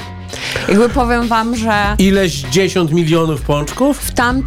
Jakby 0.70 0.90
powiem 0.90 1.28
wam, 1.28 1.56
że 1.56 1.96
Ileś 1.98 2.34
dziesiąt 2.34 2.92
milionów 2.92 3.42
pączków? 3.42 3.98
w 4.00 4.14
tam... 4.14 4.44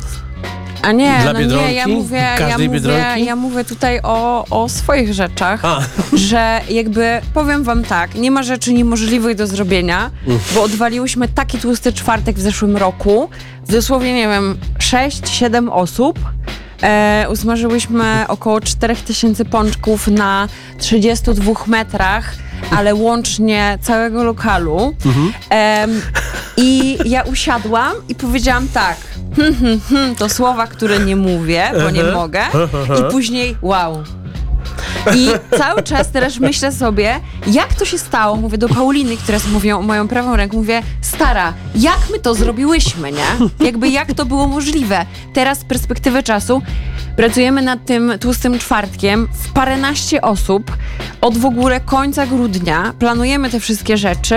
A 0.83 0.93
nie, 0.93 1.19
Dla 1.23 1.33
no 1.33 1.41
nie, 1.41 1.73
ja 1.75 1.89
mówię, 1.89 2.27
ja 2.49 2.59
mówię, 2.59 2.69
Biedronki? 2.69 3.25
ja 3.25 3.37
mówię 3.37 3.65
tutaj 3.65 4.01
o, 4.03 4.45
o 4.51 4.69
swoich 4.69 5.15
rzeczach, 5.15 5.65
A. 5.65 5.81
że 6.29 6.61
jakby 6.71 7.21
powiem 7.35 7.65
wam 7.65 7.85
tak, 7.85 8.15
nie 8.15 8.31
ma 8.31 8.43
rzeczy 8.43 8.73
niemożliwych 8.73 9.37
do 9.37 9.47
zrobienia, 9.47 10.11
bo 10.55 10.63
odwaliłyśmy 10.63 11.29
taki 11.29 11.59
tłusty 11.59 11.93
czwartek 11.93 12.37
w 12.37 12.41
zeszłym 12.41 12.77
roku, 12.77 13.31
dosłownie, 13.69 14.15
nie 14.15 14.29
wiem, 14.29 14.59
6-7 14.79 15.69
osób, 15.73 16.19
e, 16.83 17.27
usmażyłyśmy 17.31 18.25
około 18.29 18.61
4000 18.61 19.45
pączków 19.45 20.09
na 20.09 20.49
32 20.79 21.53
metrach, 21.67 22.35
ale 22.77 22.95
łącznie 22.95 23.79
całego 23.83 24.25
lokalu. 24.25 24.95
Em, 25.51 26.03
I 26.57 26.99
ja 27.05 27.23
usiadłam 27.23 27.93
i 28.09 28.15
powiedziałam 28.15 28.69
tak. 28.69 28.97
Hmm, 29.37 29.55
hmm, 29.55 29.81
hmm, 29.81 30.15
to 30.17 30.29
słowa, 30.29 30.67
które 30.67 30.99
nie 30.99 31.17
mówię, 31.17 31.71
bo 31.83 31.91
nie 31.91 32.03
mogę. 32.05 32.41
I 33.01 33.11
później 33.13 33.57
wow. 33.63 34.03
I 35.17 35.29
cały 35.59 35.83
czas 35.83 36.11
teraz 36.11 36.39
myślę 36.41 36.73
sobie, 36.73 37.21
jak 37.47 37.75
to 37.75 37.85
się 37.85 37.99
stało, 37.99 38.37
mówię 38.37 38.59
do 38.59 38.69
Pauliny, 38.69 39.17
która 39.17 39.35
jest 39.35 39.53
mówią 39.53 39.83
moją 39.83 40.09
prawą 40.09 40.37
ręką, 40.37 40.57
mówię, 40.57 40.83
stara, 41.01 41.53
jak 41.75 41.99
my 42.13 42.19
to 42.19 42.35
zrobiłyśmy, 42.35 43.13
nie? 43.13 43.67
Jakby 43.67 43.89
jak 43.89 44.15
to 44.15 44.27
było 44.27 44.47
możliwe? 44.47 45.07
Teraz 45.35 45.59
z 45.59 45.65
perspektywy 45.65 46.23
czasu 46.23 46.63
pracujemy 47.17 47.63
nad 47.63 47.85
tym 47.85 48.13
tłustym 48.21 48.59
czwartkiem 48.59 49.29
w 49.33 49.53
paręnaście 49.53 50.23
osób 50.23 50.77
od 51.21 51.39
w 51.39 51.45
ogóle 51.45 51.81
końca 51.81 52.27
grudnia, 52.27 52.95
planujemy 52.99 53.51
te 53.51 53.61
wszystkie 53.61 53.97
rzeczy 53.97 54.37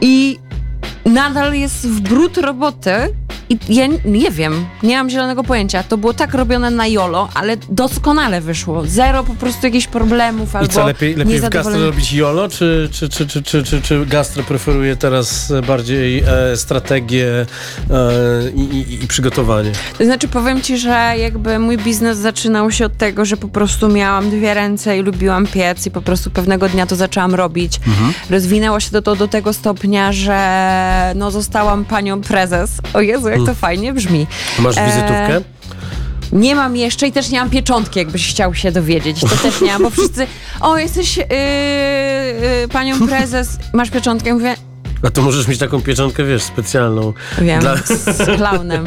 i 0.00 0.38
nadal 1.04 1.54
jest 1.54 1.88
w 1.88 2.00
brud 2.00 2.38
roboty 2.38 2.90
i 3.50 3.58
ja 3.68 3.86
nie 4.04 4.30
wiem, 4.30 4.66
nie 4.82 4.96
mam 4.96 5.10
zielonego 5.10 5.44
pojęcia. 5.44 5.82
To 5.82 5.98
było 5.98 6.14
tak 6.14 6.34
robione 6.34 6.70
na 6.70 6.86
jolo, 6.86 7.28
ale 7.34 7.56
doskonale 7.56 8.40
wyszło. 8.40 8.82
Zero 8.86 9.24
po 9.24 9.34
prostu 9.34 9.66
jakichś 9.66 9.86
problemów 9.86 10.54
I 10.54 10.56
albo 10.56 10.68
co, 10.68 10.86
lepiej, 10.86 11.14
lepiej 11.14 11.40
w 11.40 11.48
gastro 11.48 11.86
robić 11.86 12.12
jolo, 12.12 12.48
czy, 12.48 12.88
czy, 12.92 13.08
czy, 13.08 13.26
czy, 13.26 13.42
czy, 13.42 13.64
czy, 13.64 13.82
czy 13.82 14.06
gastro 14.06 14.42
preferuje 14.42 14.96
teraz 14.96 15.52
bardziej 15.66 16.18
e, 16.26 16.56
strategię 16.56 17.46
e, 17.90 18.50
i, 18.54 18.60
i, 18.60 19.04
i 19.04 19.06
przygotowanie? 19.06 19.72
To 19.98 20.04
znaczy 20.04 20.28
powiem 20.28 20.62
ci, 20.62 20.78
że 20.78 21.14
jakby 21.18 21.58
mój 21.58 21.78
biznes 21.78 22.18
zaczynał 22.18 22.70
się 22.70 22.86
od 22.86 22.96
tego, 22.96 23.24
że 23.24 23.36
po 23.36 23.48
prostu 23.48 23.88
miałam 23.88 24.30
dwie 24.30 24.54
ręce 24.54 24.98
i 24.98 25.02
lubiłam 25.02 25.46
piec 25.46 25.86
i 25.86 25.90
po 25.90 26.02
prostu 26.02 26.30
pewnego 26.30 26.68
dnia 26.68 26.86
to 26.86 26.96
zaczęłam 26.96 27.34
robić. 27.34 27.80
Mhm. 27.86 28.12
Rozwinęło 28.30 28.80
się 28.80 28.90
to, 28.90 29.02
to 29.02 29.16
do 29.16 29.28
tego 29.28 29.52
stopnia, 29.52 30.12
że 30.12 31.12
no 31.16 31.30
zostałam 31.30 31.84
panią 31.84 32.20
prezes. 32.20 32.70
O 32.94 33.00
Jezu, 33.00 33.28
jak 33.28 33.39
to 33.46 33.54
fajnie 33.54 33.92
brzmi. 33.92 34.26
Masz 34.58 34.78
E, 34.78 34.86
wizytówkę? 34.86 35.40
Nie 36.32 36.54
mam 36.54 36.76
jeszcze 36.76 37.06
i 37.06 37.12
też 37.12 37.30
nie 37.30 37.40
mam 37.40 37.50
pieczątki, 37.50 37.98
jakbyś 37.98 38.30
chciał 38.30 38.54
się 38.54 38.72
dowiedzieć. 38.72 39.20
To 39.20 39.28
też 39.28 39.60
nie 39.60 39.72
mam, 39.72 39.82
bo 39.82 39.90
wszyscy, 39.90 40.26
o 40.60 40.78
jesteś 40.78 41.16
yy, 41.16 41.24
yy, 42.60 42.68
panią 42.72 43.00
prezes, 43.08 43.58
masz 43.72 43.90
pieczątkę? 43.90 44.34
Mówię, 44.34 44.54
A 45.02 45.10
to 45.10 45.22
możesz 45.22 45.48
mieć 45.48 45.58
taką 45.58 45.82
pieczątkę, 45.82 46.24
wiesz, 46.24 46.42
specjalną. 46.42 47.12
Wiem, 47.38 47.60
Dla- 47.60 47.76
z 47.76 48.36
klaunem. 48.36 48.84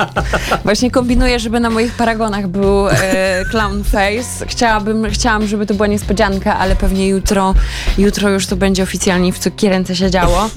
Właśnie 0.64 0.90
kombinuję, 0.90 1.38
żeby 1.38 1.60
na 1.60 1.70
moich 1.70 1.92
paragonach 1.92 2.48
był 2.48 2.88
e, 2.88 3.44
clown 3.50 3.84
face. 3.84 4.46
Chciałabym, 4.46 5.10
chciałam, 5.10 5.46
żeby 5.46 5.66
to 5.66 5.74
była 5.74 5.86
niespodzianka, 5.86 6.58
ale 6.58 6.76
pewnie 6.76 7.08
jutro, 7.08 7.54
jutro 7.98 8.30
już 8.30 8.46
to 8.46 8.56
będzie 8.56 8.82
oficjalnie 8.82 9.32
w 9.32 9.38
cukierence 9.38 9.96
się 9.96 10.10
działo. 10.10 10.50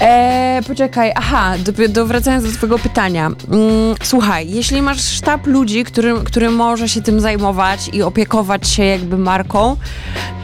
E, 0.00 0.60
poczekaj, 0.68 1.12
aha, 1.16 1.54
do, 1.58 1.88
do, 1.88 2.06
wracając 2.06 2.44
do 2.44 2.52
twojego 2.52 2.78
pytania. 2.78 3.26
Mm, 3.26 3.94
słuchaj, 4.02 4.50
jeśli 4.50 4.82
masz 4.82 5.00
sztab 5.04 5.46
ludzi, 5.46 5.84
który, 5.84 6.14
który 6.24 6.50
może 6.50 6.88
się 6.88 7.02
tym 7.02 7.20
zajmować 7.20 7.88
i 7.92 8.02
opiekować 8.02 8.68
się 8.68 8.84
jakby 8.84 9.18
marką, 9.18 9.76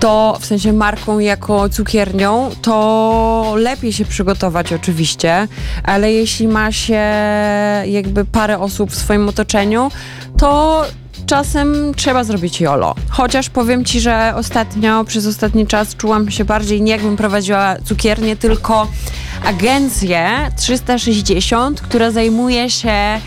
to 0.01 0.39
w 0.41 0.47
sensie 0.47 0.73
marką 0.73 1.19
jako 1.19 1.69
cukiernią, 1.69 2.51
to 2.63 3.55
lepiej 3.59 3.93
się 3.93 4.05
przygotować 4.05 4.73
oczywiście, 4.73 5.49
ale 5.83 6.13
jeśli 6.13 6.49
ma 6.49 6.73
się 6.73 7.03
jakby 7.87 8.25
parę 8.25 8.59
osób 8.59 8.91
w 8.91 8.97
swoim 8.97 9.29
otoczeniu, 9.29 9.91
to 10.39 10.85
czasem 11.27 11.95
trzeba 11.95 12.25
zrobić 12.25 12.61
jolo. 12.61 12.95
Chociaż 13.11 13.51
powiem 13.51 13.85
ci, 13.85 14.01
że 14.01 14.33
ostatnio, 14.37 15.05
przez 15.05 15.27
ostatni 15.27 15.67
czas 15.67 15.97
czułam 15.97 16.31
się 16.31 16.45
bardziej 16.45 16.83
nie 16.83 16.93
jakbym 16.93 17.17
prowadziła 17.17 17.77
cukiernię, 17.85 18.37
tylko 18.37 18.87
agencję 19.45 20.51
360, 20.57 21.81
która 21.81 22.11
zajmuje 22.11 22.71
się 22.71 23.21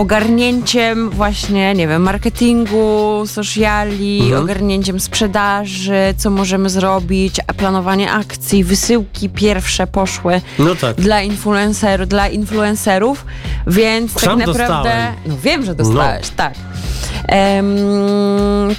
ogarnięciem 0.00 1.10
właśnie, 1.10 1.74
nie 1.74 1.88
wiem, 1.88 2.02
marketingu, 2.02 3.22
sociali, 3.26 4.20
Mhm. 4.22 4.42
ogarnięciem 4.42 5.00
sprzedaży, 5.00 6.14
co 6.16 6.30
możemy 6.30 6.70
zrobić, 6.70 7.36
a 7.46 7.52
planowanie 7.52 8.12
akcji, 8.12 8.64
wysyłki 8.64 9.28
pierwsze 9.28 9.86
poszły 9.86 10.40
No 10.58 10.74
tak. 10.74 10.96
dla 10.96 11.22
influencerów, 11.22 12.08
dla 12.08 12.28
influencerów, 12.28 13.24
więc 13.66 14.12
Sam 14.12 14.38
tak 14.38 14.46
naprawdę... 14.48 14.74
dostałem. 14.74 15.14
No 15.26 15.36
wiem, 15.42 15.64
że 15.64 15.74
dostałeś, 15.74 16.28
tak. 16.36 16.54
Em, 17.28 17.66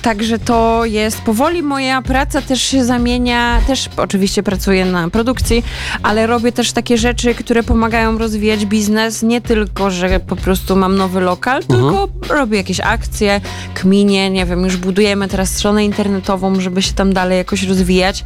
także 0.02 0.40
to 0.40 0.86
jest 0.86 1.22
powoli 1.22 1.64
moja 1.64 2.02
praca 2.02 2.42
też 2.42 2.62
się 2.62 2.86
zamienia, 2.86 3.62
też 3.68 3.90
oczywiście 3.98 4.44
pracuję 4.44 4.86
na 4.86 5.10
produkcji, 5.10 5.64
ale 6.04 6.28
robię 6.28 6.52
też 6.52 6.72
takie 6.72 6.98
rzeczy, 6.98 7.36
które 7.36 7.64
pomagają 7.64 8.18
rozwijać 8.18 8.66
biznes, 8.66 9.24
nie 9.24 9.42
tylko, 9.42 9.92
że 9.92 10.20
po 10.20 10.36
prostu 10.36 10.76
mam 10.76 10.96
nowy 11.12 11.26
lokal, 11.26 11.64
tylko 11.64 12.08
robię 12.30 12.58
jakieś 12.58 12.80
akcje, 12.80 13.42
kminie, 13.74 14.30
nie 14.30 14.46
wiem, 14.46 14.64
już 14.64 14.78
budujemy 14.78 15.28
teraz 15.28 15.50
stronę 15.50 15.86
internetową, 15.86 16.60
żeby 16.60 16.82
się 16.82 16.94
tam 16.94 17.14
dalej 17.14 17.38
jakoś 17.38 17.64
rozwijać. 17.64 18.26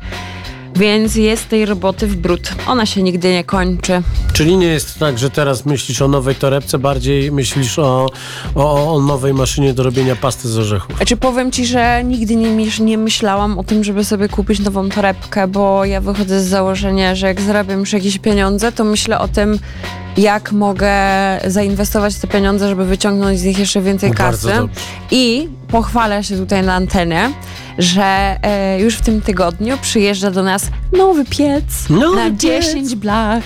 Więc 0.76 1.16
jest 1.16 1.50
tej 1.50 1.66
roboty 1.66 2.08
w 2.08 2.16
brud. 2.16 2.50
Ona 2.68 2.86
się 2.86 3.04
nigdy 3.04 3.34
nie 3.34 3.44
kończy. 3.44 4.02
Czyli 4.34 4.58
nie 4.58 4.68
jest 4.68 5.00
tak, 5.00 5.18
że 5.18 5.30
teraz 5.30 5.66
myślisz 5.66 6.02
o 6.02 6.08
nowej 6.08 6.36
torebce, 6.36 6.80
bardziej 6.80 7.32
myślisz 7.32 7.80
o, 7.80 8.10
o, 8.56 8.96
o 8.96 9.02
nowej 9.02 9.34
maszynie 9.34 9.74
do 9.74 9.84
robienia 9.84 10.16
pasty 10.16 10.50
z 10.50 10.58
orzechów. 10.58 10.96
Znaczy 10.96 11.18
powiem 11.18 11.52
ci, 11.52 11.66
że 11.66 12.04
nigdy 12.04 12.36
nie, 12.36 12.68
nie 12.80 12.98
myślałam 12.98 13.60
o 13.60 13.64
tym, 13.64 13.84
żeby 13.84 14.06
sobie 14.06 14.30
kupić 14.30 14.60
nową 14.60 14.90
torebkę, 14.90 15.48
bo 15.48 15.86
ja 15.86 16.02
wychodzę 16.02 16.42
z 16.42 16.48
założenia, 16.48 17.16
że 17.16 17.28
jak 17.28 17.42
zarabiam 17.42 17.80
już 17.80 17.94
jakieś 17.94 18.20
pieniądze, 18.20 18.72
to 18.72 18.84
myślę 18.84 19.20
o 19.20 19.28
tym, 19.28 19.60
jak 20.18 20.52
mogę 20.52 20.92
zainwestować 21.48 22.16
te 22.16 22.28
pieniądze, 22.28 22.68
żeby 22.68 22.86
wyciągnąć 22.86 23.40
z 23.40 23.44
nich 23.44 23.60
jeszcze 23.60 23.82
więcej 23.82 24.12
Bardzo 24.14 24.50
kasy. 24.50 24.68
I 25.12 25.50
pochwalę 25.68 26.24
się 26.24 26.38
tutaj 26.38 26.64
na 26.64 26.74
antenie, 26.74 27.32
że 27.78 28.38
e, 28.42 28.80
już 28.80 28.96
w 28.96 29.02
tym 29.02 29.22
tygodniu 29.22 29.78
przyjeżdża 29.78 30.32
do 30.32 30.44
nas 30.44 30.68
nowy 30.98 31.26
piec 31.26 31.90
Nowy 31.90 32.16
na 32.16 32.30
piec. 32.30 32.66
10 32.66 32.96
blach. 32.96 33.44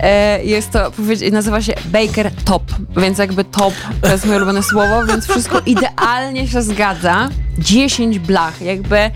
E, 0.00 0.44
jest 0.44 0.70
to, 0.70 0.92
nazywa 1.32 1.62
się 1.62 1.74
Baker 1.84 2.30
Top, 2.44 2.62
więc 2.96 3.18
jakby 3.18 3.44
top 3.44 3.74
to 4.00 4.12
jest 4.12 4.24
moje 4.24 4.36
ulubione 4.36 4.62
słowo, 4.62 5.04
więc 5.04 5.26
wszystko 5.26 5.60
idealnie 5.66 6.48
się 6.48 6.62
zgadza. 6.62 7.28
10 7.58 8.18
blach, 8.18 8.62
jakby 8.62 9.10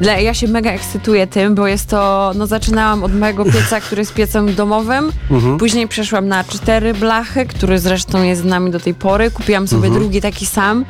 dla, 0.00 0.18
ja 0.18 0.34
się 0.34 0.48
mega 0.48 0.70
ekscytuję 0.70 1.26
tym, 1.26 1.54
bo 1.54 1.66
jest 1.66 1.88
to, 1.88 2.32
no 2.34 2.46
zaczynałam 2.46 3.04
od 3.04 3.14
mojego 3.18 3.44
pieca, 3.44 3.80
który 3.80 4.00
jest 4.00 4.14
piecem 4.14 4.54
domowym, 4.54 5.12
później 5.58 5.88
przeszłam 5.88 6.28
na 6.28 6.44
cztery 6.44 6.94
blachy, 6.94 7.46
który 7.46 7.78
zresztą 7.78 8.22
jest 8.22 8.42
z 8.42 8.44
nami 8.44 8.70
do 8.70 8.80
tej 8.80 8.94
pory, 8.94 9.30
kupiłam 9.30 9.68
sobie 9.68 9.90
drugi 9.90 10.20
taki 10.20 10.46
sam, 10.46 10.84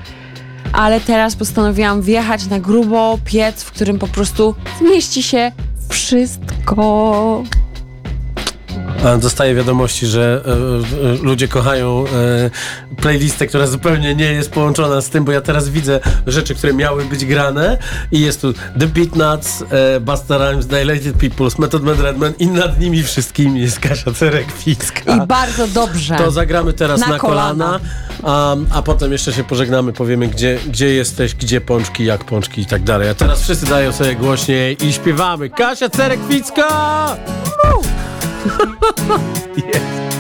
ale 0.73 1.01
teraz 1.01 1.37
postanowiłam 1.37 2.03
wjechać 2.03 2.47
na 2.47 2.61
grubo 2.61 3.19
piec, 3.25 3.63
w 3.63 3.73
którym 3.73 3.99
po 3.99 4.09
prostu 4.09 4.55
zmieści 4.79 5.23
się 5.23 5.53
wszystko. 5.89 7.43
Dostaję 9.21 9.55
wiadomości, 9.55 10.07
że 10.07 10.43
e, 10.47 10.51
e, 10.51 11.17
ludzie 11.23 11.49
kochają 11.49 12.05
e, 12.07 12.97
playlistę, 12.97 13.47
która 13.47 13.67
zupełnie 13.67 14.15
nie 14.15 14.25
jest 14.33 14.51
połączona 14.51 15.01
z 15.01 15.09
tym, 15.11 15.25
bo 15.25 15.33
ja 15.33 15.41
teraz 15.41 15.69
widzę 15.69 16.01
rzeczy, 16.27 16.55
które 16.55 16.73
miały 16.75 17.05
być 17.05 17.25
grane 17.25 17.79
i 18.13 18.21
jest 18.21 18.41
tu 18.41 18.53
The 18.53 18.87
Beatnuts, 18.87 19.65
e, 19.71 20.01
Busta 20.01 20.39
Rhymes, 20.39 20.67
Dilated 20.67 21.17
Peoples, 21.17 21.59
Method 21.59 21.83
Man 21.83 22.01
Redman 22.01 22.33
i 22.39 22.47
nad 22.47 22.81
nimi 22.81 23.03
wszystkimi 23.03 23.61
jest 23.61 23.81
Kasia 23.81 24.11
Cerek-Ficka. 24.11 25.25
I 25.25 25.27
bardzo 25.27 25.67
dobrze. 25.69 26.17
To 26.17 26.31
zagramy 26.31 26.73
teraz 26.73 27.01
na, 27.01 27.09
Na 27.09 27.19
kolana, 27.19 27.65
kolana. 27.65 27.81
a, 28.23 28.57
a 28.79 28.83
potem 28.83 29.13
jeszcze 29.13 29.33
się 29.33 29.45
pożegnamy, 29.45 29.93
powiemy 29.93 30.29
gdzie, 30.29 30.59
gdzie 30.67 30.89
jesteś, 30.95 31.35
gdzie 31.35 31.61
pączki, 31.61 32.05
jak 32.05 32.25
pączki 32.25 32.61
i 32.61 32.67
tak 32.67 32.83
dalej. 32.83 33.09
A 33.09 33.15
teraz 33.15 33.43
wszyscy 33.43 33.67
dają 33.67 33.93
sobie 33.93 34.17
głośniej 34.17 34.87
i 34.87 34.93
śpiewamy. 34.93 35.51
Kasia 35.51 35.89
Cerek-Ficka! 35.89 36.63
Jest. 39.57 40.12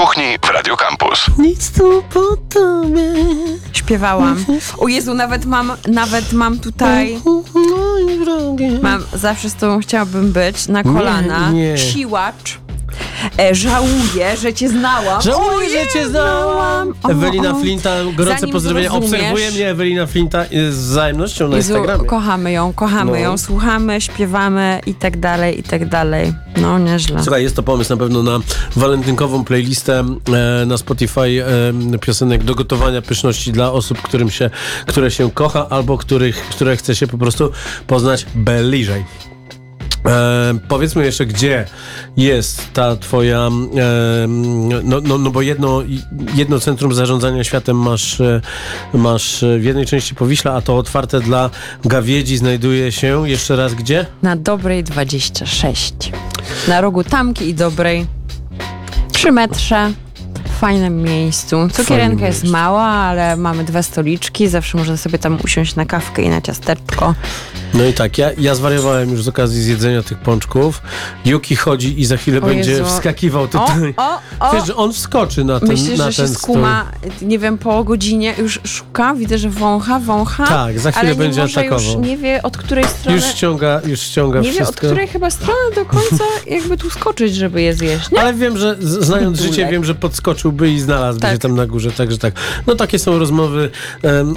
Kuchni 0.00 0.38
w 0.44 0.48
Radio 0.50 0.76
Campus. 0.76 1.26
Nic 1.38 1.70
tu 1.72 2.02
po 2.14 2.36
tobie. 2.36 3.12
Śpiewałam. 3.72 4.44
O 4.78 4.88
Jezu, 4.88 5.14
nawet 5.14 5.44
mam, 5.44 5.72
nawet 5.88 6.32
mam 6.32 6.58
tutaj. 6.58 7.20
Mam, 8.82 9.04
zawsze 9.12 9.50
z 9.50 9.54
tobą 9.54 9.80
chciałabym 9.80 10.32
być 10.32 10.68
na 10.68 10.82
kolana. 10.82 11.50
nie. 11.50 11.78
Siłacz. 11.78 12.58
E, 13.38 13.54
żałuję, 13.54 14.36
że 14.42 14.54
cię 14.54 14.68
znałam. 14.68 15.22
Żałuję, 15.22 15.68
że 15.70 15.92
cię 15.92 16.08
znałam. 16.08 16.94
O, 17.02 17.08
Ewelina 17.08 17.50
o. 17.50 17.60
Flinta, 17.60 17.90
gorące 18.16 18.40
Zanim 18.40 18.52
pozdrowienia. 18.52 18.88
zrozumiesz- 18.90 19.04
Obserwuje 19.14 19.50
mnie 19.50 19.68
Ewelina 19.70 20.06
Flinta 20.06 20.44
y, 20.44 20.72
z 20.72 20.78
wzajemnością 20.78 21.48
na 21.48 21.56
Jezu, 21.56 21.72
Instagramie. 21.72 22.04
kochamy 22.08 22.52
ją, 22.52 22.72
kochamy 22.72 23.10
No. 23.12 23.16
ją, 23.18 23.38
słuchamy, 23.38 24.00
śpiewamy 24.00 24.80
i 24.86 24.94
tak 24.94 25.16
dalej, 25.20 25.60
i 25.60 25.62
tak 25.62 25.88
dalej. 25.88 26.32
No, 26.56 26.78
nieźle. 26.78 27.22
Słuchaj, 27.22 27.42
jest 27.42 27.56
to 27.56 27.62
pomysł 27.62 27.90
na 27.92 27.96
pewno 27.96 28.22
na 28.22 28.38
walentynkową 28.76 29.44
playlistę 29.44 30.04
e, 30.62 30.66
na 30.66 30.76
Spotify 30.78 31.20
e, 31.94 31.98
piosenek 31.98 32.44
do 32.44 32.54
gotowania 32.54 33.02
pyszności 33.02 33.52
dla 33.52 33.72
osób, 33.72 34.02
którym 34.02 34.30
się, 34.30 34.50
które 34.86 35.10
się 35.10 35.30
kocha 35.30 35.66
albo 35.68 35.98
których, 35.98 36.36
które 36.50 36.76
chce 36.76 36.94
się 36.96 37.06
po 37.06 37.18
prostu 37.18 37.52
poznać 37.86 38.26
bliżej. 38.34 39.04
E, 40.06 40.58
powiedzmy 40.68 41.04
jeszcze, 41.04 41.26
gdzie 41.26 41.66
jest 42.16 42.72
ta 42.72 42.96
twoja, 42.96 43.48
e, 43.48 43.50
no, 44.84 45.00
no, 45.02 45.18
no 45.18 45.30
bo 45.30 45.42
jedno, 45.42 45.82
jedno 46.34 46.60
centrum 46.60 46.94
zarządzania 46.94 47.44
światem 47.44 47.76
masz, 47.76 48.20
e, 48.20 48.40
masz 48.94 49.44
w 49.58 49.64
jednej 49.64 49.86
części 49.86 50.14
Powiśla, 50.14 50.52
a 50.52 50.60
to 50.60 50.76
otwarte 50.76 51.20
dla 51.20 51.50
gawiedzi 51.84 52.36
znajduje 52.36 52.92
się 52.92 53.28
jeszcze 53.28 53.56
raz 53.56 53.74
gdzie? 53.74 54.06
Na 54.22 54.36
Dobrej 54.36 54.84
26. 54.84 55.94
Na 56.68 56.80
rogu 56.80 57.04
Tamki 57.04 57.48
i 57.48 57.54
Dobrej. 57.54 58.06
Przy 59.12 59.32
metrze. 59.32 59.92
Fajnym 60.60 61.02
miejscu. 61.02 61.56
Cukierenka 61.72 62.26
jest 62.26 62.42
miejscu. 62.42 62.52
mała, 62.58 62.82
ale 62.84 63.36
mamy 63.36 63.64
dwa 63.64 63.82
stoliczki. 63.82 64.48
Zawsze 64.48 64.78
można 64.78 64.96
sobie 64.96 65.18
tam 65.18 65.38
usiąść 65.44 65.76
na 65.76 65.84
kawkę 65.86 66.22
i 66.22 66.28
na 66.28 66.40
ciasteczko. 66.40 67.14
No 67.74 67.84
i 67.84 67.92
tak, 67.92 68.18
ja, 68.18 68.30
ja 68.38 68.54
zwariowałem 68.54 69.10
już 69.10 69.22
z 69.22 69.28
okazji 69.28 69.62
zjedzenia 69.62 70.02
tych 70.02 70.18
pączków. 70.18 70.82
Yuki 71.24 71.56
chodzi 71.56 72.00
i 72.00 72.04
za 72.04 72.16
chwilę 72.16 72.38
O 72.38 72.46
będzie 72.46 72.70
Jezu. 72.70 72.84
wskakiwał 72.84 73.48
tutaj. 73.48 73.94
O, 73.96 74.14
o, 74.40 74.50
o. 74.50 74.52
Wiesz, 74.54 74.66
że 74.66 74.76
on 74.76 74.92
wskoczy 74.92 75.44
na 75.44 75.60
ten, 75.60 75.68
Myślisz, 75.68 75.98
na 75.98 76.04
że 76.10 76.12
się 76.12 76.22
ten 76.22 76.34
skuma, 76.34 76.86
nie 77.22 77.38
wiem, 77.38 77.58
po 77.58 77.84
godzinie 77.84 78.34
już 78.38 78.60
szuka, 78.64 79.14
widzę, 79.14 79.38
że 79.38 79.50
wącha, 79.50 79.98
wącha. 79.98 80.46
Tak, 80.46 80.78
za 80.78 80.90
chwilę 80.92 81.06
ale 81.08 81.14
będzie 81.14 81.36
nie 81.40 81.42
może 81.46 81.60
atakował. 81.60 81.94
już 81.98 82.08
nie 82.08 82.16
wie 82.16 82.42
od 82.42 82.56
której 82.56 82.84
stół. 82.84 82.96
strony. 82.98 83.16
Już 83.16 83.26
ściąga, 83.26 83.80
już 83.86 84.00
ściąga 84.00 84.40
nie 84.40 84.52
wie 84.52 84.58
od 84.60 84.64
wszystko. 84.64 84.86
której 84.86 85.08
chyba 85.08 85.30
strony 85.30 85.74
do 85.74 85.84
końca 85.84 86.24
jakby 86.46 86.76
tu 86.76 86.90
skoczyć, 86.90 87.34
żeby 87.34 87.62
je 87.62 87.74
zjeść. 87.74 88.10
Nie? 88.10 88.20
Ale 88.20 88.34
wiem, 88.34 88.56
że 88.58 88.76
znając 88.80 89.40
życie, 89.40 89.68
wiem, 89.70 89.84
że 89.84 89.94
podskoczyłby 90.50 90.70
i 90.70 90.80
znalazłby 90.80 91.22
Tak. 91.22 91.32
się 91.32 91.38
tam 91.38 91.54
na 91.56 91.66
górze, 91.66 91.92
także 91.92 92.18
tak. 92.18 92.34
No 92.66 92.74
takie 92.74 92.98
są 92.98 93.18
rozmowy 93.18 93.70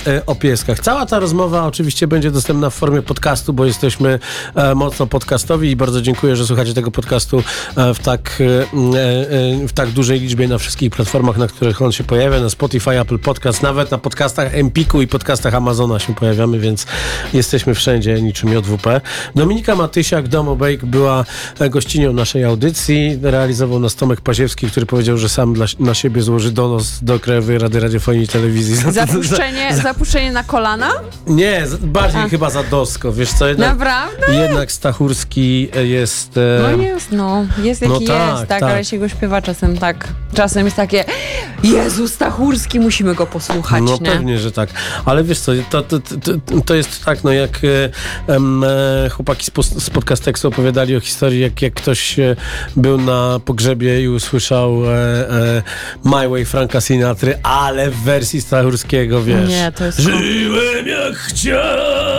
e, 0.08 0.26
o 0.26 0.36
pieskach. 0.36 0.80
Cała 0.80 1.06
ta 1.06 1.20
rozmowa 1.20 1.66
oczywiście 1.66 2.08
będzie 2.08 2.32
dostępna 2.32 2.70
w 2.70 2.74
formie 2.74 3.02
podcastu, 3.02 3.54
bo 3.54 3.66
jesteśmy 3.66 4.20
e, 4.56 4.76
mocno 4.76 5.08
podcastowi 5.08 5.70
i 5.72 5.76
bardzo 5.76 6.02
dziękuję, 6.02 6.36
że 6.36 6.46
słuchacie 6.46 6.74
tego 6.74 6.92
podcastu 6.92 7.44
e, 7.78 7.94
w 7.94 8.00
tak, 8.00 8.42
e, 8.42 8.62
e, 8.62 9.68
w 9.68 9.74
tak 9.74 9.90
dużej 9.90 10.20
liczbie 10.20 10.48
na 10.48 10.58
wszystkich 10.58 10.92
platformach, 10.92 11.38
na 11.38 11.48
których 11.48 11.82
on 11.82 11.92
się 11.92 12.04
pojawia, 12.04 12.40
na 12.40 12.50
Spotify, 12.50 13.00
Apple 13.00 13.20
Podcast, 13.20 13.64
nawet 13.64 13.92
na 13.92 13.98
podcastach 13.98 14.56
Empiku 14.56 15.02
i 15.02 15.08
podcastach 15.08 15.54
Amazona 15.56 16.00
się 16.00 16.16
pojawiamy, 16.16 16.60
więc 16.60 16.86
jesteśmy 17.34 17.76
wszędzie 17.76 18.22
niczym 18.22 18.54
JWP. 18.54 19.02
Dominika 19.36 19.76
Matysiak, 19.76 20.28
Domo 20.28 20.56
Bake 20.56 20.86
była 20.88 21.26
e, 21.60 21.70
gościnią 21.70 22.14
naszej 22.14 22.44
audycji. 22.44 23.20
Realizował 23.22 23.80
nas 23.80 23.96
Tomek 23.96 24.22
Paziewski, 24.22 24.68
który 24.68 24.86
powiedział, 24.86 25.18
że 25.18 25.30
sam 25.30 25.54
dla, 25.54 25.66
na 25.80 25.94
siebie 26.04 26.22
złoży 26.22 26.52
donos 26.52 27.00
do 27.02 27.20
Krajowej 27.20 27.58
Rady 27.58 27.80
Radiofonii 27.80 28.24
i 28.24 28.28
Telewizji. 28.28 28.76
Za- 28.76 28.92
Zapuszczenie, 28.92 29.76
za- 29.76 29.82
zapuszczenie 29.82 30.32
na 30.32 30.44
kolana? 30.44 30.90
Nie, 31.28 31.66
bardziej 31.82 32.22
A. 32.22 32.30
chyba 32.30 32.50
za 32.50 32.64
dosko, 32.64 33.12
wiesz 33.14 33.34
co? 33.34 33.48
Jednak, 33.48 33.70
Naprawdę? 33.70 34.36
jednak 34.36 34.72
Stachurski 34.72 35.70
e, 35.76 35.86
jest... 35.86 36.38
e, 36.38 36.60
No 36.62 36.84
jest, 36.84 37.12
no. 37.12 37.46
Jest 37.64 37.82
jaki 37.82 37.94
no 37.94 38.00
tak, 38.00 38.30
jest, 38.38 38.48
tak, 38.50 38.60
tak. 38.60 38.64
ale 38.64 38.86
się 38.86 38.98
go 38.98 39.10
śpiewa 39.10 39.42
czasem 39.42 39.78
tak. 39.78 40.08
Czasem 40.34 40.66
jest 40.66 40.78
takie, 40.78 41.06
Jezu, 41.64 42.08
Stachurski, 42.08 42.80
musimy 42.80 43.16
go 43.16 43.26
posłuchać, 43.26 43.84
No 43.86 43.98
nie? 44.02 44.12
pewnie, 44.12 44.40
że 44.40 44.52
tak. 44.52 44.70
Ale 45.06 45.24
wiesz 45.24 45.40
co, 45.40 45.52
to, 45.70 45.82
to, 45.82 46.00
to, 46.00 46.32
to 46.66 46.76
jest 46.76 47.06
tak, 47.06 47.24
no 47.24 47.32
jak 47.34 47.60
e, 48.28 48.34
em, 48.36 48.64
e, 48.64 49.10
chłopaki 49.10 49.46
z, 49.46 49.50
pos- 49.52 49.80
z 49.80 49.90
podcasteksu 49.90 50.48
opowiadali 50.48 50.96
o 50.96 51.00
historii, 51.00 51.40
jak, 51.40 51.62
jak 51.62 51.74
ktoś 51.74 52.16
był 52.76 52.98
na 52.98 53.40
pogrzebie 53.46 54.02
i 54.04 54.08
usłyszał 54.08 54.86
e, 54.86 54.96
e, 55.30 55.64
My 56.04 56.30
Way 56.30 56.46
Franka 56.46 56.82
Sinatry, 56.82 57.40
ale 57.44 57.92
w 57.92 57.96
wersji 57.96 58.42
Stachurskiego, 58.42 59.24
wiesz. 59.24 59.50
Nie, 59.50 59.72
to 59.72 59.86
jest... 59.86 60.00
Żyłem 60.00 60.88
jak 60.88 61.16
chciałem. 61.16 62.13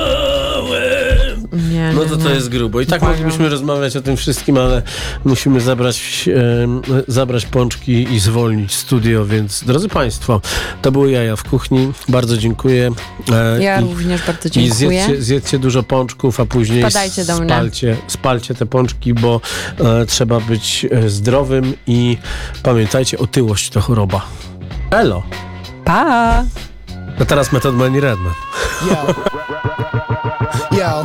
Nie, 1.89 1.93
No 1.95 2.05
to 2.05 2.17
to 2.17 2.31
jest 2.31 2.49
grubo. 2.49 2.81
I 2.81 2.87
tak 2.87 3.03
moglibyśmy 3.03 3.49
rozmawiać 3.49 3.97
o 3.97 4.03
tym 4.03 4.17
wszystkim, 4.17 4.59
ale 4.59 4.83
musimy 5.25 5.61
zabrać, 5.61 6.29
em, 6.63 6.83
zabrać 7.09 7.47
pączki 7.47 8.13
i 8.13 8.19
zwolnić 8.21 8.75
studio, 8.75 9.25
więc 9.27 9.65
drodzy 9.65 9.89
Państwo, 9.89 10.41
to 10.83 10.93
były 10.93 11.11
jaja 11.11 11.37
w 11.37 11.45
kuchni. 11.45 11.93
Bardzo 12.09 12.37
dziękuję. 12.37 12.91
E, 13.33 13.63
Ja 13.63 13.81
i, 13.81 13.85
również 13.85 14.27
bardzo 14.27 14.49
I 14.49 14.51
dziękuję. 14.51 14.73
zjedzcie, 15.05 15.23
zjedzcie 15.23 15.59
dużo 15.59 15.83
pączków, 15.83 16.41
a 16.41 16.47
później 16.47 16.81
Wpadajcie 16.81 17.25
do 17.25 17.37
mnie. 17.39 17.47
spalcie, 17.49 17.97
spalcie 18.09 18.55
te 18.55 18.67
pączki, 18.67 19.15
bo 19.15 19.41
e, 19.81 20.07
trzeba 20.07 20.41
być 20.41 20.87
e, 20.91 21.09
zdrowym 21.09 21.75
i 21.87 22.19
pamiętajcie, 22.63 23.19
otyłość 23.19 23.71
to 23.71 23.81
choroba. 23.81 24.27
Elo. 24.91 25.23
Pa! 25.85 26.45
A 27.21 27.25
teraz 27.27 27.53
Method 27.53 27.75
Man 27.75 27.95
i 27.97 28.01
Redman. 28.01 28.33
Yo. 28.91 29.15
Yo, 30.79 31.05